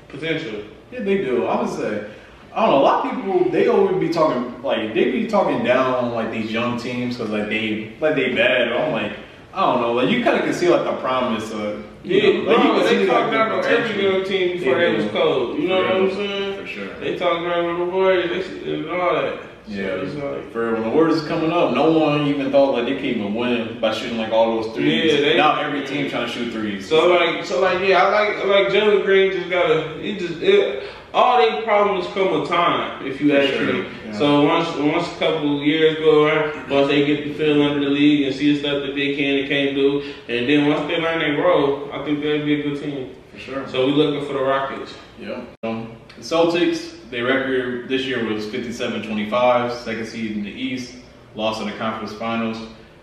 potential. 0.09 0.65
yeah, 0.91 1.01
they 1.01 1.19
do. 1.19 1.47
I 1.47 1.63
would 1.63 1.71
say. 1.71 2.11
I 2.53 2.67
don't 2.67 2.71
know. 2.71 2.79
A 2.79 2.83
lot 2.83 3.07
of 3.07 3.15
people 3.15 3.51
they 3.51 3.69
always 3.69 4.01
be 4.01 4.09
talking 4.13 4.61
like 4.63 4.95
they 4.95 5.13
be 5.13 5.29
talking 5.29 5.63
down 5.65 5.95
on 5.95 6.13
like 6.13 6.33
these 6.33 6.51
young 6.51 6.77
teams 6.79 7.17
because 7.17 7.31
like 7.31 7.49
they 7.49 7.95
like 8.01 8.17
they 8.17 8.35
bad. 8.35 8.73
I'm 8.73 8.93
like 8.93 9.13
I 9.59 9.73
don't 9.73 9.81
know. 9.81 9.93
Like 9.93 10.09
you 10.11 10.23
kind 10.23 10.37
of 10.39 10.45
can 10.45 10.55
see 10.55 10.69
like 10.69 10.85
the 10.85 10.93
promise 10.99 11.51
of 11.51 11.85
you 12.05 12.17
Yeah, 12.17 12.45
know, 12.45 12.51
like, 12.53 12.59
no, 12.59 12.75
can 12.75 12.85
they 12.85 13.03
see, 13.03 13.07
talked 13.07 13.31
the 13.33 13.37
down 13.39 13.51
on 13.51 13.65
every 13.65 14.03
young 14.05 14.25
team 14.25 14.59
before 14.59 14.75
They 14.77 14.93
they, 14.93 14.97
was 15.03 15.11
cold. 15.11 15.59
You 15.59 15.67
know 15.69 15.79
what 15.83 15.97
I'm 15.97 16.11
saying? 16.15 16.61
For 16.61 16.67
sure. 16.67 17.01
They 17.01 17.19
talked 17.19 17.45
about 17.45 17.65
on 17.65 17.79
the 17.81 17.85
Warriors 17.87 18.47
they, 18.49 18.75
and 18.75 18.89
all 18.89 19.15
that. 19.15 19.41
So 19.67 19.75
Yeah, 19.75 19.87
it's 20.01 20.15
like, 20.15 20.53
for 20.53 20.75
when 20.75 20.83
the 20.85 20.91
Warriors 20.91 21.17
is 21.23 21.27
coming 21.29 21.51
up, 21.53 21.75
no 21.75 21.91
one 21.91 22.27
even 22.29 22.53
thought 22.53 22.75
like 22.75 22.85
they 22.87 22.95
could 22.95 23.05
even 23.05 23.35
win 23.35 23.81
by 23.81 23.93
shooting 23.93 24.17
like 24.17 24.33
all 24.33 24.63
those 24.63 24.73
threes. 24.77 25.13
Yeah, 25.13 25.21
they- 25.23 25.37
now 25.37 25.61
every 25.61 25.85
team 25.85 26.09
trying 26.09 26.27
to 26.27 26.33
shoot 26.33 26.53
threes. 26.53 26.89
so 26.89 27.09
like, 27.09 27.45
so 27.45 27.61
like, 27.61 27.81
yeah, 27.87 28.05
I 28.05 28.11
like, 28.11 28.45
like 28.47 28.69
Jalen 28.69 29.05
Green. 29.05 29.33
Just 29.33 29.51
gotta, 29.51 29.99
he 30.01 30.17
just, 30.17 30.41
it, 30.41 30.85
all 31.15 31.39
their 31.39 31.63
problems 31.63 32.07
come 32.09 32.41
with 32.41 32.49
time. 32.49 33.07
If 33.07 33.21
you 33.21 33.37
ask 33.37 33.53
sure, 33.53 33.73
me. 33.73 33.89
yeah. 34.05 34.13
So 34.19 34.43
once, 34.45 34.69
once 34.77 35.07
a 35.09 35.19
couple 35.19 35.63
years 35.63 35.97
go 35.99 36.27
around, 36.27 36.71
once 36.71 36.89
they 36.89 37.07
get 37.07 37.25
the 37.25 37.35
feel 37.35 37.63
under 37.63 37.81
the 37.81 37.91
league 37.91 38.27
and 38.27 38.35
see 38.35 38.55
the 38.55 38.61
stuff 38.61 38.87
that 38.87 38.95
they 38.95 39.17
can 39.17 39.39
and 39.41 39.49
can't 39.49 39.75
do, 39.75 40.03
and 40.29 40.49
then 40.49 40.69
once 40.69 40.87
they 40.89 41.01
learn 41.01 41.19
their 41.21 41.43
role, 41.43 41.91
I 41.93 42.05
think 42.05 42.21
they'll 42.21 42.45
be 42.45 42.61
a 42.61 42.63
good 42.63 42.83
team. 42.83 43.15
for 43.33 43.39
sure. 43.39 43.69
So 43.69 43.87
we're 43.87 43.93
looking 43.93 44.27
for 44.27 44.35
the 44.35 44.43
Rockets. 44.43 44.95
Yeah. 45.19 45.45
Um, 45.63 45.97
the 46.17 46.23
Celtics, 46.23 47.09
their 47.11 47.25
record 47.25 47.89
this 47.89 48.03
year 48.03 48.25
was 48.27 48.47
57-25, 48.47 49.85
second 49.85 50.07
seed 50.07 50.33
in 50.37 50.43
the 50.43 50.51
East, 50.51 50.97
lost 51.35 51.61
in 51.63 51.69
the 51.69 51.77
conference 51.77 52.13
finals. 52.13 52.59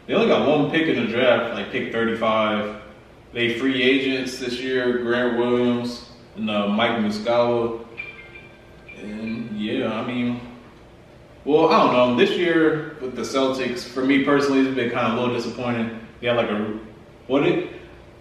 They 0.06 0.14
only 0.14 0.28
got 0.28 0.48
one 0.48 0.70
pick 0.70 0.88
in 0.88 1.04
the 1.04 1.12
draft, 1.12 1.56
like 1.56 1.72
pick 1.72 1.92
35. 1.92 2.82
They 3.34 3.58
free 3.58 3.82
agents 3.82 4.38
this 4.38 4.60
year, 4.60 5.00
Grant 5.00 5.38
Williams 5.38 6.10
and 6.36 6.50
uh, 6.50 6.68
Mike 6.68 6.98
Muscala. 6.98 7.85
And 9.02 9.60
yeah, 9.60 9.94
I 9.94 10.06
mean, 10.06 10.40
well, 11.44 11.70
I 11.70 11.80
don't 11.84 11.94
know. 11.94 12.16
This 12.16 12.32
year 12.38 12.98
with 13.02 13.16
the 13.16 13.22
Celtics, 13.22 13.84
for 13.84 14.04
me 14.04 14.24
personally, 14.24 14.66
it's 14.66 14.76
been 14.76 14.92
kind 14.92 15.08
of 15.08 15.18
a 15.18 15.22
little 15.22 15.36
disappointing. 15.36 16.00
They 16.22 16.28
had 16.28 16.38
like 16.38 16.50
a, 16.50 16.80
what 17.28 17.46
it, 17.46 17.72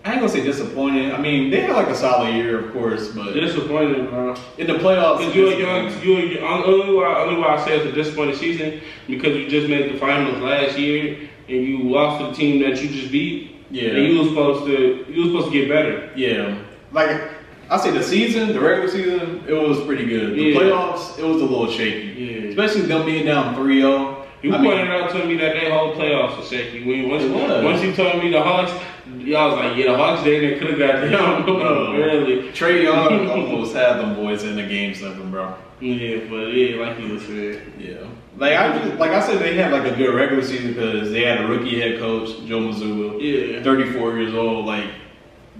I 0.04 0.10
ain't 0.12 0.20
gonna 0.20 0.28
say 0.30 0.42
disappointing. 0.44 1.12
I 1.12 1.18
mean, 1.18 1.50
they 1.50 1.62
had 1.62 1.74
like 1.76 1.88
a 1.88 1.94
solid 1.94 2.34
year, 2.34 2.62
of 2.66 2.72
course, 2.74 3.08
but 3.12 3.32
Disappointed, 3.32 4.10
bro. 4.10 4.34
in 4.58 4.66
the 4.66 4.74
playoffs, 4.74 5.18
Because 5.18 5.34
you're 5.34 5.52
young, 5.58 6.02
you're 6.02 6.20
young, 6.20 6.64
only 6.64 6.94
why, 6.94 7.22
only 7.22 7.40
why 7.40 7.56
I 7.56 7.64
say 7.64 7.78
it's 7.78 7.86
a 7.86 7.92
disappointing 7.92 8.36
season 8.36 8.82
because 9.06 9.34
you 9.34 9.48
just 9.48 9.68
made 9.68 9.94
the 9.94 9.98
finals 9.98 10.38
last 10.42 10.78
year 10.78 11.26
and 11.48 11.62
you 11.62 11.88
lost 11.88 12.20
to 12.20 12.26
the 12.28 12.34
team 12.34 12.60
that 12.62 12.82
you 12.82 12.88
just 12.90 13.10
beat. 13.10 13.52
Yeah. 13.70 13.90
And 13.90 14.06
you 14.12 14.18
was 14.18 14.28
supposed 14.28 14.66
to, 14.66 15.06
you 15.10 15.22
was 15.22 15.30
supposed 15.32 15.52
to 15.52 15.58
get 15.58 15.68
better. 15.70 16.10
Yeah, 16.14 16.58
like 16.92 17.33
I 17.70 17.76
say, 17.78 17.90
the 17.90 18.02
season, 18.02 18.52
the 18.52 18.60
regular 18.60 18.88
season, 18.88 19.42
it 19.48 19.52
was 19.52 19.80
pretty 19.84 20.04
good. 20.06 20.34
The 20.36 20.42
Yeah. 20.42 20.60
playoffs, 20.60 21.18
it 21.18 21.24
was 21.24 21.40
a 21.40 21.44
little 21.44 21.70
shaky, 21.70 22.12
Yeah. 22.44 22.48
especially 22.50 22.82
them 22.82 23.04
being 23.06 23.24
down 23.26 23.54
3-0. 23.54 24.16
You 24.42 24.54
I 24.54 24.58
mean, 24.58 24.70
pointed 24.72 24.90
out 24.90 25.10
to 25.10 25.24
me 25.24 25.36
that 25.36 25.54
they 25.54 25.70
whole 25.70 25.94
playoffs 25.94 26.36
was 26.36 26.48
shaky. 26.50 26.84
When 26.84 27.08
once, 27.08 27.24
once 27.64 27.82
you 27.82 27.92
told 27.92 28.22
me 28.22 28.30
the 28.30 28.42
Hawks, 28.42 28.72
y'all 29.20 29.50
was 29.56 29.64
like, 29.64 29.76
yeah, 29.78 29.92
the 29.92 29.96
Hawks 29.96 30.22
they, 30.22 30.38
they 30.38 30.58
could 30.58 30.68
have 30.70 30.78
got 30.78 31.10
down 31.10 31.46
No. 31.46 31.94
early. 31.96 32.42
Trae 32.52 32.82
Young 32.82 33.30
almost 33.30 33.74
had 33.74 33.98
them 34.00 34.14
boys 34.14 34.44
in 34.44 34.56
the 34.56 34.62
game 34.64 34.92
seven, 34.94 35.30
bro. 35.30 35.54
Yeah, 35.80 36.18
but 36.30 36.48
yeah, 36.52 36.76
like 36.76 37.00
you 37.00 37.18
said. 37.18 37.62
Yeah, 37.78 37.94
like 38.38 38.52
I 38.58 38.78
just, 38.78 38.98
like 38.98 39.12
I 39.12 39.20
said, 39.20 39.38
they 39.40 39.54
had 39.54 39.72
like 39.72 39.90
a 39.90 39.96
good 39.96 40.14
regular 40.14 40.42
season 40.42 40.74
because 40.74 41.10
they 41.10 41.22
had 41.24 41.40
a 41.40 41.46
rookie 41.46 41.80
head 41.80 41.98
coach, 41.98 42.28
Joe 42.46 42.60
Mazzulla, 42.60 43.18
Yeah. 43.20 43.62
34 43.62 44.18
years 44.18 44.34
old. 44.34 44.66
Like 44.66 44.84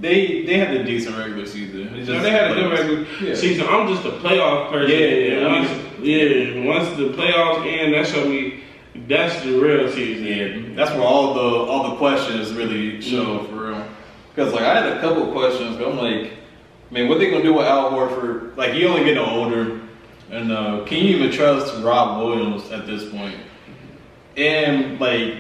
they 0.01 0.43
they 0.45 0.59
had 0.59 0.75
a 0.75 0.85
decent 0.85 1.17
regular 1.17 1.47
season. 1.47 1.95
It's 1.95 2.09
No, 2.09 2.21
they 2.21 2.31
had 2.31 2.51
a 2.51 2.55
good 2.55 2.71
regular 2.73 3.07
Yeah. 3.23 3.35
season. 3.35 3.67
I'm 3.69 3.87
just 3.89 4.05
a 4.05 4.11
playoff 4.11 4.71
person. 4.71 4.91
Yeah, 4.91 5.07
yeah, 5.07 5.35
And 5.47 5.47
once, 5.69 5.71
yeah. 6.03 6.23
yeah. 6.25 6.65
Once 6.65 6.89
the 6.97 7.09
playoffs 7.11 7.67
end, 7.67 7.95
that 7.95 8.07
showed 8.07 8.29
me 8.29 8.61
that's 9.09 9.41
the 9.45 9.53
real 9.59 9.91
season. 9.91 10.27
Yeah, 10.27 10.75
that's 10.77 10.91
where 10.93 11.03
all 11.03 11.35
the 11.35 11.41
all 11.71 11.91
the 11.91 11.97
questions 11.97 12.53
really 12.53 13.01
show 13.01 13.45
for 13.45 13.69
real. 13.71 13.85
Because 14.35 14.53
like 14.53 14.63
I 14.65 14.75
had 14.83 14.97
a 14.97 15.01
couple 15.01 15.31
questions, 15.33 15.77
but 15.77 15.89
I'm 15.89 15.97
like, 15.99 16.33
man, 16.91 17.09
what 17.09 17.19
they 17.19 17.31
gonna 17.31 17.45
do 17.45 17.55
with 17.55 17.67
Al 17.67 17.93
Horford? 17.93 18.57
Like 18.57 18.73
he 18.73 18.85
only 18.87 19.05
getting 19.05 19.19
older, 19.19 19.81
and 20.31 20.51
uh, 20.51 20.85
can 20.87 20.99
you 20.99 21.17
even 21.17 21.31
trust 21.31 21.81
Rob 21.83 22.21
Williams 22.21 22.69
at 22.73 22.87
this 22.87 23.09
point? 23.11 23.37
And 24.37 24.99
like, 25.01 25.35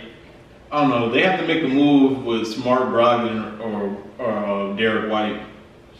I 0.74 0.80
don't 0.80 0.90
know, 0.90 1.08
they 1.08 1.22
have 1.22 1.38
to 1.38 1.46
make 1.46 1.62
a 1.62 1.68
move 1.68 2.24
with 2.24 2.48
Smart 2.48 2.88
Brogdon 2.88 3.60
or 3.60 3.96
or 4.18 4.30
uh, 4.32 4.74
Derrick 4.74 5.08
White. 5.08 5.40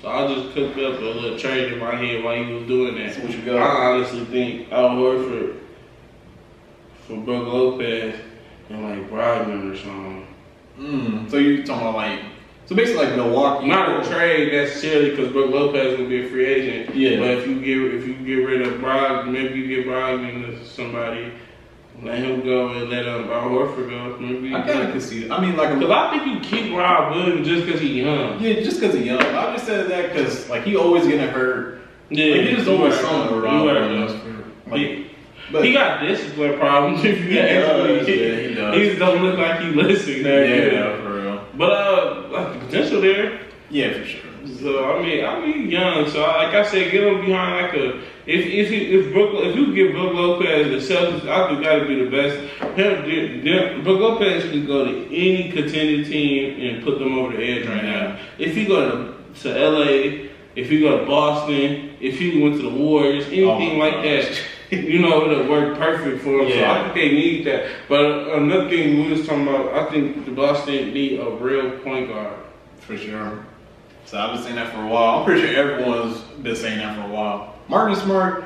So 0.03 0.09
I 0.09 0.27
just 0.27 0.53
cooked 0.53 0.77
up 0.79 0.99
a 0.99 1.05
little 1.05 1.39
trade 1.39 1.75
in 1.75 1.79
my 1.79 1.95
head 1.95 2.25
while 2.25 2.43
he 2.43 2.53
was 2.53 2.67
doing 2.67 2.97
that. 2.97 3.15
So 3.15 3.21
what 3.21 3.31
you 3.31 3.43
got? 3.43 3.57
I 3.59 3.93
honestly 3.93 4.25
think 4.25 4.73
Al 4.73 4.91
Horford 4.91 5.61
for 7.07 7.19
Brook 7.19 7.47
Lopez 7.47 8.19
and 8.69 8.83
like 8.83 9.09
Brogdon 9.09 9.73
or 9.73 9.77
something. 9.77 10.27
Mm, 10.77 11.31
so 11.31 11.37
you 11.37 11.65
talking 11.65 11.87
about 11.87 11.95
like, 11.95 12.21
so 12.67 12.75
basically 12.75 13.07
like 13.07 13.15
Milwaukee? 13.15 13.69
Not 13.69 14.05
a 14.05 14.11
trade 14.11 14.53
necessarily 14.53 15.11
because 15.11 15.31
Brook 15.31 15.53
Lopez 15.53 16.01
will 16.01 16.09
be 16.09 16.27
a 16.27 16.29
free 16.29 16.47
agent. 16.47 16.97
Yeah. 16.97 17.21
But 17.21 17.31
if 17.31 17.47
you 17.47 17.61
get 17.61 17.95
if 17.95 18.09
you 18.09 18.15
get 18.15 18.45
rid 18.45 18.63
of 18.63 18.81
Brogdon, 18.81 19.31
maybe 19.31 19.61
you 19.61 19.69
get 19.69 19.87
Brogdon 19.87 20.47
to 20.47 20.67
somebody, 20.67 21.33
let 22.05 22.19
him 22.19 22.43
go 22.45 22.69
and 22.69 22.91
let 22.91 23.09
um, 23.09 23.31
Al 23.31 23.49
Horford 23.49 23.91
go. 23.91 24.17
Maybe. 24.21 24.55
I 24.55 24.61
kind 24.63 24.83
of 24.83 24.93
can 24.93 25.01
see. 25.01 25.25
It. 25.25 25.31
I 25.31 25.41
mean, 25.41 25.57
like 25.57 25.75
Because 25.79 25.91
I 25.91 26.11
think 26.11 26.27
you 26.27 26.41
keep 26.41 26.75
Rob 26.77 27.15
Williams 27.17 27.47
just 27.47 27.67
because 27.67 27.81
he's 27.81 27.97
young. 27.97 28.41
Yeah, 28.41 28.55
just 28.61 28.81
because 28.81 28.95
he's 28.95 29.07
young. 29.07 29.21
I 29.23 29.53
just 29.55 29.67
said 29.67 29.89
that 29.89 30.13
because 30.13 30.49
like 30.49 30.63
he 30.65 30.77
always 30.77 31.07
getting 31.07 31.29
hurt. 31.29 31.81
Yeah, 32.11 32.35
Like, 32.37 32.51
you 32.51 32.57
just 32.57 32.69
right. 32.69 32.93
something 32.95 33.35
with 33.37 33.45
Rob 33.45 33.65
Williams. 33.65 34.13
Like, 34.67 34.81
He- 34.81 35.11
but 35.53 35.63
he 35.65 35.73
got 35.73 36.01
discipline 36.01 36.59
problems. 36.59 37.05
If 37.05 37.19
you 37.19 37.25
He 37.25 37.35
does, 37.35 38.07
me. 38.07 38.15
yeah, 38.15 38.49
he 38.49 38.55
does. 38.55 38.75
He 38.77 38.85
just 38.87 38.99
don't 38.99 39.23
look 39.23 39.39
like 39.39 39.61
he 39.61 39.67
listening. 39.69 40.23
that 40.23 40.49
yeah, 40.49 40.97
for 41.03 41.21
real. 41.21 41.45
But 41.57 41.71
uh, 41.71 42.29
like 42.31 42.53
the 42.55 42.59
potential 42.67 43.01
there. 43.03 43.41
Yeah, 43.75 43.93
for 43.93 44.05
sure. 44.07 44.21
So 44.61 44.95
I 44.95 45.03
mean, 45.03 45.25
I 45.25 45.41
mean, 45.41 45.69
young. 45.69 46.09
So 46.09 46.21
like 46.21 46.55
I 46.55 46.63
said, 46.65 46.93
get 46.93 47.03
him 47.03 47.25
behind 47.27 47.67
like 47.67 47.75
a. 47.75 47.99
If 48.25 48.47
if 48.47 48.69
he, 48.71 48.77
if 48.97 49.13
Brook, 49.13 49.31
if 49.45 49.57
you 49.57 49.75
give 49.75 49.93
Brook 49.93 50.15
Lopez 50.15 50.89
the 50.89 50.95
Celtics, 50.95 51.29
I 51.29 51.49
think 51.49 51.65
that'd 51.65 51.89
be 51.89 52.05
the 52.05 52.11
best. 52.11 52.37
Him, 52.77 53.45
them- 53.45 53.83
Brook 53.83 54.01
Lopez 54.01 54.45
could 54.45 54.67
go 54.69 54.85
to 54.85 55.07
any 55.07 55.51
contending 55.51 56.05
team 56.05 56.61
and 56.61 56.85
put 56.85 57.01
them 57.01 57.19
over 57.19 57.37
the 57.37 57.43
edge 57.43 57.67
right 57.67 57.83
now. 57.83 58.17
If 58.39 58.55
he 58.55 58.65
go 58.65 59.15
to, 59.35 59.41
to 59.43 59.69
LA, 59.69 60.29
if 60.55 60.71
he 60.71 60.81
go 60.81 61.01
to 61.01 61.07
Boston, 61.07 61.97
if 62.01 62.21
he 62.21 62.41
went 62.41 62.57
to 62.57 62.63
the 62.63 62.77
Warriors, 62.77 63.27
anything 63.27 63.83
Oh 63.83 63.85
like 63.85 64.03
that, 64.05 64.41
you 64.71 65.01
know, 65.01 65.29
it'll 65.29 65.49
work 65.49 65.77
perfect 65.79 66.23
for 66.23 66.41
him. 66.41 66.49
So 66.53 66.65
I 66.65 66.83
think 66.85 66.95
they 66.95 67.11
need 67.11 67.45
that. 67.47 67.71
But 67.89 68.29
another 68.39 68.69
thing 68.71 69.03
we 69.03 69.11
was 69.11 69.27
talking 69.27 69.49
about, 69.49 69.75
I 69.75 69.91
think 69.91 70.25
the 70.25 70.31
Boston 70.31 70.95
need 70.95 71.19
a 71.19 71.29
real 71.29 71.77
point 71.81 72.09
guard. 72.09 72.39
For 72.81 72.97
sure. 72.97 73.45
So 74.07 74.19
I've 74.19 74.35
been 74.35 74.43
saying 74.43 74.57
that 74.57 74.73
for 74.73 74.83
a 74.83 74.87
while. 74.87 75.19
I'm 75.19 75.25
pretty 75.25 75.43
sure 75.43 75.57
everyone's 75.57 76.21
been 76.43 76.57
saying 76.57 76.79
that 76.79 76.97
for 76.97 77.05
a 77.05 77.13
while. 77.13 77.55
Marcus 77.69 78.03
Smart, 78.03 78.45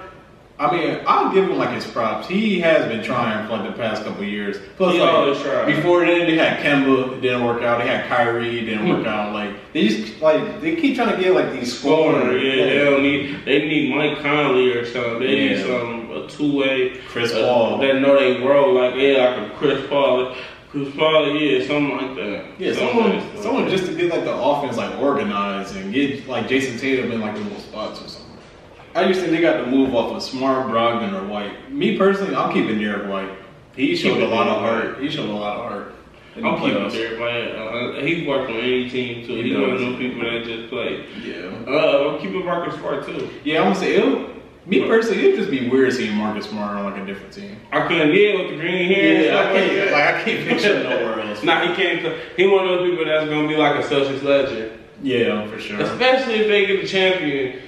I 0.60 0.72
mean, 0.72 1.00
I'll 1.06 1.32
give 1.32 1.48
him 1.48 1.56
like 1.56 1.70
his 1.70 1.86
props. 1.86 2.26
He 2.26 2.60
has 2.60 2.86
been 2.88 3.02
trying 3.02 3.46
for 3.46 3.58
like 3.58 3.70
the 3.70 3.80
past 3.80 4.02
couple 4.02 4.24
years. 4.24 4.56
Plus, 4.76 4.94
He 4.94 5.00
like, 5.00 5.66
before 5.66 6.04
then 6.04 6.26
they 6.26 6.36
had 6.36 6.58
Kemba, 6.58 7.16
it 7.16 7.20
didn't 7.20 7.44
work 7.44 7.62
out. 7.62 7.78
They 7.78 7.86
had 7.86 8.08
Kyrie, 8.08 8.58
it 8.58 8.64
didn't 8.64 8.88
work 8.88 9.02
hmm. 9.02 9.08
out. 9.08 9.32
Like 9.32 9.54
they 9.72 9.86
just 9.86 10.20
like 10.20 10.60
they 10.60 10.74
keep 10.74 10.96
trying 10.96 11.14
to 11.14 11.22
get 11.22 11.32
like 11.32 11.52
these 11.52 11.78
Scorer, 11.78 12.20
scorers. 12.20 12.42
yeah, 12.42 12.64
they 12.64 12.78
don't 12.78 13.02
need. 13.02 13.44
They 13.44 13.68
need 13.68 13.94
Mike 13.94 14.18
Conley 14.20 14.72
or 14.72 14.84
something. 14.84 15.20
They 15.20 15.48
need 15.48 15.64
some 15.64 16.10
a 16.10 16.28
two 16.28 16.58
way. 16.58 16.98
Chris 17.06 17.32
uh, 17.32 17.42
Paul. 17.42 17.78
That 17.78 18.00
know 18.00 18.18
they 18.18 18.38
grow 18.38 18.72
like 18.72 18.96
yeah, 18.96 19.28
like 19.28 19.52
a 19.52 19.54
Chris 19.56 19.86
Paul. 19.88 20.34
Chris 20.70 20.94
probably 20.94 21.58
yeah, 21.58 21.66
something 21.66 21.96
like 21.96 22.14
that. 22.16 22.44
Yeah, 22.60 22.72
Something 22.74 22.88
someone, 22.88 23.16
like 23.16 23.32
that. 23.34 23.42
someone 23.42 23.68
just 23.68 23.86
to 23.86 23.94
get 23.94 24.10
like 24.10 24.24
the 24.24 24.34
offense 24.34 24.76
like 24.76 24.98
organized 24.98 25.76
and 25.76 25.92
get 25.92 26.28
like 26.28 26.46
Jayson 26.46 26.78
Tatum 26.78 27.10
in 27.10 27.20
like 27.20 27.34
the 27.34 27.40
little 27.40 27.58
spots 27.60 28.02
or 28.02 28.08
something. 28.08 28.36
I 28.94 29.06
just 29.08 29.20
think 29.20 29.32
they 29.32 29.40
got 29.40 29.58
to 29.64 29.66
move 29.66 29.94
off 29.94 30.12
of 30.12 30.22
Smart, 30.22 30.66
Brogdon, 30.66 31.12
or 31.14 31.26
White. 31.26 31.72
Me 31.72 31.96
personally, 31.96 32.34
I'm 32.34 32.52
keeping 32.52 32.78
Derrick 32.78 33.08
White. 33.08 33.30
He 33.76 33.94
showed 33.96 34.14
Keep 34.18 34.24
a 34.30 34.34
lot 34.34 34.46
of 34.48 34.62
Derrick 34.62 34.94
heart. 34.94 35.02
He 35.02 35.10
showed 35.10 35.28
a 35.28 35.32
lot 35.32 35.56
of 35.58 35.70
heart. 35.70 35.94
I'm 36.36 36.60
keeping. 36.60 36.88
Derrick 36.88 37.20
White. 37.20 37.54
Uh, 37.54 38.00
he 38.04 38.26
worked 38.26 38.50
on 38.50 38.56
any 38.56 38.90
team 38.90 39.26
too. 39.26 39.36
He 39.36 39.42
He's 39.50 39.56
one 39.58 39.70
of 39.70 39.80
them 39.80 39.96
people 39.96 40.20
that 40.22 40.44
just 40.44 40.68
play. 40.68 41.06
Yeah. 41.22 41.64
Uh, 41.66 42.10
I'm 42.14 42.20
keeping 42.20 42.44
Marcus 42.44 42.74
Smart 42.78 43.06
too. 43.06 43.30
Yeah, 43.44 43.58
I'm 43.60 43.64
gonna 43.72 43.76
say 43.76 43.94
it'll. 43.96 44.37
Me 44.68 44.86
personally, 44.86 45.24
it'd 45.24 45.36
just 45.38 45.50
be 45.50 45.68
weird 45.70 45.92
seeing 45.94 46.14
Marcus 46.14 46.46
Smart 46.46 46.76
on 46.76 46.84
like 46.84 47.00
a 47.02 47.06
different 47.06 47.32
team. 47.32 47.56
I 47.72 47.88
couldn't 47.88 48.12
get 48.12 48.38
with 48.38 48.50
the 48.50 48.56
green 48.56 48.92
hair. 48.92 49.22
Yeah, 49.22 49.38
I 49.40 49.52
can't. 49.52 49.74
that. 49.76 49.92
Like 49.92 50.04
I 50.14 50.22
can't 50.22 50.48
picture 50.48 50.76
him 50.76 50.82
nowhere 50.82 51.20
else. 51.20 51.42
Nah, 51.42 51.66
he 51.66 51.74
can't. 51.74 52.16
He 52.36 52.46
one 52.46 52.64
of 52.68 52.78
those 52.78 52.90
people 52.90 53.04
that's 53.06 53.26
gonna 53.30 53.48
be 53.48 53.56
like 53.56 53.82
a 53.82 53.88
Celtics 53.88 54.22
legend, 54.22 54.78
Yeah, 55.02 55.46
for 55.48 55.58
sure. 55.58 55.80
especially 55.80 56.34
if 56.34 56.48
they 56.48 56.66
get 56.66 56.82
the 56.82 56.86
championship. 56.86 57.62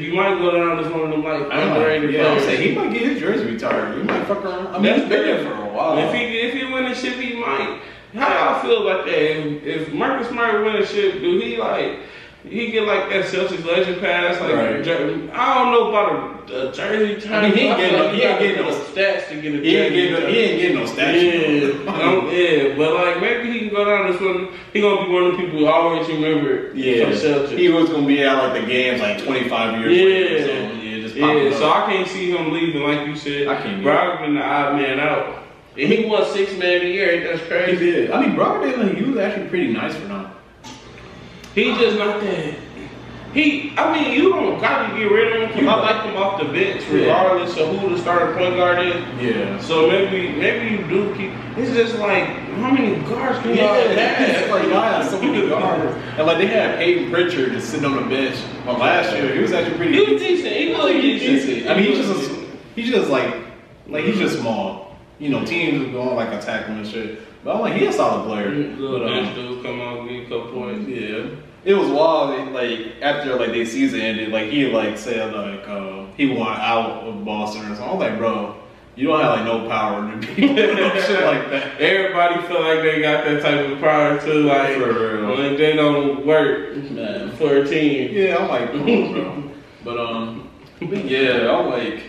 You 0.00 0.14
might 0.14 0.38
go 0.38 0.50
down 0.52 0.78
as 0.82 0.90
one 0.90 1.02
of 1.02 1.10
them 1.10 1.22
like 1.22 1.42
I 1.52 1.56
don't 1.60 1.68
know. 1.68 1.74
underrated 1.76 2.12
Yeah, 2.14 2.22
players. 2.22 2.42
saying 2.44 2.68
he 2.70 2.74
might 2.74 2.92
get 2.94 3.02
his 3.02 3.20
jersey 3.20 3.44
retired. 3.44 3.98
He 3.98 4.02
might 4.04 4.24
fuck 4.26 4.42
around. 4.42 4.68
I 4.68 4.72
mean, 4.74 4.82
That's 4.84 5.00
he's 5.00 5.08
been 5.10 5.22
there 5.26 5.44
for 5.44 5.62
a 5.62 5.68
while. 5.68 5.98
If 5.98 6.14
he 6.14 6.38
if 6.38 6.54
he 6.54 6.64
win 6.72 6.84
the 6.84 6.94
ship, 6.94 7.14
he 7.16 7.34
might. 7.38 7.82
How 8.14 8.28
y'all 8.52 8.62
feel 8.62 8.88
about 8.88 9.04
that? 9.04 9.14
If, 9.14 9.62
if 9.64 9.92
Marcus 9.92 10.28
Smart 10.28 10.64
win 10.64 10.76
a 10.76 10.86
ship, 10.86 11.20
do 11.20 11.38
he 11.38 11.58
like? 11.58 11.98
He 12.44 12.70
get 12.70 12.86
like 12.86 13.10
that 13.10 13.24
Celtics 13.26 13.64
legend 13.66 14.00
pass, 14.00 14.40
like 14.40 14.54
Right. 14.54 14.82
jer- 14.84 15.28
I 15.34 15.54
don't 15.58 15.72
know 15.72 15.88
about 15.90 16.50
a, 16.50 16.68
a 16.68 16.72
jersey. 16.72 17.28
I 17.28 17.42
mean, 17.42 17.52
he 17.52 17.60
ain't 17.66 17.76
getting 17.78 17.98
like 18.00 18.14
he 18.14 18.22
ain't 18.22 18.38
getting 18.38 18.56
get 18.56 18.64
no- 18.64 18.70
stats 18.94 19.28
to 19.28 19.40
get 19.42 19.54
a 19.54 19.58
he 19.58 19.76
ain't 19.76 19.92
jersey. 19.94 20.08
getting 20.08 20.12
no, 20.12 20.26
he 20.32 20.38
ain't 20.38 20.60
getting 20.62 20.76
no 20.78 20.86
statue. 20.86 21.84
Yeah, 21.84 21.92
um, 21.92 22.30
yeah, 22.30 22.76
but 22.76 22.94
like 22.94 23.20
maybe 23.20 23.52
he 23.52 23.58
can 23.60 23.68
go 23.70 23.84
down 23.84 24.12
this 24.12 24.20
one. 24.20 24.48
He 24.72 24.80
gonna 24.80 25.04
be 25.06 25.12
one 25.12 25.24
of 25.24 25.32
the 25.32 25.38
people 25.38 25.58
who 25.58 25.66
always 25.66 26.08
remember 26.08 26.72
Yeah, 26.74 27.04
from 27.06 27.12
Celtics. 27.14 27.58
he 27.58 27.68
was 27.68 27.90
gonna 27.90 28.06
be 28.06 28.24
out 28.24 28.44
like 28.52 28.62
the 28.62 28.66
games 28.68 29.00
like 29.00 29.22
25 29.22 29.80
years 29.80 29.96
Yeah. 29.96 30.04
later. 30.04 30.46
So 30.46 30.80
yeah, 30.80 31.02
just 31.02 31.16
Yeah, 31.16 31.26
up. 31.50 31.52
so 31.54 31.70
I 31.70 31.92
can't 31.92 32.08
see 32.08 32.30
him 32.30 32.52
leaving 32.52 32.82
like 32.82 33.06
you 33.06 33.16
said. 33.16 33.48
I 33.48 33.60
can't 33.60 33.82
Brogdon 33.82 34.34
the 34.34 34.42
odd 34.44 34.76
man 34.76 35.00
out. 35.00 35.42
And 35.76 35.92
he 35.92 36.04
won 36.06 36.24
six 36.32 36.56
man 36.56 36.82
a 36.82 36.84
year. 36.84 37.28
That's 37.28 37.46
crazy. 37.46 37.70
he 37.72 37.76
crazy. 37.76 37.92
did. 37.92 38.10
I 38.12 38.20
mean, 38.24 38.36
Brogdon, 38.36 38.96
he 38.96 39.02
was 39.02 39.18
actually 39.18 39.48
pretty 39.48 39.72
nice 39.72 39.94
for 39.94 40.06
them. 40.06 40.27
He 41.64 41.74
just 41.78 41.98
not 41.98 42.20
that. 42.20 42.54
He, 43.34 43.74
I 43.76 43.92
mean, 43.92 44.12
you 44.12 44.30
don't 44.30 44.58
got 44.58 44.88
to 44.90 44.96
get 44.98 45.10
rid 45.12 45.42
of 45.42 45.50
him. 45.50 45.64
You 45.64 45.70
I 45.70 45.74
like 45.80 46.04
him 46.06 46.16
off 46.16 46.38
the 46.40 46.46
bench, 46.46 46.82
Yeah. 46.90 46.98
regardless 47.00 47.56
of 47.58 47.78
who 47.78 47.90
the 47.90 47.98
starting 48.00 48.36
point 48.38 48.56
guard 48.56 48.78
is. 48.86 48.94
Yeah. 49.20 49.60
So 49.60 49.86
maybe, 49.86 50.32
maybe 50.32 50.70
you 50.76 50.88
do 50.88 51.14
keep. 51.14 51.30
It's 51.58 51.72
just 51.76 51.98
like 51.98 52.24
how 52.26 52.70
many 52.70 52.96
guards 53.06 53.38
can 53.40 53.50
y'all 53.50 53.76
Yeah, 53.76 53.92
have? 53.92 54.50
like 54.50 54.62
y'all 54.68 54.80
have 54.80 55.04
so 55.10 55.20
many 55.20 55.46
guards, 55.54 55.94
and 56.16 56.26
like 56.26 56.38
they 56.38 56.46
had 56.46 56.78
Payton 56.78 57.10
Pritchard 57.10 57.52
just 57.52 57.68
sitting 57.70 57.84
on 57.84 57.96
the 57.96 58.08
bench. 58.08 58.36
Well, 58.64 58.78
last 58.78 59.14
year 59.14 59.34
he 59.34 59.40
was 59.40 59.52
actually 59.52 59.76
pretty. 59.76 59.92
He 60.04 60.12
was 60.14 60.22
decent. 60.22 60.56
He 60.56 60.72
was 60.72 60.90
decent. 60.90 61.68
I 61.70 61.74
mean, 61.76 61.84
he's 61.92 61.98
He 61.98 62.12
just 62.14 62.30
he's 62.76 62.90
just 62.90 63.10
like 63.10 63.34
like 63.88 64.04
he's 64.04 64.18
just 64.18 64.38
small. 64.40 64.96
You 65.18 65.28
know, 65.30 65.44
teams 65.44 65.86
are 65.86 65.92
going 65.92 66.16
like 66.16 66.32
attack 66.32 66.66
him 66.66 66.78
and 66.78 66.86
shit. 66.86 67.20
But 67.44 67.56
I'm 67.56 67.60
like, 67.60 67.74
he's 67.74 67.90
a 67.90 67.92
solid 67.98 68.26
player. 68.26 68.50
Little 68.50 69.00
But, 69.00 69.08
um, 69.08 69.24
bench 69.24 69.34
dude 69.36 69.62
come 69.64 69.80
out 69.80 70.08
get 70.08 70.22
a 70.22 70.28
couple 70.28 70.52
points. 70.52 70.88
Yeah. 70.88 71.26
It 71.64 71.74
was 71.74 71.88
wild. 71.90 72.52
Like 72.52 72.96
after 73.02 73.34
like 73.36 73.50
their 73.50 73.66
season 73.66 74.00
ended, 74.00 74.30
like 74.30 74.50
he 74.50 74.66
like 74.66 74.96
said 74.96 75.34
like 75.34 75.66
uh, 75.68 76.06
he 76.16 76.26
want 76.34 76.58
out 76.60 77.04
of 77.04 77.24
Boston 77.24 77.62
or 77.62 77.74
something. 77.74 77.84
I 77.88 77.92
was 77.92 78.00
like, 78.00 78.18
bro, 78.18 78.56
you 78.96 79.08
don't 79.08 79.20
have 79.20 79.36
like 79.36 79.44
no 79.44 79.68
power 79.68 80.10
to 80.10 80.16
be 80.16 80.34
shit 80.34 81.24
like 81.24 81.50
that. 81.50 81.80
Everybody 81.80 82.46
feel 82.46 82.62
like 82.62 82.82
they 82.82 83.00
got 83.02 83.24
that 83.24 83.42
type 83.42 83.70
of 83.70 83.78
power 83.80 84.20
too, 84.20 84.44
like 84.44 84.76
For 84.76 84.92
real. 84.92 85.36
when 85.36 85.56
they 85.56 85.74
don't 85.76 86.26
work 86.26 86.76
Man. 86.76 87.32
for 87.36 87.56
a 87.58 87.66
team. 87.68 88.12
Yeah, 88.14 88.36
I'm 88.38 88.48
like, 88.48 88.70
on, 88.70 89.12
bro. 89.12 89.44
But 89.84 89.98
um, 89.98 90.50
but 90.80 91.04
yeah, 91.04 91.50
I'm 91.56 91.70
like, 91.70 92.02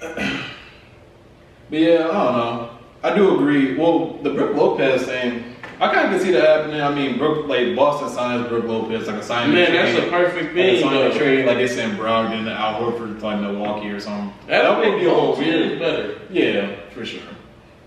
but 0.00 1.78
yeah, 1.78 2.08
I 2.08 2.24
don't 2.24 2.36
know. 2.36 2.70
I 3.02 3.14
do 3.14 3.34
agree. 3.34 3.76
Well, 3.76 4.18
the 4.22 4.30
Brook 4.30 4.54
Lopez 4.56 5.04
thing, 5.04 5.55
I 5.80 5.92
kind 5.92 6.06
of 6.06 6.10
can 6.12 6.20
see 6.20 6.32
that 6.32 6.42
happening. 6.60 6.80
I 6.80 6.94
mean, 6.94 7.18
Brook, 7.18 7.46
like 7.48 7.76
Boston 7.76 8.08
signs 8.08 8.48
Brook 8.48 8.64
Lopez 8.64 9.06
like 9.06 9.16
a 9.16 9.22
sign. 9.22 9.52
Man, 9.52 9.72
that's 9.72 9.98
a 10.06 10.08
perfect 10.10 10.54
thing. 10.54 10.84
Like 10.84 10.94
a 10.94 11.10
thing. 11.10 11.12
sign 11.12 11.18
trade, 11.18 11.46
like 11.46 11.56
they 11.58 11.68
sent 11.68 11.98
Brogdon 11.98 12.44
to 12.44 12.52
Al 12.52 12.80
Horford 12.80 13.18
to 13.20 13.24
like 13.24 13.40
Milwaukee 13.40 13.90
or 13.90 14.00
something. 14.00 14.32
That 14.48 14.78
would 14.78 14.98
would 15.00 15.06
a 15.06 15.10
whole 15.14 15.32
awesome. 15.32 15.44
better. 15.78 16.18
Yeah, 16.30 16.76
for 16.94 17.04
sure. 17.04 17.20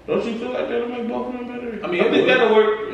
Don't 0.08 0.26
you 0.26 0.40
feel 0.40 0.50
like 0.52 0.68
that'll 0.70 0.88
make 0.88 1.08
both 1.08 1.28
of 1.28 1.34
them 1.34 1.48
better? 1.48 1.80
I 1.84 1.88
mean, 1.88 2.02
I 2.02 2.10
think 2.10 2.26
that'll 2.26 2.56
work. 2.56 2.90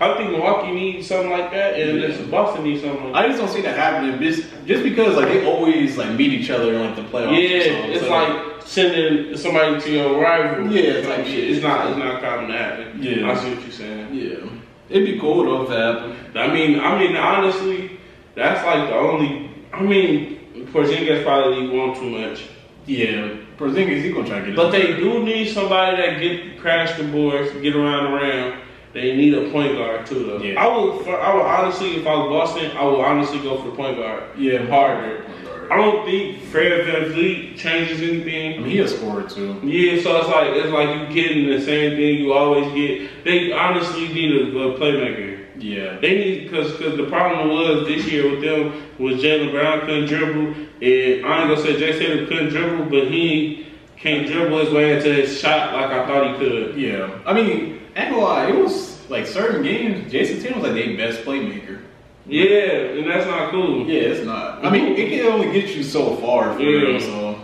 I 0.00 0.16
think 0.16 0.30
Milwaukee 0.30 0.70
needs 0.70 1.08
something 1.08 1.30
like 1.30 1.50
that, 1.50 1.74
and 1.74 2.00
Yeah. 2.00 2.26
Boston 2.30 2.62
needs 2.62 2.82
something. 2.82 3.10
Like 3.12 3.24
I 3.24 3.28
just 3.28 3.40
don't 3.40 3.48
see 3.50 3.62
that 3.62 3.76
happening. 3.76 4.20
Just 4.20 4.44
just 4.64 4.84
because 4.84 5.16
like 5.16 5.26
they 5.28 5.44
always 5.44 5.96
like 5.98 6.10
meet 6.16 6.32
each 6.32 6.50
other 6.50 6.74
in 6.74 6.80
like 6.84 6.94
the 6.96 7.02
playoffs. 7.02 7.30
or 7.30 7.32
yeah, 7.34 7.86
it's 7.86 8.00
So, 8.04 8.10
like 8.10 8.51
sending 8.72 9.36
somebody 9.36 9.80
to 9.80 9.90
your 9.90 10.20
rival. 10.20 10.72
Yeah, 10.72 10.92
it's 10.92 11.08
like- 11.08 11.26
shit. 11.26 11.50
it's 11.50 11.62
not 11.62 11.88
it's 11.90 11.98
not 11.98 12.22
common 12.22 12.48
to 12.50 12.56
happen. 12.56 13.02
Yeah. 13.02 13.30
I 13.30 13.34
see 13.36 13.50
what 13.54 13.62
you're 13.62 13.70
saying. 13.70 14.14
yeah, 14.14 14.48
it'd 14.88 15.06
be 15.06 15.18
cool 15.18 15.44
though 15.44 15.62
if 15.64 15.68
that 15.68 15.94
happened. 15.94 16.38
I 16.38 16.52
mean, 16.52 16.80
I 16.80 16.98
mean, 16.98 17.14
honestly, 17.16 17.98
that's 18.34 18.64
like 18.64 18.88
the 18.88 18.94
only. 18.96 19.50
I 19.72 19.82
mean, 19.82 20.38
Porzingis 20.72 21.22
probably 21.24 21.68
won 21.68 21.94
too 21.94 22.08
much, 22.10 22.44
Yeah, 22.86 23.28
Porzingis, 23.58 24.02
he 24.02 24.10
gonna 24.12 24.26
try 24.28 24.40
to 24.40 24.46
get. 24.46 24.56
but 24.56 24.70
they 24.70 24.96
do 24.96 25.22
need 25.22 25.48
somebody 25.48 25.96
that 25.98 26.18
get 26.20 26.58
crash 26.58 26.96
the 26.96 27.04
boards, 27.04 27.50
get 27.60 27.74
around 27.76 28.10
the 28.12 28.18
rim. 28.18 28.58
They 28.94 29.16
need 29.16 29.32
a 29.34 29.48
point 29.50 29.76
guard 29.78 30.04
too, 30.06 30.24
though. 30.26 30.38
Yeah. 30.42 30.62
I 30.62 30.66
would, 30.68 31.08
I 31.08 31.34
would 31.34 31.46
honestly, 31.46 31.96
if 31.96 32.06
I 32.06 32.14
was 32.14 32.28
Boston, 32.28 32.70
I 32.76 32.84
would 32.84 33.00
honestly 33.00 33.38
go 33.38 33.56
for 33.58 33.70
the 33.70 33.76
point 33.76 33.96
guard. 33.96 34.24
yeah 34.36 34.66
harder. 34.66 35.24
I 35.72 35.76
don't 35.76 36.04
think 36.04 36.42
Fred 36.42 36.86
VanVleet 36.86 37.56
changes 37.56 38.02
anything. 38.02 38.54
I 38.54 38.58
mean, 38.58 38.70
he 38.70 38.78
a 38.80 38.86
scorer 38.88 39.22
too. 39.22 39.58
Yeah, 39.62 40.02
so 40.02 40.18
it's 40.18 40.28
like 40.28 40.48
it's 40.48 40.68
like 40.68 41.08
you 41.08 41.14
getting 41.14 41.46
the 41.48 41.64
same 41.64 41.96
thing 41.96 42.18
you 42.18 42.34
always 42.34 42.70
get. 42.74 43.24
They 43.24 43.52
honestly 43.52 44.08
need 44.08 44.54
a, 44.54 44.58
a 44.58 44.78
playmaker. 44.78 45.38
Yeah, 45.58 45.98
They 45.98 46.14
need 46.16 46.50
because 46.50 46.72
because 46.72 46.96
the 46.98 47.06
problem 47.06 47.48
was 47.50 47.86
this 47.86 48.06
year 48.10 48.30
with 48.30 48.42
them 48.42 48.82
was 48.98 49.22
Jaylen 49.22 49.50
Brown 49.52 49.80
couldn't 49.80 50.06
dribble, 50.08 50.48
and 50.82 51.26
I 51.26 51.40
ain't 51.40 51.48
gonna 51.48 51.56
say 51.56 51.78
Jay 51.78 51.98
Taylor 51.98 52.26
couldn't 52.26 52.50
dribble, 52.50 52.86
but 52.86 53.10
he 53.10 53.66
can't 53.96 54.26
dribble 54.26 54.58
his 54.58 54.70
way 54.70 54.94
into 54.96 55.12
his 55.12 55.38
shot 55.40 55.72
like 55.72 55.90
I 55.90 56.06
thought 56.06 56.32
he 56.32 56.38
could. 56.38 56.76
yeah. 56.76 57.18
I 57.24 57.32
mean, 57.32 57.80
ain't 57.96 58.10
gonna 58.10 58.18
lie, 58.18 58.48
it 58.48 58.56
was 58.56 59.08
like 59.08 59.26
certain 59.26 59.62
games. 59.62 60.12
Jayson 60.12 60.42
Tatum 60.42 60.60
was 60.60 60.70
like 60.70 60.84
their 60.84 60.96
best 60.96 61.20
playmaker. 61.24 61.81
Yeah, 62.26 62.50
and 62.98 63.10
that's 63.10 63.26
not 63.26 63.50
cool. 63.50 63.86
Yeah, 63.86 64.00
it's 64.02 64.24
not. 64.24 64.64
I 64.64 64.70
mean, 64.70 64.94
it 64.96 65.08
can 65.10 65.26
only 65.32 65.52
get 65.52 65.74
you 65.74 65.82
so 65.82 66.16
far 66.16 66.54
for 66.54 66.60
Yeah. 66.60 66.78
real. 66.80 67.00
So 67.00 67.34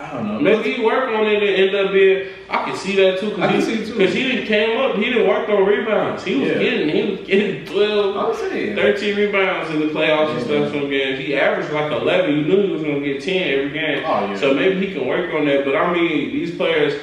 I 0.00 0.12
don't 0.14 0.26
know. 0.26 0.40
Maybe 0.40 0.72
he 0.72 0.84
worked 0.84 1.14
on 1.14 1.26
it 1.26 1.42
and 1.42 1.68
end 1.68 1.74
up 1.76 1.92
being. 1.92 2.26
I 2.50 2.64
can 2.64 2.76
see 2.76 2.96
that 2.96 3.20
too. 3.20 3.30
Cause 3.30 3.38
I 3.40 3.46
can 3.48 3.56
he, 3.56 3.62
see 3.62 3.84
too. 3.86 3.92
Because 3.98 4.14
he 4.14 4.22
didn't 4.24 4.46
came 4.46 4.76
up. 4.78 4.96
He 4.96 5.04
didn't 5.04 5.28
work 5.28 5.48
on 5.48 5.64
rebounds. 5.64 6.24
He 6.24 6.36
was 6.36 6.48
Yeah. 6.48 6.58
getting. 6.58 6.88
He 6.88 7.10
was 7.10 7.20
getting 7.20 7.64
12, 7.66 8.16
I 8.16 8.26
would 8.26 8.36
say 8.36 8.74
13 8.74 9.16
rebounds 9.16 9.70
in 9.70 9.80
the 9.80 9.86
playoffs 9.86 10.30
and 10.36 10.42
stuff 10.42 10.70
from 10.70 10.88
games. 10.90 11.18
He 11.18 11.34
averaged 11.36 11.72
like 11.72 11.92
11. 11.92 12.36
You 12.36 12.42
knew 12.44 12.62
he 12.66 12.72
was 12.72 12.82
going 12.82 13.02
to 13.02 13.12
get 13.12 13.22
10 13.22 13.58
every 13.58 13.70
game. 13.70 14.02
Oh, 14.06 14.26
yeah. 14.26 14.36
So 14.36 14.52
maybe 14.54 14.84
he 14.86 14.92
can 14.94 15.06
work 15.06 15.32
on 15.34 15.44
that. 15.46 15.64
But 15.64 15.76
I 15.76 15.92
mean, 15.92 16.32
these 16.32 16.54
players, 16.54 16.94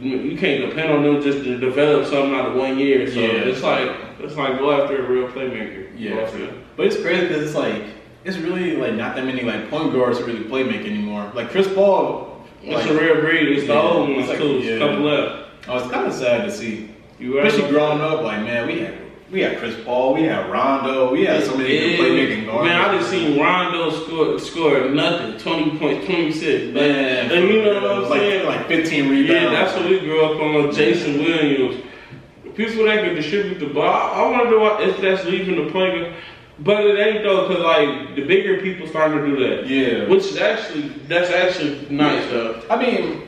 you 0.00 0.36
can't 0.38 0.68
depend 0.68 0.90
on 0.92 1.02
them 1.02 1.20
just 1.22 1.44
to 1.44 1.58
develop 1.58 2.06
something 2.06 2.34
out 2.34 2.46
of 2.46 2.54
one 2.54 2.78
year. 2.78 3.06
So 3.10 3.20
Yeah. 3.20 3.28
it's 3.44 3.62
like 3.62 3.88
it's 4.24 4.36
like 4.36 4.58
go 4.58 4.70
after 4.82 5.04
a 5.04 5.08
real 5.08 5.28
playmaker. 5.28 5.88
Yeah, 5.96 6.28
but 6.76 6.86
it's 6.86 7.00
crazy 7.00 7.28
because 7.28 7.42
it's 7.46 7.54
like 7.54 7.82
it's 8.24 8.36
really 8.38 8.76
like 8.76 8.94
not 8.94 9.16
that 9.16 9.24
many 9.24 9.42
like 9.42 9.68
point 9.70 9.92
guards 9.92 10.18
to 10.18 10.24
really 10.24 10.44
play 10.44 10.62
make 10.64 10.86
anymore. 10.86 11.30
Like 11.34 11.50
Chris 11.50 11.68
Paul, 11.72 12.28
It's 12.62 12.88
a 12.88 12.94
real 12.98 13.20
breed. 13.20 13.48
It's 13.58 13.66
the 13.66 13.74
Yeah. 13.74 13.80
old 13.82 14.08
ones 14.10 14.20
It's 14.20 14.28
like- 14.30 14.38
too. 14.38 14.58
yeah. 14.58 14.78
Couple 14.78 15.00
left. 15.04 15.48
oh, 15.68 15.78
it's 15.78 15.90
kind 15.90 16.06
of 16.06 16.12
sad 16.12 16.44
to 16.44 16.50
see. 16.52 16.88
You? 17.18 17.38
Especially 17.40 17.70
growing 17.70 18.00
up, 18.00 18.22
like 18.22 18.42
man, 18.42 18.66
we 18.66 18.78
had 18.80 18.94
we 19.30 19.40
had 19.40 19.56
Chris 19.58 19.74
Paul, 19.84 20.12
we 20.14 20.24
had 20.24 20.50
Rondo, 20.50 21.10
we 21.10 21.24
had 21.24 21.42
so 21.42 21.56
many 21.56 21.70
good 21.78 21.98
playmaking 22.00 22.44
guards. 22.46 22.68
Man, 22.68 22.80
I 22.80 22.98
just 22.98 23.10
seen 23.10 23.40
Rondo 23.40 23.90
score 23.90 24.38
score 24.38 24.80
nothing, 24.90 25.38
twenty 25.38 25.78
point 25.78 26.04
twenty 26.04 26.30
six. 26.32 26.72
man, 26.74 27.30
and 27.32 27.48
you 27.48 27.62
know 27.62 27.74
what 27.74 27.84
I'm 27.84 28.10
like, 28.10 28.20
saying? 28.20 28.46
Like 28.46 28.68
15 28.68 29.08
rebounds. 29.08 29.30
yeah, 29.30 29.50
that's 29.50 29.74
what 29.76 29.88
we 29.88 30.00
grew 30.00 30.24
up 30.24 30.40
on. 30.40 30.72
Jason 30.74 31.18
Williams, 31.18 31.82
people 32.54 32.84
that 32.84 33.04
can 33.04 33.14
distribute 33.14 33.58
the 33.58 33.72
ball. 33.72 33.84
I 33.86 34.30
wonder 34.30 34.58
what 34.58 34.82
if 34.82 35.00
that's 35.00 35.24
leaving 35.24 35.64
the 35.64 35.70
point 35.70 36.00
guard. 36.00 36.14
But 36.58 36.84
it 36.84 36.98
ain't 36.98 37.24
though, 37.24 37.48
cause 37.48 37.58
like 37.58 38.14
the 38.14 38.24
bigger 38.24 38.60
people 38.60 38.86
starting 38.86 39.18
to 39.18 39.26
do 39.26 39.48
that. 39.48 39.66
Yeah. 39.66 40.08
Which 40.08 40.24
is 40.24 40.36
actually 40.36 40.88
that's 41.08 41.30
actually 41.30 41.86
nice 41.88 42.28
though. 42.30 42.62
I 42.70 42.76
mean, 42.76 43.22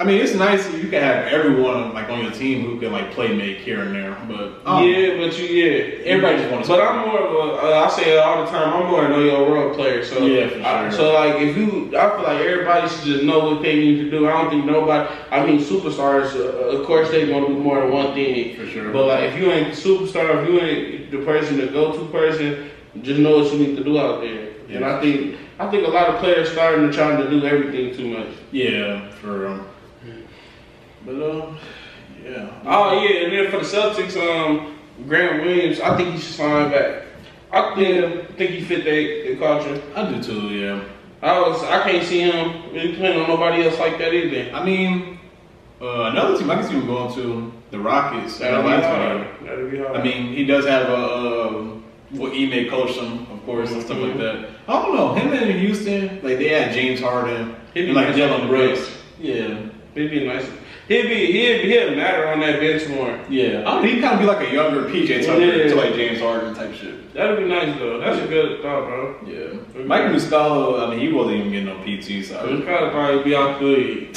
I 0.00 0.04
mean, 0.04 0.20
it's 0.20 0.34
nice 0.34 0.66
you 0.74 0.88
can 0.88 1.00
have 1.02 1.26
everyone 1.26 1.94
like 1.94 2.08
on 2.08 2.22
your 2.22 2.32
team 2.32 2.64
who 2.64 2.80
can 2.80 2.90
like 2.90 3.12
play 3.12 3.36
make 3.36 3.58
here 3.58 3.82
and 3.82 3.94
there, 3.94 4.16
but 4.26 4.60
um, 4.66 4.82
yeah, 4.88 5.16
but 5.16 5.38
you 5.38 5.44
yeah. 5.46 6.04
Everybody 6.04 6.38
just 6.38 6.50
wanna 6.50 6.64
But. 6.64 6.80
I'm 6.80 7.06
more 7.08 7.20
of 7.20 7.32
a, 7.34 7.66
uh, 7.76 7.86
I 7.86 7.88
say 7.90 8.14
it 8.14 8.18
all 8.18 8.44
the 8.44 8.50
time. 8.50 8.72
I'm 8.72 8.90
more 8.90 9.04
a 9.04 9.08
know 9.08 9.20
your 9.20 9.48
role 9.48 9.72
player. 9.74 10.04
So 10.04 10.26
Yeah, 10.26 10.48
for 10.48 10.60
I- 10.60 10.88
sure. 10.88 10.98
so 10.98 11.12
like 11.14 11.40
if 11.42 11.56
you, 11.56 11.96
I 11.96 12.10
feel 12.10 12.22
like 12.24 12.40
everybody 12.40 12.88
should 12.88 13.04
just 13.04 13.22
know 13.22 13.50
what 13.50 13.62
they 13.62 13.76
need 13.76 13.96
to 14.04 14.10
do. 14.10 14.26
I 14.28 14.32
don't 14.42 14.50
think 14.50 14.64
nobody. 14.64 15.08
I 15.30 15.46
mean, 15.46 15.60
superstars. 15.60 16.34
Uh, 16.34 16.78
of 16.78 16.84
course, 16.86 17.10
they 17.10 17.28
gonna 17.28 17.46
do 17.46 17.54
more 17.58 17.80
than 17.80 17.92
one 17.92 18.12
thing. 18.14 18.56
For 18.56 18.66
sure. 18.66 18.90
But 18.92 19.06
like 19.06 19.24
if 19.32 19.38
you 19.38 19.52
ain't 19.52 19.68
superstar, 19.74 20.42
if 20.42 20.48
you 20.48 20.60
ain't 20.60 21.10
the 21.12 21.18
person, 21.18 21.58
the 21.58 21.66
go-to 21.68 22.06
person, 22.10 22.70
just 23.02 23.20
know 23.20 23.38
what 23.38 23.52
you 23.52 23.58
need 23.60 23.76
to 23.76 23.84
do 23.84 24.00
out 24.00 24.20
there. 24.22 24.48
And 24.70 24.84
I 24.84 25.00
think 25.00 25.36
I 25.60 25.70
think 25.70 25.86
a 25.86 25.90
lot 25.90 26.08
of 26.08 26.18
players 26.18 26.50
starting 26.50 26.88
to 26.88 26.92
trying 26.92 27.18
to 27.18 27.30
do 27.30 27.44
everything 27.46 27.94
too 27.94 28.08
much. 28.18 28.28
yeah, 28.50 29.08
for 29.20 29.46
um, 29.48 29.66
but 31.04 31.14
uh, 31.14 31.46
Yeah. 32.24 32.48
Oh 32.64 33.02
yeah, 33.02 33.24
and 33.24 33.32
then 33.32 33.50
for 33.50 33.58
the 33.58 33.64
Celtics, 33.64 34.16
um, 34.16 34.78
Grant 35.08 35.42
Williams, 35.44 35.80
I 35.80 35.96
think 35.96 36.14
he 36.14 36.20
should 36.20 36.34
sign 36.34 36.70
back. 36.70 37.02
I 37.52 37.74
think, 37.74 38.36
think 38.36 38.50
he 38.50 38.60
fit 38.62 38.84
their 38.84 39.36
culture. 39.36 39.80
I 39.94 40.10
do 40.10 40.22
too. 40.22 40.48
Yeah. 40.48 40.84
I 41.22 41.38
was 41.40 41.62
I 41.64 41.82
can't 41.88 42.04
see 42.06 42.20
him 42.20 42.72
really 42.72 42.94
playing 42.96 43.20
on 43.20 43.28
nobody 43.28 43.62
else 43.64 43.78
like 43.78 43.98
that 43.98 44.12
either. 44.12 44.54
I 44.54 44.64
mean, 44.64 45.18
uh, 45.80 46.04
another 46.10 46.36
team 46.38 46.50
I 46.50 46.56
can 46.56 46.64
see 46.64 46.74
him 46.74 46.86
going 46.86 47.12
to 47.14 47.52
the 47.70 47.78
Rockets. 47.78 48.38
That'd 48.38 48.64
be 48.64 48.70
hard. 48.70 49.26
That'd 49.44 49.70
be 49.70 49.78
hard. 49.78 49.96
I 49.96 50.02
mean, 50.02 50.32
he 50.32 50.44
does 50.44 50.66
have 50.66 50.88
a 50.88 51.48
um, 51.48 51.84
what 52.10 52.32
Ime 52.32 52.68
coached 52.68 52.98
him, 52.98 53.26
of 53.30 53.44
course, 53.46 53.70
and 53.72 53.82
stuff 53.82 53.98
like 53.98 54.14
Mhm. 54.14 54.18
that. 54.18 54.50
I 54.68 54.72
don't 54.82 54.94
know 54.96 55.14
him 55.14 55.32
in 55.32 55.58
Houston. 55.58 56.20
Like 56.22 56.38
they 56.38 56.48
had 56.48 56.72
James 56.72 57.00
Harden 57.00 57.54
He'd 57.74 57.82
be 57.82 57.86
and 57.88 57.96
like 57.96 58.08
Jalen 58.08 58.48
Brooks. 58.48 58.90
Yeah. 59.20 59.58
he'd 59.94 60.10
be 60.10 60.26
nice. 60.26 60.46
He'd 60.88 61.02
be 61.08 61.26
he'd 61.32 61.60
he'd 61.64 61.96
matter 61.96 62.26
on 62.28 62.40
that 62.40 62.58
bench 62.60 62.88
more. 62.88 63.18
Yeah, 63.30 63.62
I 63.68 63.80
mean, 63.80 63.94
he 63.96 64.00
kind 64.00 64.14
of 64.14 64.20
be 64.20 64.26
like 64.26 64.46
a 64.48 64.52
younger 64.52 64.82
PJ 64.84 65.24
Tucker 65.24 65.40
Yeah. 65.40 65.68
to 65.68 65.74
like 65.76 65.94
James 65.94 66.20
Harden 66.20 66.54
type 66.54 66.74
shit. 66.74 67.14
That'd 67.14 67.38
be 67.38 67.44
nice 67.44 67.78
though. 67.78 68.00
That's 68.00 68.18
a 68.20 68.26
good 68.26 68.62
thought, 68.62 68.86
bro. 68.86 69.14
Yeah, 69.26 69.82
Mike 69.84 70.04
Muscala, 70.10 70.86
I 70.86 70.90
mean, 70.90 70.98
he 71.00 71.12
wasn't 71.12 71.36
even 71.36 71.52
getting 71.52 71.66
no 71.66 71.76
PT, 71.84 72.24
so 72.24 72.62
gotta 72.66 72.90
probably 72.90 73.22
be 73.22 73.36
out 73.36 73.60
the 73.60 74.08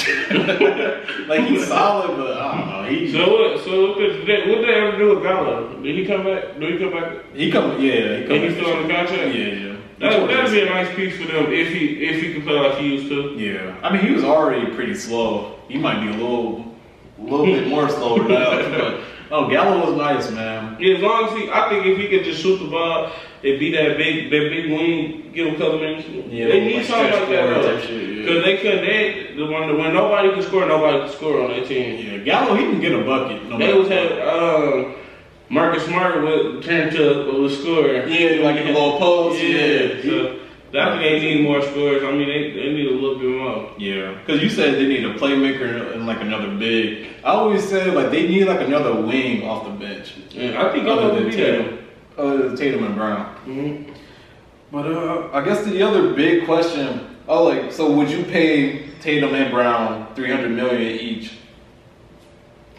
like 1.27 1.41
he's 1.47 1.67
solid, 1.67 2.17
but 2.17 2.37
I 2.37 2.57
don't 2.57 2.69
know. 2.69 2.89
He 2.89 3.11
So 3.11 3.19
what? 3.31 3.63
So 3.63 3.89
what 3.89 3.97
did, 3.99 4.25
they- 4.25 4.49
what 4.49 4.55
did 4.61 4.67
they 4.69 4.73
ever 4.73 4.97
do 4.97 5.09
with 5.15 5.23
Gallo? 5.23 5.81
Did 5.83 5.95
he 5.95 6.05
come 6.05 6.23
back? 6.23 6.59
Did 6.59 6.73
he 6.73 6.79
come 6.79 6.91
back? 6.93 7.13
he 7.33 7.51
come, 7.51 7.81
yeah, 7.81 8.17
he 8.17 8.23
come. 8.23 8.31
Is 8.37 8.53
he 8.55 8.59
still 8.61 8.73
on 8.75 8.87
the 8.87 8.93
contract? 8.93 9.35
Yeah, 9.35 9.45
yeah. 9.47 9.75
That 9.99 10.27
that'd 10.27 10.51
be 10.51 10.61
a 10.61 10.65
nice 10.65 10.93
piece 10.95 11.15
for 11.17 11.27
them 11.31 11.51
if 11.53 11.69
he 11.73 11.85
if 12.05 12.21
he 12.21 12.33
could 12.33 12.43
play 12.43 12.59
like 12.59 12.77
he 12.79 12.95
used 12.95 13.07
to. 13.09 13.33
Yeah, 13.37 13.75
I 13.83 13.91
mean, 13.93 14.05
he 14.05 14.11
was 14.13 14.23
already 14.23 14.73
pretty 14.73 14.95
slow. 14.95 15.54
He 15.67 15.77
might 15.77 16.01
be 16.01 16.09
a 16.09 16.11
little, 16.11 16.75
little 17.17 17.45
bit 17.45 17.67
more 17.67 17.89
slower 17.89 18.27
now. 18.27 18.51
But 18.51 19.01
oh, 19.31 19.49
Gallo 19.49 19.89
was 19.89 19.97
nice, 19.97 20.29
man. 20.31 20.77
Yeah, 20.79 20.95
as 20.95 21.01
long 21.01 21.25
as 21.29 21.37
he, 21.37 21.49
I 21.49 21.69
think 21.69 21.85
if 21.87 21.97
he 21.97 22.07
could 22.07 22.23
just 22.23 22.41
shoot 22.41 22.57
the 22.57 22.67
ball 22.69 23.11
and 23.43 23.59
be 23.59 23.71
that 23.71 23.97
big, 23.97 24.29
that 24.29 24.49
big 24.49 24.69
wing, 24.71 25.31
give 25.33 25.47
him 25.47 25.55
a 25.55 25.57
couple 25.57 25.79
minutes. 25.79 26.07
Yeah, 26.07 26.47
they 26.47 26.59
need 26.65 26.77
like 26.77 26.85
something 26.85 27.11
like 27.11 27.29
that 27.29 27.53
forward 27.53 27.63
though. 27.63 27.95
yeah. 27.97 28.25
Cause 28.25 28.43
they 28.43 28.57
couldn't. 28.57 28.85
They 28.85 29.33
the 29.35 29.45
one 29.47 29.77
when 29.77 29.93
nobody 29.93 30.33
could 30.33 30.43
score, 30.43 30.65
nobody 30.65 30.99
could 31.07 31.15
score 31.17 31.41
on 31.43 31.49
that 31.51 31.67
team. 31.67 32.05
Yeah, 32.05 32.17
Gallo, 32.19 32.55
he 32.55 32.63
can 32.65 32.79
get 32.79 32.91
a 32.93 33.03
bucket. 33.03 33.43
No 33.49 33.57
They 33.57 33.73
was 33.73 33.87
had 33.87 34.11
um, 34.27 34.95
Marcus 35.49 35.85
Smart 35.85 36.21
would 36.23 36.63
turn 36.63 36.91
to 36.93 37.45
a 37.45 37.49
scorer. 37.49 38.07
Yeah, 38.07 38.43
like 38.43 38.57
in 38.57 38.67
the 38.67 38.73
little 38.73 38.97
post. 38.99 39.41
Yeah, 39.43 39.57
Yeah. 39.57 40.01
so 40.03 40.39
I 40.77 40.89
think 40.97 41.01
they 41.01 41.19
need 41.35 41.43
more 41.43 41.61
scores. 41.61 42.03
I 42.03 42.11
mean, 42.11 42.27
they, 42.27 42.51
they 42.51 42.71
need 42.73 42.87
a 42.87 42.91
little 42.91 43.17
bit 43.19 43.29
more. 43.29 43.71
Yeah, 43.77 44.17
because 44.19 44.41
you 44.41 44.49
said 44.49 44.75
they 44.75 44.87
need 44.87 45.05
a 45.05 45.13
playmaker 45.15 45.93
and 45.93 46.05
like 46.05 46.21
another 46.21 46.49
big. 46.55 47.07
I 47.23 47.29
always 47.31 47.67
said 47.67 47.93
like 47.93 48.11
they 48.11 48.27
need 48.27 48.45
like 48.45 48.61
another 48.61 48.93
wing 49.01 49.43
off 49.43 49.63
the 49.65 49.71
bench, 49.71 50.13
And 50.35 50.57
I 50.57 50.71
think 50.71 50.87
other 50.87 51.03
other 51.03 51.15
than 51.15 51.23
would 51.25 51.31
be. 51.31 51.37
Tatum, 51.37 51.79
other 52.17 52.37
than 52.49 52.55
Tatum 52.57 52.83
and 52.85 52.95
Brown. 52.95 53.35
Mhm. 53.45 53.93
But 54.71 54.85
uh, 54.91 55.29
I 55.31 55.43
guess 55.45 55.63
the 55.63 55.81
other 55.83 56.13
big 56.13 56.45
question. 56.45 57.15
Oh, 57.27 57.43
like 57.45 57.71
so, 57.71 57.91
would 57.91 58.09
you 58.09 58.23
pay 58.23 58.89
Tatum 59.01 59.33
and 59.35 59.51
Brown 59.51 60.13
three 60.15 60.29
hundred 60.31 60.51
million 60.51 60.81
each? 60.99 61.31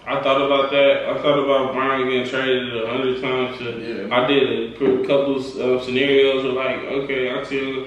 I 0.07 0.23
thought 0.23 0.41
about 0.41 0.71
that. 0.71 1.09
I 1.09 1.15
thought 1.21 1.39
about 1.39 1.73
Brian 1.75 2.07
getting 2.09 2.29
traded 2.29 2.77
a 2.85 2.87
hundred 2.89 3.21
times. 3.21 3.59
To, 3.59 3.65
Yeah. 4.09 4.15
I 4.17 4.27
did 4.27 4.75
a 4.75 5.07
couple 5.07 5.37
of 5.37 5.57
uh, 5.57 5.85
scenarios 5.85 6.45
where 6.45 6.53
like, 6.53 6.79
okay, 6.85 7.31
I 7.31 7.43
see. 7.45 7.87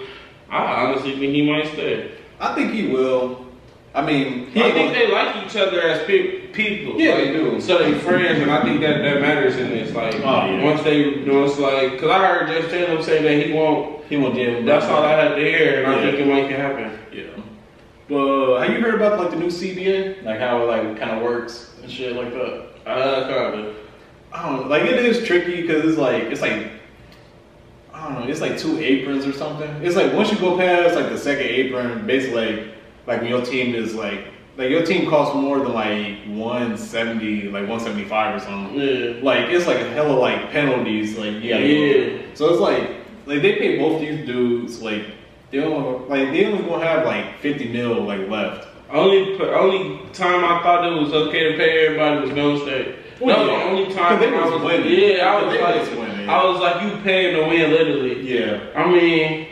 I 0.49 0.85
honestly 0.85 1.11
think 1.17 1.33
he 1.33 1.49
might 1.49 1.67
stay. 1.67 2.11
I 2.39 2.53
think 2.55 2.73
he 2.73 2.87
will. 2.87 3.45
I 3.95 4.05
mean, 4.05 4.47
he 4.47 4.59
I 4.61 4.71
think 4.71 4.93
gonna- 4.93 4.99
they 5.07 5.11
like 5.11 5.45
each 5.45 5.55
other 5.55 5.81
as 5.81 6.05
pe- 6.05 6.47
people. 6.47 6.99
Yeah, 6.99 7.13
like, 7.15 7.23
they 7.25 7.33
do. 7.33 7.61
So 7.61 7.77
they 7.79 7.93
friends, 7.99 8.39
and 8.39 8.51
I 8.51 8.63
think 8.63 8.81
that 8.81 9.01
that 9.01 9.21
matters 9.21 9.55
in 9.57 9.69
this. 9.69 9.93
Like, 9.95 10.15
Oh, 10.15 10.45
yeah. 10.45 10.63
once 10.63 10.83
they, 10.83 10.97
you 10.97 11.25
know, 11.25 11.45
it's 11.45 11.57
like, 11.57 11.99
cause 11.99 12.09
I 12.09 12.25
heard 12.27 12.47
Jeff 12.49 12.69
Tatum 12.69 13.01
say 13.01 13.21
that 13.23 13.45
he 13.45 13.53
won't. 13.53 14.03
he 14.09 14.17
won't 14.17 14.35
Jaylen. 14.35 14.65
That's 14.65 14.85
all 14.87 15.03
I 15.03 15.11
had 15.13 15.35
to 15.35 15.41
hear, 15.41 15.83
and 15.83 15.87
I 15.91 15.95
Yeah. 15.95 16.11
think 16.11 16.19
it 16.19 16.27
might 16.27 16.47
can 16.49 16.59
happen. 16.59 16.99
Yeah. 17.13 17.23
But 18.09 18.63
have 18.63 18.73
you 18.75 18.81
heard 18.81 18.95
about 18.95 19.19
like 19.19 19.29
the 19.31 19.37
new 19.37 19.47
CBA? 19.51 20.23
Like 20.23 20.39
how 20.39 20.63
it 20.63 20.65
like 20.65 20.99
kind 20.99 21.11
of 21.11 21.21
works 21.23 21.68
and 21.89 21.97
shit 21.97 22.15
like 22.15 22.31
that. 22.31 22.69
Uh, 22.85 23.27
kind 23.27 23.59
of. 23.59 23.75
I 24.31 24.49
don't 24.49 24.61
know. 24.61 24.67
Like 24.67 24.83
it 24.83 25.03
is 25.03 25.25
tricky 25.25 25.61
because 25.61 25.85
it's 25.85 25.97
like 25.97 26.23
it's 26.23 26.41
like 26.41 26.71
I 27.93 28.03
don't 28.03 28.19
know. 28.19 28.27
It's 28.27 28.41
like 28.41 28.57
two 28.57 28.79
aprons 28.79 29.25
or 29.25 29.33
something. 29.33 29.69
It's 29.83 29.95
like 29.95 30.13
once 30.13 30.31
you 30.31 30.37
go 30.37 30.57
past 30.57 30.95
like 30.95 31.09
the 31.09 31.17
second 31.17 31.45
apron, 31.45 32.05
basically 32.05 32.55
like, 32.55 32.73
like 33.07 33.21
when 33.21 33.29
your 33.29 33.43
team 33.43 33.73
is 33.73 33.95
like 33.95 34.25
like 34.55 34.69
your 34.69 34.85
team 34.85 35.09
costs 35.09 35.35
more 35.35 35.59
than 35.59 35.73
like 35.73 36.17
one 36.27 36.77
seventy, 36.77 37.49
like 37.49 37.67
one 37.67 37.79
seventy 37.79 38.05
five 38.05 38.35
or 38.35 38.39
something. 38.39 38.79
Yeah. 38.79 39.23
Like 39.23 39.49
it's 39.49 39.65
like 39.65 39.77
a 39.77 39.89
hella 39.89 40.13
like 40.13 40.51
penalties. 40.51 41.17
Like 41.17 41.43
yeah, 41.43 41.57
Yeah. 41.57 42.21
So 42.35 42.51
it's 42.51 42.61
like 42.61 42.97
like 43.25 43.41
they 43.41 43.55
pay 43.55 43.79
both 43.79 43.99
these 43.99 44.25
dudes 44.27 44.81
like 44.81 45.05
they 45.49 45.59
don't 45.59 46.07
like 46.07 46.31
they 46.31 46.45
only 46.45 46.63
gonna 46.63 46.85
have 46.85 47.05
like 47.05 47.39
fifty 47.39 47.67
mil 47.67 48.03
like 48.03 48.29
left. 48.29 48.67
Only 48.91 49.39
only 49.41 49.99
time 50.13 50.43
I 50.43 50.63
thought 50.63 50.85
it 50.85 50.99
was 50.99 51.13
okay 51.13 51.51
to 51.51 51.57
pay 51.57 51.85
everybody 51.85 52.21
was 52.21 52.31
Golden 52.31 52.61
State. 52.61 52.95
Well, 53.19 53.35
that 53.35 53.39
was 53.39 53.49
yeah. 53.49 53.57
the 53.57 53.69
only 53.69 53.93
time 53.93 54.33
I 54.33 54.49
was 54.49 54.61
winning. 54.63 54.99
Yeah, 54.99 55.25
I 55.25 55.43
was 55.43 55.55
like, 55.59 55.99
winning. 55.99 56.29
I 56.29 56.43
was 56.45 56.59
like, 56.59 56.81
you 56.83 57.01
paying 57.03 57.35
to 57.35 57.47
win, 57.47 57.69
literally. 57.69 58.21
Yeah. 58.21 58.61
I 58.75 58.89
mean, 58.89 59.47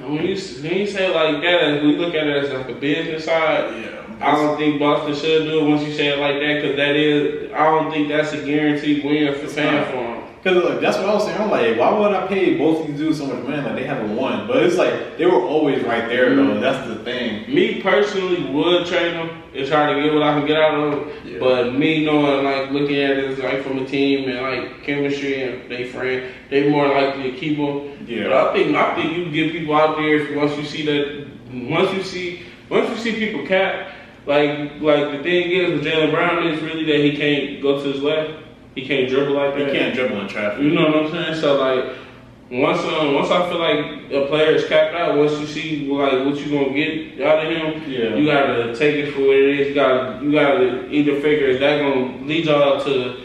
when 0.00 0.26
you 0.26 0.36
when 0.36 0.76
you 0.76 0.86
say 0.86 1.10
it 1.10 1.14
like 1.14 1.42
that, 1.42 1.82
we 1.82 1.96
look 1.96 2.14
at 2.14 2.26
it 2.26 2.44
as 2.44 2.50
like 2.50 2.68
a 2.68 2.78
business 2.78 3.24
side. 3.24 3.82
Yeah. 3.82 4.00
I 4.20 4.32
don't 4.36 4.56
think 4.56 4.78
Boston 4.78 5.14
should 5.14 5.44
do 5.44 5.60
it 5.60 5.68
once 5.68 5.82
you 5.82 5.92
say 5.92 6.08
it 6.08 6.18
like 6.18 6.40
that, 6.40 6.62
because 6.62 6.76
that 6.76 6.96
is, 6.96 7.52
I 7.52 7.64
don't 7.64 7.90
think 7.90 8.08
that's 8.08 8.32
a 8.32 8.44
guaranteed 8.44 9.04
win 9.04 9.34
for 9.34 9.48
fan 9.48 9.90
for 9.90 9.96
them. 10.44 10.54
Cause 10.54 10.70
like, 10.70 10.80
that's 10.80 10.98
what 10.98 11.08
I 11.08 11.14
was 11.14 11.24
saying. 11.24 11.40
I'm 11.40 11.50
like, 11.50 11.78
why 11.78 11.98
would 11.98 12.12
I 12.12 12.26
pay 12.26 12.58
both 12.58 12.86
these 12.86 12.98
dudes 12.98 13.18
so 13.18 13.26
much 13.26 13.42
money? 13.44 13.62
Like 13.62 13.76
they 13.76 13.84
haven't 13.84 14.14
won, 14.14 14.46
but 14.46 14.62
it's 14.62 14.76
like 14.76 15.16
they 15.16 15.26
were 15.26 15.40
always 15.40 15.82
right 15.84 16.06
there 16.08 16.34
though. 16.34 16.42
Mm-hmm. 16.42 16.60
That's 16.60 16.86
the 16.88 16.96
thing. 17.02 17.52
Me 17.52 17.80
personally 17.80 18.44
would 18.52 18.86
trade 18.86 19.14
them 19.14 19.42
and 19.54 19.66
try 19.66 19.92
to 19.92 20.02
get 20.02 20.12
what 20.12 20.22
I 20.22 20.38
can 20.38 20.46
get 20.46 20.60
out 20.60 20.74
of 20.74 20.90
them. 20.90 21.10
Yeah. 21.24 21.38
But 21.38 21.74
me 21.74 22.04
knowing, 22.04 22.44
like, 22.44 22.70
looking 22.70 22.96
at 22.96 23.16
it 23.16 23.38
like 23.38 23.62
from 23.62 23.78
a 23.78 23.86
team 23.86 24.28
and 24.28 24.42
like 24.42 24.82
chemistry 24.82 25.42
and 25.42 25.70
they 25.70 25.84
friend, 25.88 26.32
they 26.50 26.68
more 26.68 26.88
likely 26.88 27.32
to 27.32 27.38
keep 27.38 27.56
them. 27.56 28.06
Yeah. 28.06 28.24
But 28.24 28.32
I 28.32 28.52
think 28.52 28.76
I 28.76 28.94
think 28.94 29.16
you 29.16 29.30
get 29.30 29.52
people 29.52 29.74
out 29.74 29.96
there 29.96 30.36
once 30.36 30.56
you 30.56 30.64
see 30.64 30.84
that 30.86 31.26
once 31.70 31.92
you 31.94 32.02
see 32.02 32.42
once 32.68 32.90
you 32.90 32.96
see 32.96 33.12
people 33.18 33.46
cap. 33.46 33.92
Like 34.26 34.80
like 34.80 35.12
the 35.12 35.22
thing 35.22 35.50
is 35.50 35.72
with 35.72 35.84
Jaylen 35.84 36.10
Brown 36.10 36.46
is 36.46 36.62
really 36.62 36.84
that 36.84 37.00
he 37.04 37.16
can't 37.16 37.62
go 37.62 37.82
to 37.82 37.92
his 37.92 38.02
left. 38.02 38.43
He 38.74 38.86
can't 38.86 39.08
dribble 39.08 39.34
like 39.34 39.56
that. 39.56 39.72
can't 39.72 39.94
dribble 39.94 40.20
in 40.20 40.28
traffic. 40.28 40.62
You 40.62 40.70
know 40.70 40.86
what 40.86 40.96
I'm 41.06 41.10
saying? 41.12 41.34
So 41.36 41.54
like 41.60 41.94
once 42.50 42.80
um 42.84 43.14
once 43.14 43.30
I 43.30 43.48
feel 43.48 43.58
like 43.58 44.12
a 44.12 44.26
player 44.28 44.50
is 44.52 44.66
capped 44.66 44.94
out, 44.94 45.16
once 45.16 45.32
you 45.40 45.46
see 45.46 45.86
like 45.90 46.24
what 46.26 46.36
you 46.44 46.50
gonna 46.52 46.74
get 46.74 47.20
out 47.26 47.44
of 47.46 47.50
him, 47.52 47.82
Yeah. 47.90 48.14
you 48.16 48.26
gotta 48.26 48.74
take 48.76 48.96
it 48.96 49.12
for 49.12 49.20
what 49.22 49.36
it 49.36 49.60
is. 49.60 49.68
You 49.68 49.74
gotta 49.74 50.24
you 50.24 50.32
gotta 50.32 50.88
either 50.90 51.20
figure 51.20 51.46
is 51.48 51.60
that 51.60 51.78
gonna 51.80 52.26
lead 52.26 52.44
y'all 52.46 52.82
to 52.84 53.16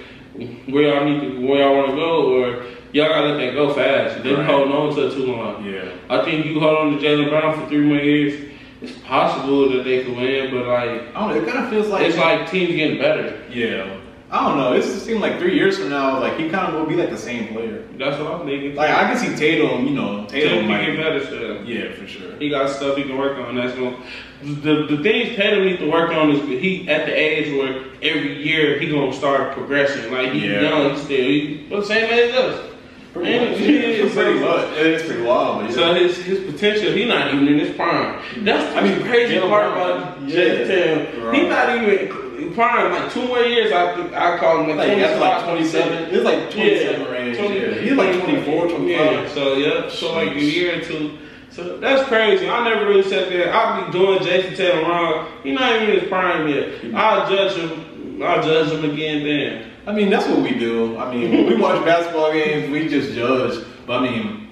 where 0.67 0.83
y'all 0.83 1.05
need 1.09 1.21
to 1.21 1.45
where 1.47 1.61
y'all 1.63 1.75
wanna 1.75 1.95
go 1.95 2.33
or 2.41 2.63
y'all 2.93 3.09
gotta 3.09 3.27
let 3.33 3.37
that 3.45 3.53
go 3.55 3.73
fast. 3.73 4.23
They 4.23 4.33
Right. 4.33 4.45
holding 4.45 4.71
on 4.73 4.95
to 4.95 5.07
it 5.07 5.13
too 5.13 5.25
long. 5.25 5.65
Yeah. 5.65 5.85
I 6.09 6.23
think 6.23 6.45
you 6.45 6.59
hold 6.59 6.77
on 6.77 6.97
to 6.97 7.03
Jaylen 7.05 7.29
Brown 7.29 7.59
for 7.59 7.67
three 7.67 7.79
more 7.79 7.97
years, 7.97 8.33
it's 8.81 8.93
possible 8.99 9.69
that 9.69 9.83
they 9.83 10.03
could 10.03 10.15
win, 10.15 10.51
but 10.51 10.65
like 10.67 11.15
I 11.15 11.19
don't 11.19 11.35
know. 11.35 11.41
It 11.43 11.47
kind 11.51 11.65
of 11.65 11.69
feels 11.69 11.87
like 11.89 12.05
it's 12.07 12.17
like 12.17 12.49
teams 12.49 12.75
getting 12.75 12.99
better. 12.99 13.33
yeah. 13.51 13.85
I 14.31 14.47
don't 14.47 14.57
know. 14.57 14.73
It 14.73 14.81
just 14.81 15.05
seems 15.05 15.21
like 15.21 15.39
three 15.39 15.55
years 15.55 15.79
from 15.79 15.89
now, 15.89 16.19
like 16.19 16.37
he 16.37 16.49
kind 16.49 16.67
of 16.67 16.79
will 16.79 16.85
be 16.85 16.95
like 16.95 17.09
the 17.09 17.17
same 17.17 17.47
player. 17.47 17.83
That's 17.97 18.21
what 18.21 18.31
I'm 18.31 18.45
thinking. 18.45 18.75
Like 18.75 18.91
I 18.91 19.11
can 19.11 19.17
see 19.17 19.35
Tatum. 19.35 19.87
You 19.87 19.95
know, 19.95 20.25
Tatum 20.27 20.49
Tatum 20.49 20.67
might 20.67 20.85
get 20.85 20.97
better 20.97 21.25
still. 21.25 21.65
Yeah, 21.65 21.91
for 21.93 22.05
sure. 22.05 22.35
He 22.37 22.49
got 22.49 22.69
stuff 22.69 22.95
he 22.95 23.03
can 23.03 23.17
work 23.17 23.39
on. 23.39 23.55
That's 23.55 23.73
going 23.73 23.95
the 24.41 24.85
the 24.85 25.01
things 25.01 25.35
Tatum 25.35 25.65
needs 25.65 25.79
to 25.79 25.89
work 25.89 26.11
on 26.11 26.29
is 26.29 26.41
he 26.47 26.87
at 26.87 27.07
the 27.07 27.11
age 27.13 27.51
where 27.57 27.85
every 28.03 28.43
year 28.45 28.79
he 28.79 28.89
gonna 28.91 29.11
start 29.13 29.53
progressing. 29.53 30.11
Like 30.11 30.31
he's 30.33 30.43
Yeah. 30.43 30.61
young 30.61 30.95
still. 30.97 31.17
He 31.25 31.65
well, 31.69 31.81
same 31.81 32.05
age 32.11 32.31
as 32.31 32.35
us. 32.35 32.68
Pretty 33.13 33.29
Man, 33.31 33.51
much. 33.51 33.59
yeah, 33.61 33.67
It's 34.05 34.13
pretty 34.15 34.39
much. 34.39 34.77
It's 34.77 35.03
pretty 35.05 35.21
wild, 35.23 35.61
but 35.61 35.69
yeah. 35.69 35.75
So 35.75 35.93
his 35.95 36.17
his 36.17 36.51
potential, 36.51 36.91
he's 36.93 37.07
not 37.07 37.33
even 37.33 37.47
in 37.47 37.59
his 37.59 37.75
prime. 37.75 38.21
That's 38.45 38.75
I 38.75 38.79
I 38.79 38.83
mean, 38.83 39.01
crazy 39.07 39.35
Jalen 39.35 39.49
part 39.49 39.71
about 39.71 40.21
yeah. 40.21 40.35
Jayson 40.35 40.67
Tatum. 40.67 41.23
Right. 41.23 41.35
He 41.35 41.47
not 41.49 41.75
even 41.75 42.53
prime. 42.53 42.91
Like 42.91 43.11
two 43.11 43.25
more 43.27 43.39
years, 43.39 43.71
I 43.71 44.33
I 44.33 44.37
call 44.37 44.59
him 44.63 44.69
like, 44.77 44.87
like 44.89 44.97
after 44.99 45.19
like 45.19 45.43
27, 45.43 46.13
it's 46.13 46.23
like 46.23 46.51
27 46.51 47.11
range. 47.11 47.37
Yeah. 47.37 47.81
He's 47.81 47.93
like 47.93 48.21
24, 48.23 48.67
25. 48.67 48.87
Yeah, 48.87 49.29
so 49.29 49.53
yeah, 49.55 49.89
so 49.89 50.13
like 50.13 50.31
a 50.31 50.41
year 50.43 50.79
or 50.79 50.81
two. 50.83 51.17
So 51.51 51.77
that's 51.79 52.07
crazy. 52.07 52.47
I 52.47 52.63
never 52.63 52.85
really 52.87 53.03
sat 53.09 53.29
there. 53.29 53.51
I'll 53.53 53.85
be 53.85 53.91
doing 53.91 54.19
Jayson 54.19 54.55
Tatum 54.55 54.87
wrong. 54.89 55.27
He's 55.43 55.57
not 55.57 55.75
even 55.77 55.89
in 55.95 55.99
his 56.01 56.09
prime 56.09 56.47
yet. 56.47 56.79
Hmm. 56.81 56.95
I'll 56.95 57.29
judge 57.29 57.55
him. 57.57 58.21
I'll 58.21 58.43
judge 58.43 58.71
him 58.71 58.89
again 58.89 59.23
then. 59.23 59.71
I 59.89 59.91
mean, 59.91 60.11
that's 60.11 60.27
what 60.27 60.43
we 60.43 60.51
do. 60.51 60.95
I 60.99 61.11
mean, 61.11 61.47
we 61.47 61.55
watch 61.55 61.83
basketball 61.83 62.31
games, 62.31 62.69
we 62.69 62.87
just 62.87 63.13
judge. 63.13 63.65
But 63.87 64.01
I 64.01 64.01
mean, 64.03 64.49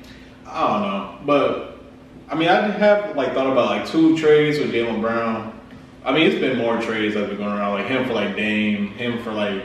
I 0.48 0.68
don't 0.68 0.82
know. 0.82 1.20
But 1.28 1.80
I 2.28 2.34
mean, 2.34 2.50
I 2.50 2.72
have 2.72 3.16
like 3.16 3.36
thought 3.36 3.46
about 3.46 3.68
like 3.68 3.88
two 3.88 4.18
trades 4.18 4.58
with 4.58 4.74
Jaylen 4.74 5.00
Brown. 5.00 5.54
I 6.04 6.12
mean, 6.12 6.26
it's 6.26 6.40
been 6.40 6.58
more 6.58 6.82
trades 6.82 7.14
that 7.14 7.20
have 7.20 7.30
been 7.30 7.38
going 7.38 7.56
around, 7.56 7.74
like 7.74 7.86
him 7.86 8.08
for 8.08 8.14
like 8.14 8.36
Dame, 8.36 8.88
him 8.94 9.22
for 9.22 9.32
like 9.32 9.64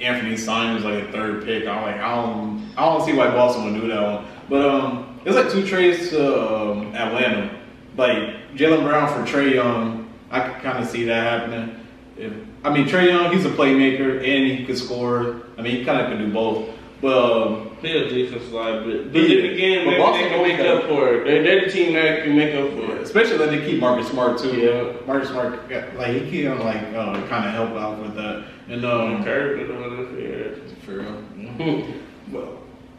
Anthony 0.00 0.36
Simons, 0.36 0.84
like 0.84 1.04
a 1.04 1.12
third 1.12 1.44
pick. 1.44 1.66
I'm 1.66 1.80
like, 1.80 1.96
I 1.96 2.14
don't, 2.14 2.70
I 2.76 2.84
don't 2.84 3.02
see 3.06 3.14
why 3.14 3.28
Boston 3.30 3.72
would 3.72 3.80
do 3.80 3.88
that 3.88 4.02
one. 4.02 4.26
But 4.50 4.68
um, 4.68 5.18
it's 5.24 5.34
like 5.34 5.50
two 5.50 5.66
trades 5.66 6.10
to 6.10 6.46
um, 6.54 6.94
Atlanta, 6.94 7.58
like 7.96 8.52
Jaylen 8.54 8.82
Brown 8.82 9.08
for 9.08 9.32
Trae 9.32 9.54
Young. 9.54 10.12
I 10.30 10.40
can 10.40 10.60
kind 10.60 10.84
of 10.84 10.90
see 10.90 11.04
that 11.04 11.40
happening. 11.40 11.85
If, 12.18 12.32
I 12.64 12.70
mean, 12.70 12.86
Trae 12.86 13.08
Young, 13.08 13.32
he's 13.32 13.44
a 13.44 13.50
playmaker 13.50 14.16
and 14.18 14.58
he 14.58 14.64
could 14.64 14.78
score. 14.78 15.42
I 15.58 15.62
mean, 15.62 15.76
he 15.76 15.84
kind 15.84 16.00
of 16.00 16.08
can 16.08 16.18
do 16.26 16.32
both. 16.32 16.70
But 17.02 17.46
um, 17.46 17.76
They're 17.82 18.04
a 18.04 18.08
defensive 18.08 18.52
liability. 18.52 19.10
But 19.10 19.20
Yeah. 19.20 19.42
then 19.42 19.52
again, 19.52 19.86
But 19.86 19.98
Boston 19.98 20.22
they 20.22 20.28
can 20.30 20.42
make 20.42 20.60
up 20.60 20.88
for 20.88 21.14
it. 21.14 21.24
They're, 21.24 21.42
they're 21.42 21.64
the 21.66 21.70
team 21.70 21.92
that 21.92 22.24
can 22.24 22.34
make 22.36 22.54
up 22.54 22.70
for 22.70 22.96
it. 22.96 23.02
especially 23.02 23.36
that 23.36 23.50
they 23.50 23.64
keep 23.70 23.80
Marcus 23.80 24.08
Smart 24.08 24.38
too. 24.38 24.56
Yeah. 24.56 24.92
Marcus 25.06 25.28
Smart, 25.28 25.70
like 25.96 26.22
he 26.22 26.42
can 26.42 26.58
like 26.60 26.82
uh, 26.94 27.20
kind 27.28 27.44
of 27.46 27.52
help 27.52 27.72
out 27.72 28.00
with 28.00 28.14
that. 28.14 28.44
And 28.68 28.84
um, 28.84 29.22
Curry, 29.24 29.58
they're 29.64 29.66
doing 29.66 30.16
it 30.18 30.58
for 30.84 30.92
real. 30.92 31.22
fair. 31.58 31.94
Well, 32.32 32.58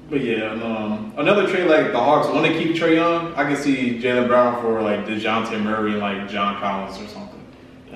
but 0.09 0.22
yeah, 0.24 0.53
and, 0.53 0.63
um, 0.63 1.13
another 1.18 1.47
trade 1.47 1.68
like 1.68 1.91
the 1.91 1.99
Hawks 1.99 2.28
want 2.30 2.45
to 2.45 2.53
keep 2.53 2.76
Trae 2.78 2.95
Young. 2.95 3.34
I 3.36 3.43
can 3.43 3.57
see 3.57 3.99
Jaylen 3.99 4.28
Brown 4.28 4.61
for 4.61 4.82
like 4.82 5.05
Dejounte 5.05 5.61
Murray 5.61 5.91
and 5.93 5.99
like 5.99 6.30
John 6.30 6.61
Collins 6.61 6.97
or 7.01 7.07
something. 7.07 7.41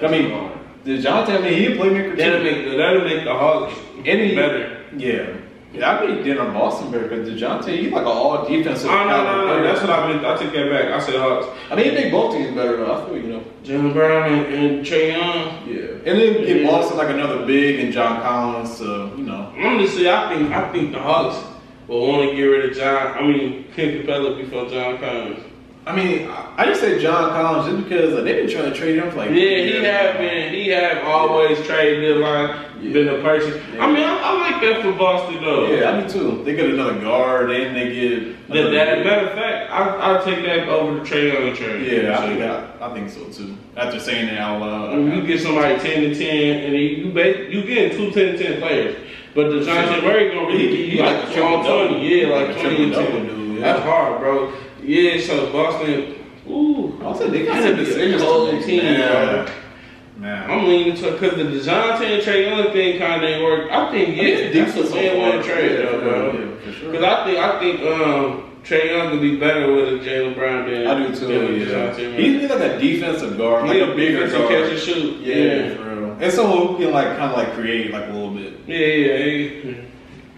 I 0.01 0.07
mean, 0.09 0.51
Dejounte, 0.86 1.29
I 1.29 1.41
mean, 1.41 1.53
he 1.53 1.65
a 1.67 1.75
playmaker 1.77 2.17
That'll 2.17 2.39
too. 2.39 2.43
make 2.43 2.65
the, 2.65 2.77
that'll 2.77 3.03
make 3.03 3.23
the 3.23 3.34
Hawks 3.34 3.73
Any- 4.05 4.36
better. 4.36 4.77
Yeah, 4.97 5.27
yeah, 5.73 5.89
I 5.99 6.05
mean, 6.05 6.23
dinner 6.23 6.43
Boston 6.51 6.91
better 6.91 7.07
because 7.07 7.29
Dejounte, 7.29 7.67
he's 7.77 7.91
like 7.93 8.01
an 8.01 8.07
all 8.07 8.45
defensive. 8.45 8.89
Oh 8.89 8.93
no, 8.93 9.03
no, 9.03 9.07
caliber 9.09 9.38
no, 9.38 9.47
player. 9.53 9.63
that's 9.63 9.82
what 9.82 9.89
I've 9.89 10.07
been. 10.21 10.25
I 10.25 10.36
take 10.36 10.51
that 10.53 10.69
back. 10.69 10.86
I 10.91 10.99
said 10.99 11.15
Hawks. 11.15 11.47
I 11.69 11.75
mean, 11.75 11.86
he 11.86 11.91
make 11.91 12.11
both 12.11 12.34
teams 12.36 12.53
better. 12.55 12.75
Though. 12.77 12.93
I 12.93 13.05
feel 13.05 13.17
you 13.17 13.27
know. 13.27 13.43
Jaylen 13.63 13.93
Brown 13.93 14.34
and, 14.34 14.53
and 14.53 14.86
Trae 14.86 15.11
Young. 15.13 15.67
Yeah, 15.69 16.11
and 16.11 16.19
then 16.19 16.43
get 16.45 16.61
Yeah. 16.61 16.67
Boston 16.69 16.97
like 16.97 17.09
another 17.09 17.45
big 17.45 17.79
and 17.79 17.93
John 17.93 18.21
Collins. 18.21 18.75
So 18.77 19.13
you 19.15 19.23
know. 19.23 19.53
Honestly, 19.57 20.09
I 20.09 20.34
think 20.36 20.51
I 20.51 20.71
think 20.73 20.91
the 20.91 20.99
Hawks 20.99 21.38
will 21.88 22.05
want 22.05 22.29
to 22.29 22.36
get 22.36 22.43
rid 22.43 22.69
of 22.69 22.75
John. 22.75 23.17
I 23.17 23.21
mean, 23.21 23.71
Clint 23.73 24.05
Capela 24.05 24.36
before 24.38 24.67
John 24.67 24.97
Collins. 24.97 25.39
I 25.86 25.95
mean, 25.95 26.29
I 26.29 26.65
just 26.65 26.79
say 26.79 27.01
John 27.01 27.32
Collins 27.32 27.73
just 27.73 27.89
because 27.89 28.13
like, 28.13 28.23
they've 28.23 28.45
been 28.45 28.49
trying 28.55 28.71
to 28.71 28.77
trade 28.77 28.97
him 28.99 29.09
for 29.09 29.17
like. 29.17 29.29
Yeah, 29.32 29.36
he 29.36 29.84
have 29.84 30.17
been. 30.17 30.53
He 30.53 30.67
have 30.69 31.03
always 31.05 31.59
traded 31.65 32.01
deadline. 32.01 32.65
Yeah. 32.82 32.93
Been 32.93 33.07
a 33.09 33.21
purchase. 33.21 33.61
Yeah. 33.73 33.84
I 33.86 33.88
mean, 33.91 34.03
I, 34.03 34.17
I 34.19 34.51
like 34.51 34.61
that 34.61 34.82
for 34.84 34.91
Boston 34.93 35.43
though. 35.43 35.71
Yeah, 35.71 35.91
I 35.91 36.01
do 36.01 36.09
too. 36.09 36.43
They 36.43 36.55
get 36.55 36.69
another 36.69 36.99
guard 36.99 37.51
and 37.51 37.75
they 37.75 37.93
get. 37.93 38.47
That, 38.49 38.71
that, 38.71 39.05
matter 39.05 39.27
of 39.27 39.34
fact, 39.34 39.71
I 39.71 39.84
I'll 39.97 40.23
take 40.23 40.43
that 40.45 40.67
over 40.67 40.99
the 40.99 41.05
trade 41.05 41.36
on 41.36 41.49
the 41.49 41.55
trade. 41.55 42.03
yeah, 42.03 42.19
I 42.19 42.27
think 42.27 42.41
I, 42.41 42.88
I 42.88 42.93
think 42.93 43.09
so 43.09 43.25
too. 43.29 43.55
After 43.75 43.99
saying 43.99 44.27
that 44.27 44.38
out 44.39 44.61
loud, 44.61 44.97
When 44.97 45.11
you 45.15 45.25
get 45.25 45.41
somebody 45.41 45.79
ten 45.79 46.01
to 46.01 46.15
ten, 46.15 46.63
and 46.65 46.75
you 46.75 47.11
bet 47.11 47.49
you 47.49 47.63
getting 47.63 47.97
two 47.97 48.11
10 48.11 48.13
to 48.13 48.38
ten 48.38 48.59
players, 48.59 48.97
but 49.34 49.49
the 49.49 49.63
Johnson 49.63 50.03
Murray 50.05 50.29
gonna 50.29 50.47
really 50.47 50.67
give 50.67 50.93
you 50.93 51.01
like 51.01 51.15
like 51.17 51.27
a 51.27 51.32
strong 51.32 51.63
triple-double. 51.63 51.88
twenty, 51.89 52.21
yeah, 52.21 52.27
Like 52.27 52.47
like 52.49 52.57
twenty 52.61 52.84
and 52.84 52.93
triple-double 52.93 53.27
ten. 53.27 53.36
dude, 53.38 53.55
yeah. 53.59 53.61
That's 53.73 53.84
hard, 53.84 54.19
bro. 54.19 54.53
Yeah, 54.91 55.21
so 55.21 55.51
Boston, 55.53 56.15
ooh, 56.49 56.99
I'll 57.01 57.15
say 57.15 57.29
they 57.29 57.45
got 57.45 57.61
That'd 57.61 57.69
some 57.69 57.75
be 57.77 57.81
a 57.83 57.85
decisions 57.85 58.21
to 58.23 58.51
make. 58.51 58.65
team, 58.65 58.83
man. 58.83 59.45
bro. 59.45 59.53
Man. 60.17 60.51
I'm 60.51 60.67
leaning 60.67 60.95
to 60.97 61.11
because 61.13 61.35
the 61.37 61.43
Dejounte 61.43 62.01
and 62.01 62.21
Trae 62.21 62.45
Young 62.45 62.71
thing 62.73 62.99
kind 62.99 63.23
of 63.23 63.29
ain't 63.29 63.43
work. 63.43 63.71
I 63.71 63.89
think 63.91 64.17
yeah, 64.17 64.23
I 64.23 64.25
mean, 64.25 64.53
that's 64.53 64.73
deep 64.75 64.85
a 64.85 64.93
win-win 64.93 65.43
trade 65.43 65.71
yeah, 65.79 65.85
though, 65.85 65.99
bro. 66.01 66.31
Yeah, 66.33 66.73
sure. 66.73 66.91
Because 66.91 67.03
I 67.05 67.25
think 67.25 67.37
I 67.39 67.59
think 67.59 67.79
um, 67.81 68.51
Trae 68.63 68.85
Young 68.91 69.09
could 69.11 69.21
be 69.21 69.39
better 69.39 69.73
with 69.73 69.87
a 69.87 70.05
Jaylen 70.05 70.35
Brown 70.35 70.69
than 70.69 70.85
I 70.87 71.07
do 71.07 71.15
too. 71.15 71.25
than 71.27 71.55
Yeah. 71.59 71.65
DeJounte 71.65 72.11
Murray. 72.11 72.39
He's 72.39 72.49
like 72.51 72.59
a 72.59 72.79
defensive 72.79 73.37
guard, 73.37 73.67
like 73.67 73.81
a 73.81 73.95
bigger 73.95 74.25
defensive 74.27 74.47
guard. 74.49 74.63
catch 74.63 74.71
and 74.73 74.79
shoot. 74.79 75.21
Yeah, 75.21 75.35
Yeah, 75.35 75.75
for 75.75 75.95
real. 75.95 76.17
And 76.19 76.33
someone 76.33 76.67
who 76.67 76.77
can 76.77 76.91
like 76.91 77.07
kind 77.17 77.31
of 77.31 77.37
like 77.37 77.53
create 77.53 77.91
like 77.91 78.03
a 78.09 78.11
little 78.11 78.31
bit. 78.35 78.53
yeah, 78.67 78.77
yeah. 78.77 79.17
he- 79.17 79.77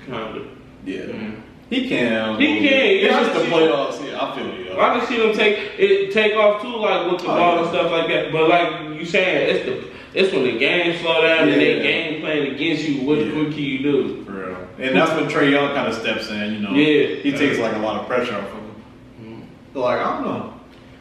Kind 0.09 0.37
of. 0.37 0.47
Yeah. 0.85 0.99
Mm. 1.01 1.41
He 1.69 1.87
can. 1.89 2.39
He 2.39 2.47
can, 2.59 2.63
It's 2.65 3.03
yeah, 3.05 3.23
just 3.23 3.33
the 3.33 3.45
playoffs. 3.49 4.05
Yeah, 4.05 4.21
I 4.23 4.35
feel 4.35 4.45
you. 4.47 4.65
yo. 4.65 4.79
I 4.79 4.99
can 4.99 5.07
see 5.07 5.17
them 5.17 5.35
take 5.35 5.57
it 5.79 6.11
take 6.13 6.35
off 6.35 6.61
too, 6.61 6.75
like 6.75 7.11
with 7.11 7.21
the 7.21 7.27
Oh, 7.27 7.35
ball 7.35 7.55
yeah. 7.55 7.61
and 7.61 7.69
stuff 7.69 7.91
like 7.91 8.07
that. 8.09 8.31
But 8.31 8.49
like 8.49 8.99
you 8.99 9.05
saying, 9.05 9.55
it's 9.55 9.65
the 9.65 9.93
it's 10.19 10.31
when 10.31 10.43
the 10.43 10.59
game 10.59 10.95
slow 11.01 11.21
down 11.21 11.47
and 11.49 11.59
they 11.59 11.81
game 11.81 12.21
playing 12.21 12.53
against 12.53 12.83
you. 12.87 13.01
What, 13.07 13.17
Yeah. 13.17 13.35
what 13.35 13.51
can 13.51 13.59
you 13.63 13.79
do? 13.79 14.23
For 14.25 14.31
real. 14.31 14.57
And 14.79 14.95
that's 14.95 15.11
when 15.11 15.25
Trae 15.29 15.49
Young 15.49 15.73
kind 15.73 15.87
of 15.87 15.95
steps 15.95 16.29
in, 16.29 16.53
you 16.53 16.59
know. 16.59 16.71
Yeah. 16.71 17.15
He 17.23 17.31
takes 17.31 17.57
like 17.57 17.75
a 17.75 17.79
lot 17.79 17.99
of 18.01 18.07
pressure 18.07 18.35
off 18.35 18.43
of 18.43 19.25
him. 19.25 19.47
So 19.73 19.79
like, 19.81 19.99
I 19.99 20.03
don't 20.13 20.23
know. 20.25 20.52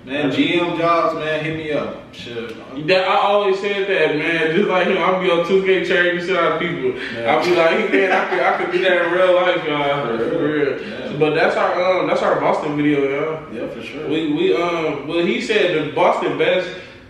Man, 0.04 0.30
GM 0.32 0.78
jobs, 0.78 1.14
man, 1.14 1.44
hit 1.44 1.56
me 1.56 1.70
up. 1.72 2.12
Shit. 2.12 2.56
That, 2.88 3.04
I 3.06 3.14
always 3.14 3.60
said 3.60 3.86
that, 3.88 4.16
man. 4.18 4.56
Just 4.56 4.68
like 4.68 4.88
him, 4.88 4.98
I'll 4.98 5.20
be 5.22 5.30
on 5.30 5.44
2K 5.44 5.86
trading 5.86 6.26
shit 6.26 6.36
out 6.36 6.54
of 6.54 6.60
people. 6.60 7.00
Yeah. 7.14 7.32
I'll 7.32 7.44
be 7.44 7.54
like, 7.54 7.92
man, 7.92 8.10
I 8.12 8.28
could, 8.28 8.40
I 8.40 8.56
could 8.58 8.72
be 8.72 8.78
that 8.78 9.06
in 9.06 9.12
real 9.12 9.34
life, 9.34 9.64
y'all. 9.64 10.18
For 10.18 10.30
For 10.30 10.48
real. 10.48 11.18
But 11.20 11.34
that's 11.34 11.56
our 11.56 12.00
um, 12.00 12.08
that's 12.08 12.22
our 12.22 12.40
Boston 12.40 12.76
video, 12.76 13.00
y'all. 13.08 13.54
Yeah, 13.54 13.68
for 13.68 13.82
sure. 13.82 14.08
We 14.08 14.32
we 14.32 14.54
um 14.56 15.06
well 15.06 15.24
he 15.24 15.40
said 15.40 15.86
the 15.86 15.92
Boston 15.92 16.36
best 16.36 16.68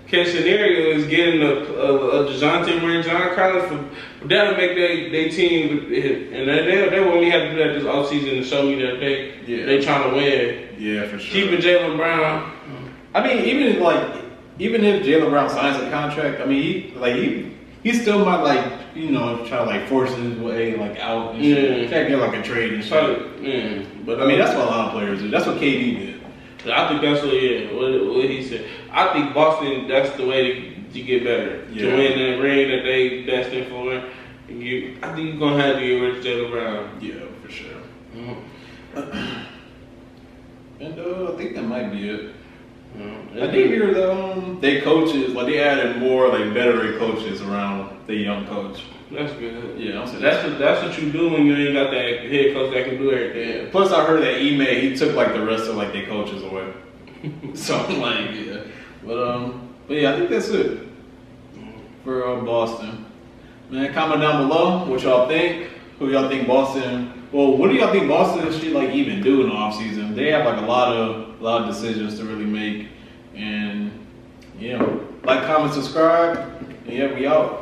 case 0.09 0.33
scenario 0.35 0.95
is 0.95 1.07
getting 1.07 1.41
a 1.41 1.47
a, 1.55 2.27
a 2.27 2.31
Dejounte 2.31 2.83
Murray, 2.83 3.03
John 3.03 3.35
Collins 3.35 3.69
for 4.21 4.27
that'll 4.27 4.57
make 4.57 4.75
they 4.75 5.09
they 5.09 5.31
team 5.31 5.79
and 5.87 6.49
they 6.49 6.65
they 6.67 6.89
they 6.91 6.99
only 6.99 7.31
have 7.31 7.43
to 7.43 7.51
do 7.53 7.57
that 7.59 7.73
this 7.75 7.85
offseason 7.85 8.31
to 8.41 8.45
show 8.45 8.65
me 8.65 8.83
that 8.83 8.99
they 9.01 9.39
Yeah. 9.47 9.65
they 9.67 9.81
trying 9.81 10.11
to 10.11 10.17
win. 10.17 10.69
yeah, 10.79 11.07
for 11.07 11.19
sure. 11.19 11.33
Keeping 11.33 11.61
Jaylen 11.61 11.97
Brown. 11.97 12.51
I 13.15 13.23
mean, 13.27 13.45
even 13.45 13.63
if, 13.65 13.81
like, 13.81 14.23
even 14.59 14.85
if 14.85 15.05
Jaylen 15.05 15.31
Brown 15.31 15.49
signs 15.51 15.83
a 15.83 15.91
contract, 15.91 16.41
I 16.41 16.47
mean, 16.47 16.63
he 16.63 16.95
like 16.97 17.17
he 17.17 17.53
he 17.83 17.93
still 17.95 18.25
might 18.25 18.43
like 18.43 18.65
you 18.95 19.11
know 19.11 19.45
try 19.47 19.59
to 19.59 19.65
like 19.65 19.89
force 19.89 20.15
his 20.15 20.39
way 20.39 20.77
like 20.77 20.99
out 21.01 21.35
and 21.35 21.43
shit. 21.45 21.81
Yeah. 21.83 21.89
Try 21.89 22.03
to 22.05 22.09
get 22.11 22.19
like 22.19 22.35
a 22.35 22.43
trade 22.43 22.73
and 22.75 22.85
shit. 22.85 23.43
yeah, 23.43 23.83
but 24.05 24.23
I 24.23 24.27
mean, 24.27 24.39
that's 24.39 24.55
what 24.55 24.65
a 24.67 24.71
lot 24.71 24.87
of 24.87 24.93
players 24.93 25.21
do. 25.21 25.31
That's 25.31 25.47
what 25.47 25.57
KD 25.57 25.99
did. 25.99 26.73
I 26.73 26.89
think 26.89 27.03
that's 27.03 27.23
what 27.25 27.33
yeah 27.43 27.73
what, 27.73 28.15
what 28.15 28.31
he 28.31 28.43
said. 28.47 28.67
I 28.93 29.13
think 29.13 29.35
Boston 29.35 29.89
that's 29.89 30.15
the 30.17 30.27
way 30.27 30.61
to, 30.61 30.83
to 30.93 31.03
get 31.03 31.25
better 31.25 31.67
Yeah. 31.73 31.91
to 31.91 31.97
win 31.97 32.19
that 32.19 32.41
ring 32.43 32.69
that 32.71 32.83
they 32.85 33.25
destined 33.25 33.69
for. 33.69 34.03
You, 34.49 34.99
I 35.03 35.13
think 35.15 35.31
you're 35.31 35.39
gonna 35.39 35.61
have 35.63 35.77
to 35.77 35.81
get 35.81 35.95
rid 35.95 36.17
of 36.19 36.25
Jaylen 36.25 36.51
Brown. 36.51 36.99
Yeah, 37.01 37.15
for 37.43 37.51
sure. 37.51 37.81
Mhm. 38.15 38.37
And 40.81 40.99
uh, 40.99 41.33
I 41.33 41.37
think 41.37 41.55
that 41.55 41.63
might 41.63 41.91
be 41.93 42.09
it. 42.11 42.35
Mhm. 42.97 43.43
I 43.43 43.47
did 43.47 43.69
hear 43.69 43.95
that 43.95 44.13
um, 44.13 44.59
they 44.61 44.81
coaches 44.81 45.33
like 45.33 45.47
they 45.47 45.61
added 45.61 45.97
more 45.99 46.29
like 46.29 46.53
veteran 46.53 46.99
coaches 46.99 47.41
around 47.41 48.07
the 48.07 48.15
young 48.15 48.47
coach. 48.47 48.83
That's 49.11 49.33
good. 49.35 49.79
Yeah, 49.79 50.01
I'm 50.01 50.07
saying 50.07 50.23
That's 50.23 50.47
what 50.47 50.59
that's 50.59 50.83
what 50.83 50.99
you 51.01 51.13
do 51.13 51.31
when 51.31 51.47
you 51.47 51.55
ain't 51.55 51.75
got 51.75 51.91
that 51.91 52.21
head 52.25 52.55
coach 52.55 52.73
that 52.73 52.85
can 52.87 52.99
do 52.99 53.13
everything. 53.13 53.71
Plus, 53.71 53.93
I 53.93 54.05
heard 54.05 54.23
that 54.23 54.41
email 54.41 54.81
he 54.81 54.97
took 54.97 55.15
like 55.15 55.33
the 55.35 55.45
rest 55.45 55.69
of 55.69 55.77
like 55.77 55.93
their 55.93 56.07
coaches 56.07 56.43
away. 56.43 56.73
so 57.55 57.79
I'm 57.79 58.01
like, 58.01 58.31
yeah, 58.35 58.61
but 59.05 59.23
um, 59.23 59.69
but 59.87 59.97
yeah, 59.97 60.13
I 60.13 60.17
think 60.17 60.31
that's 60.31 60.49
it 60.49 60.89
for 62.05 62.27
uh, 62.27 62.41
Boston. 62.41 63.07
Man, 63.71 63.93
comment 63.95 64.21
down 64.21 64.49
below 64.49 64.85
what 64.87 65.03
y'all 65.03 65.29
think. 65.29 65.71
Who 65.99 66.11
y'all 66.11 66.29
think 66.29 66.47
Boston? 66.47 67.29
Well, 67.33 67.57
what 67.57 67.69
do 67.69 67.75
y'all 67.75 67.93
think 67.93 68.09
Boston 68.09 68.51
should 68.53 68.73
like 68.73 68.91
even 68.91 69.23
do 69.23 69.43
in 69.43 69.49
the 69.49 69.55
offseason? 69.55 70.15
They 70.15 70.31
have 70.33 70.45
like 70.45 70.59
a 70.59 70.67
lot 70.67 70.95
of 70.95 71.32
a 71.43 71.45
lot 71.45 71.63
of 71.63 71.75
decisions 71.75 72.17
to 72.19 72.25
really 72.25 72.45
make, 72.47 72.87
and 73.35 73.91
yeah, 74.61 74.81
like, 75.25 75.45
comment, 75.45 75.75
subscribe. 75.75 76.39
And 76.87 76.93
yeah, 76.93 77.13
we 77.13 77.27
out. 77.27 77.62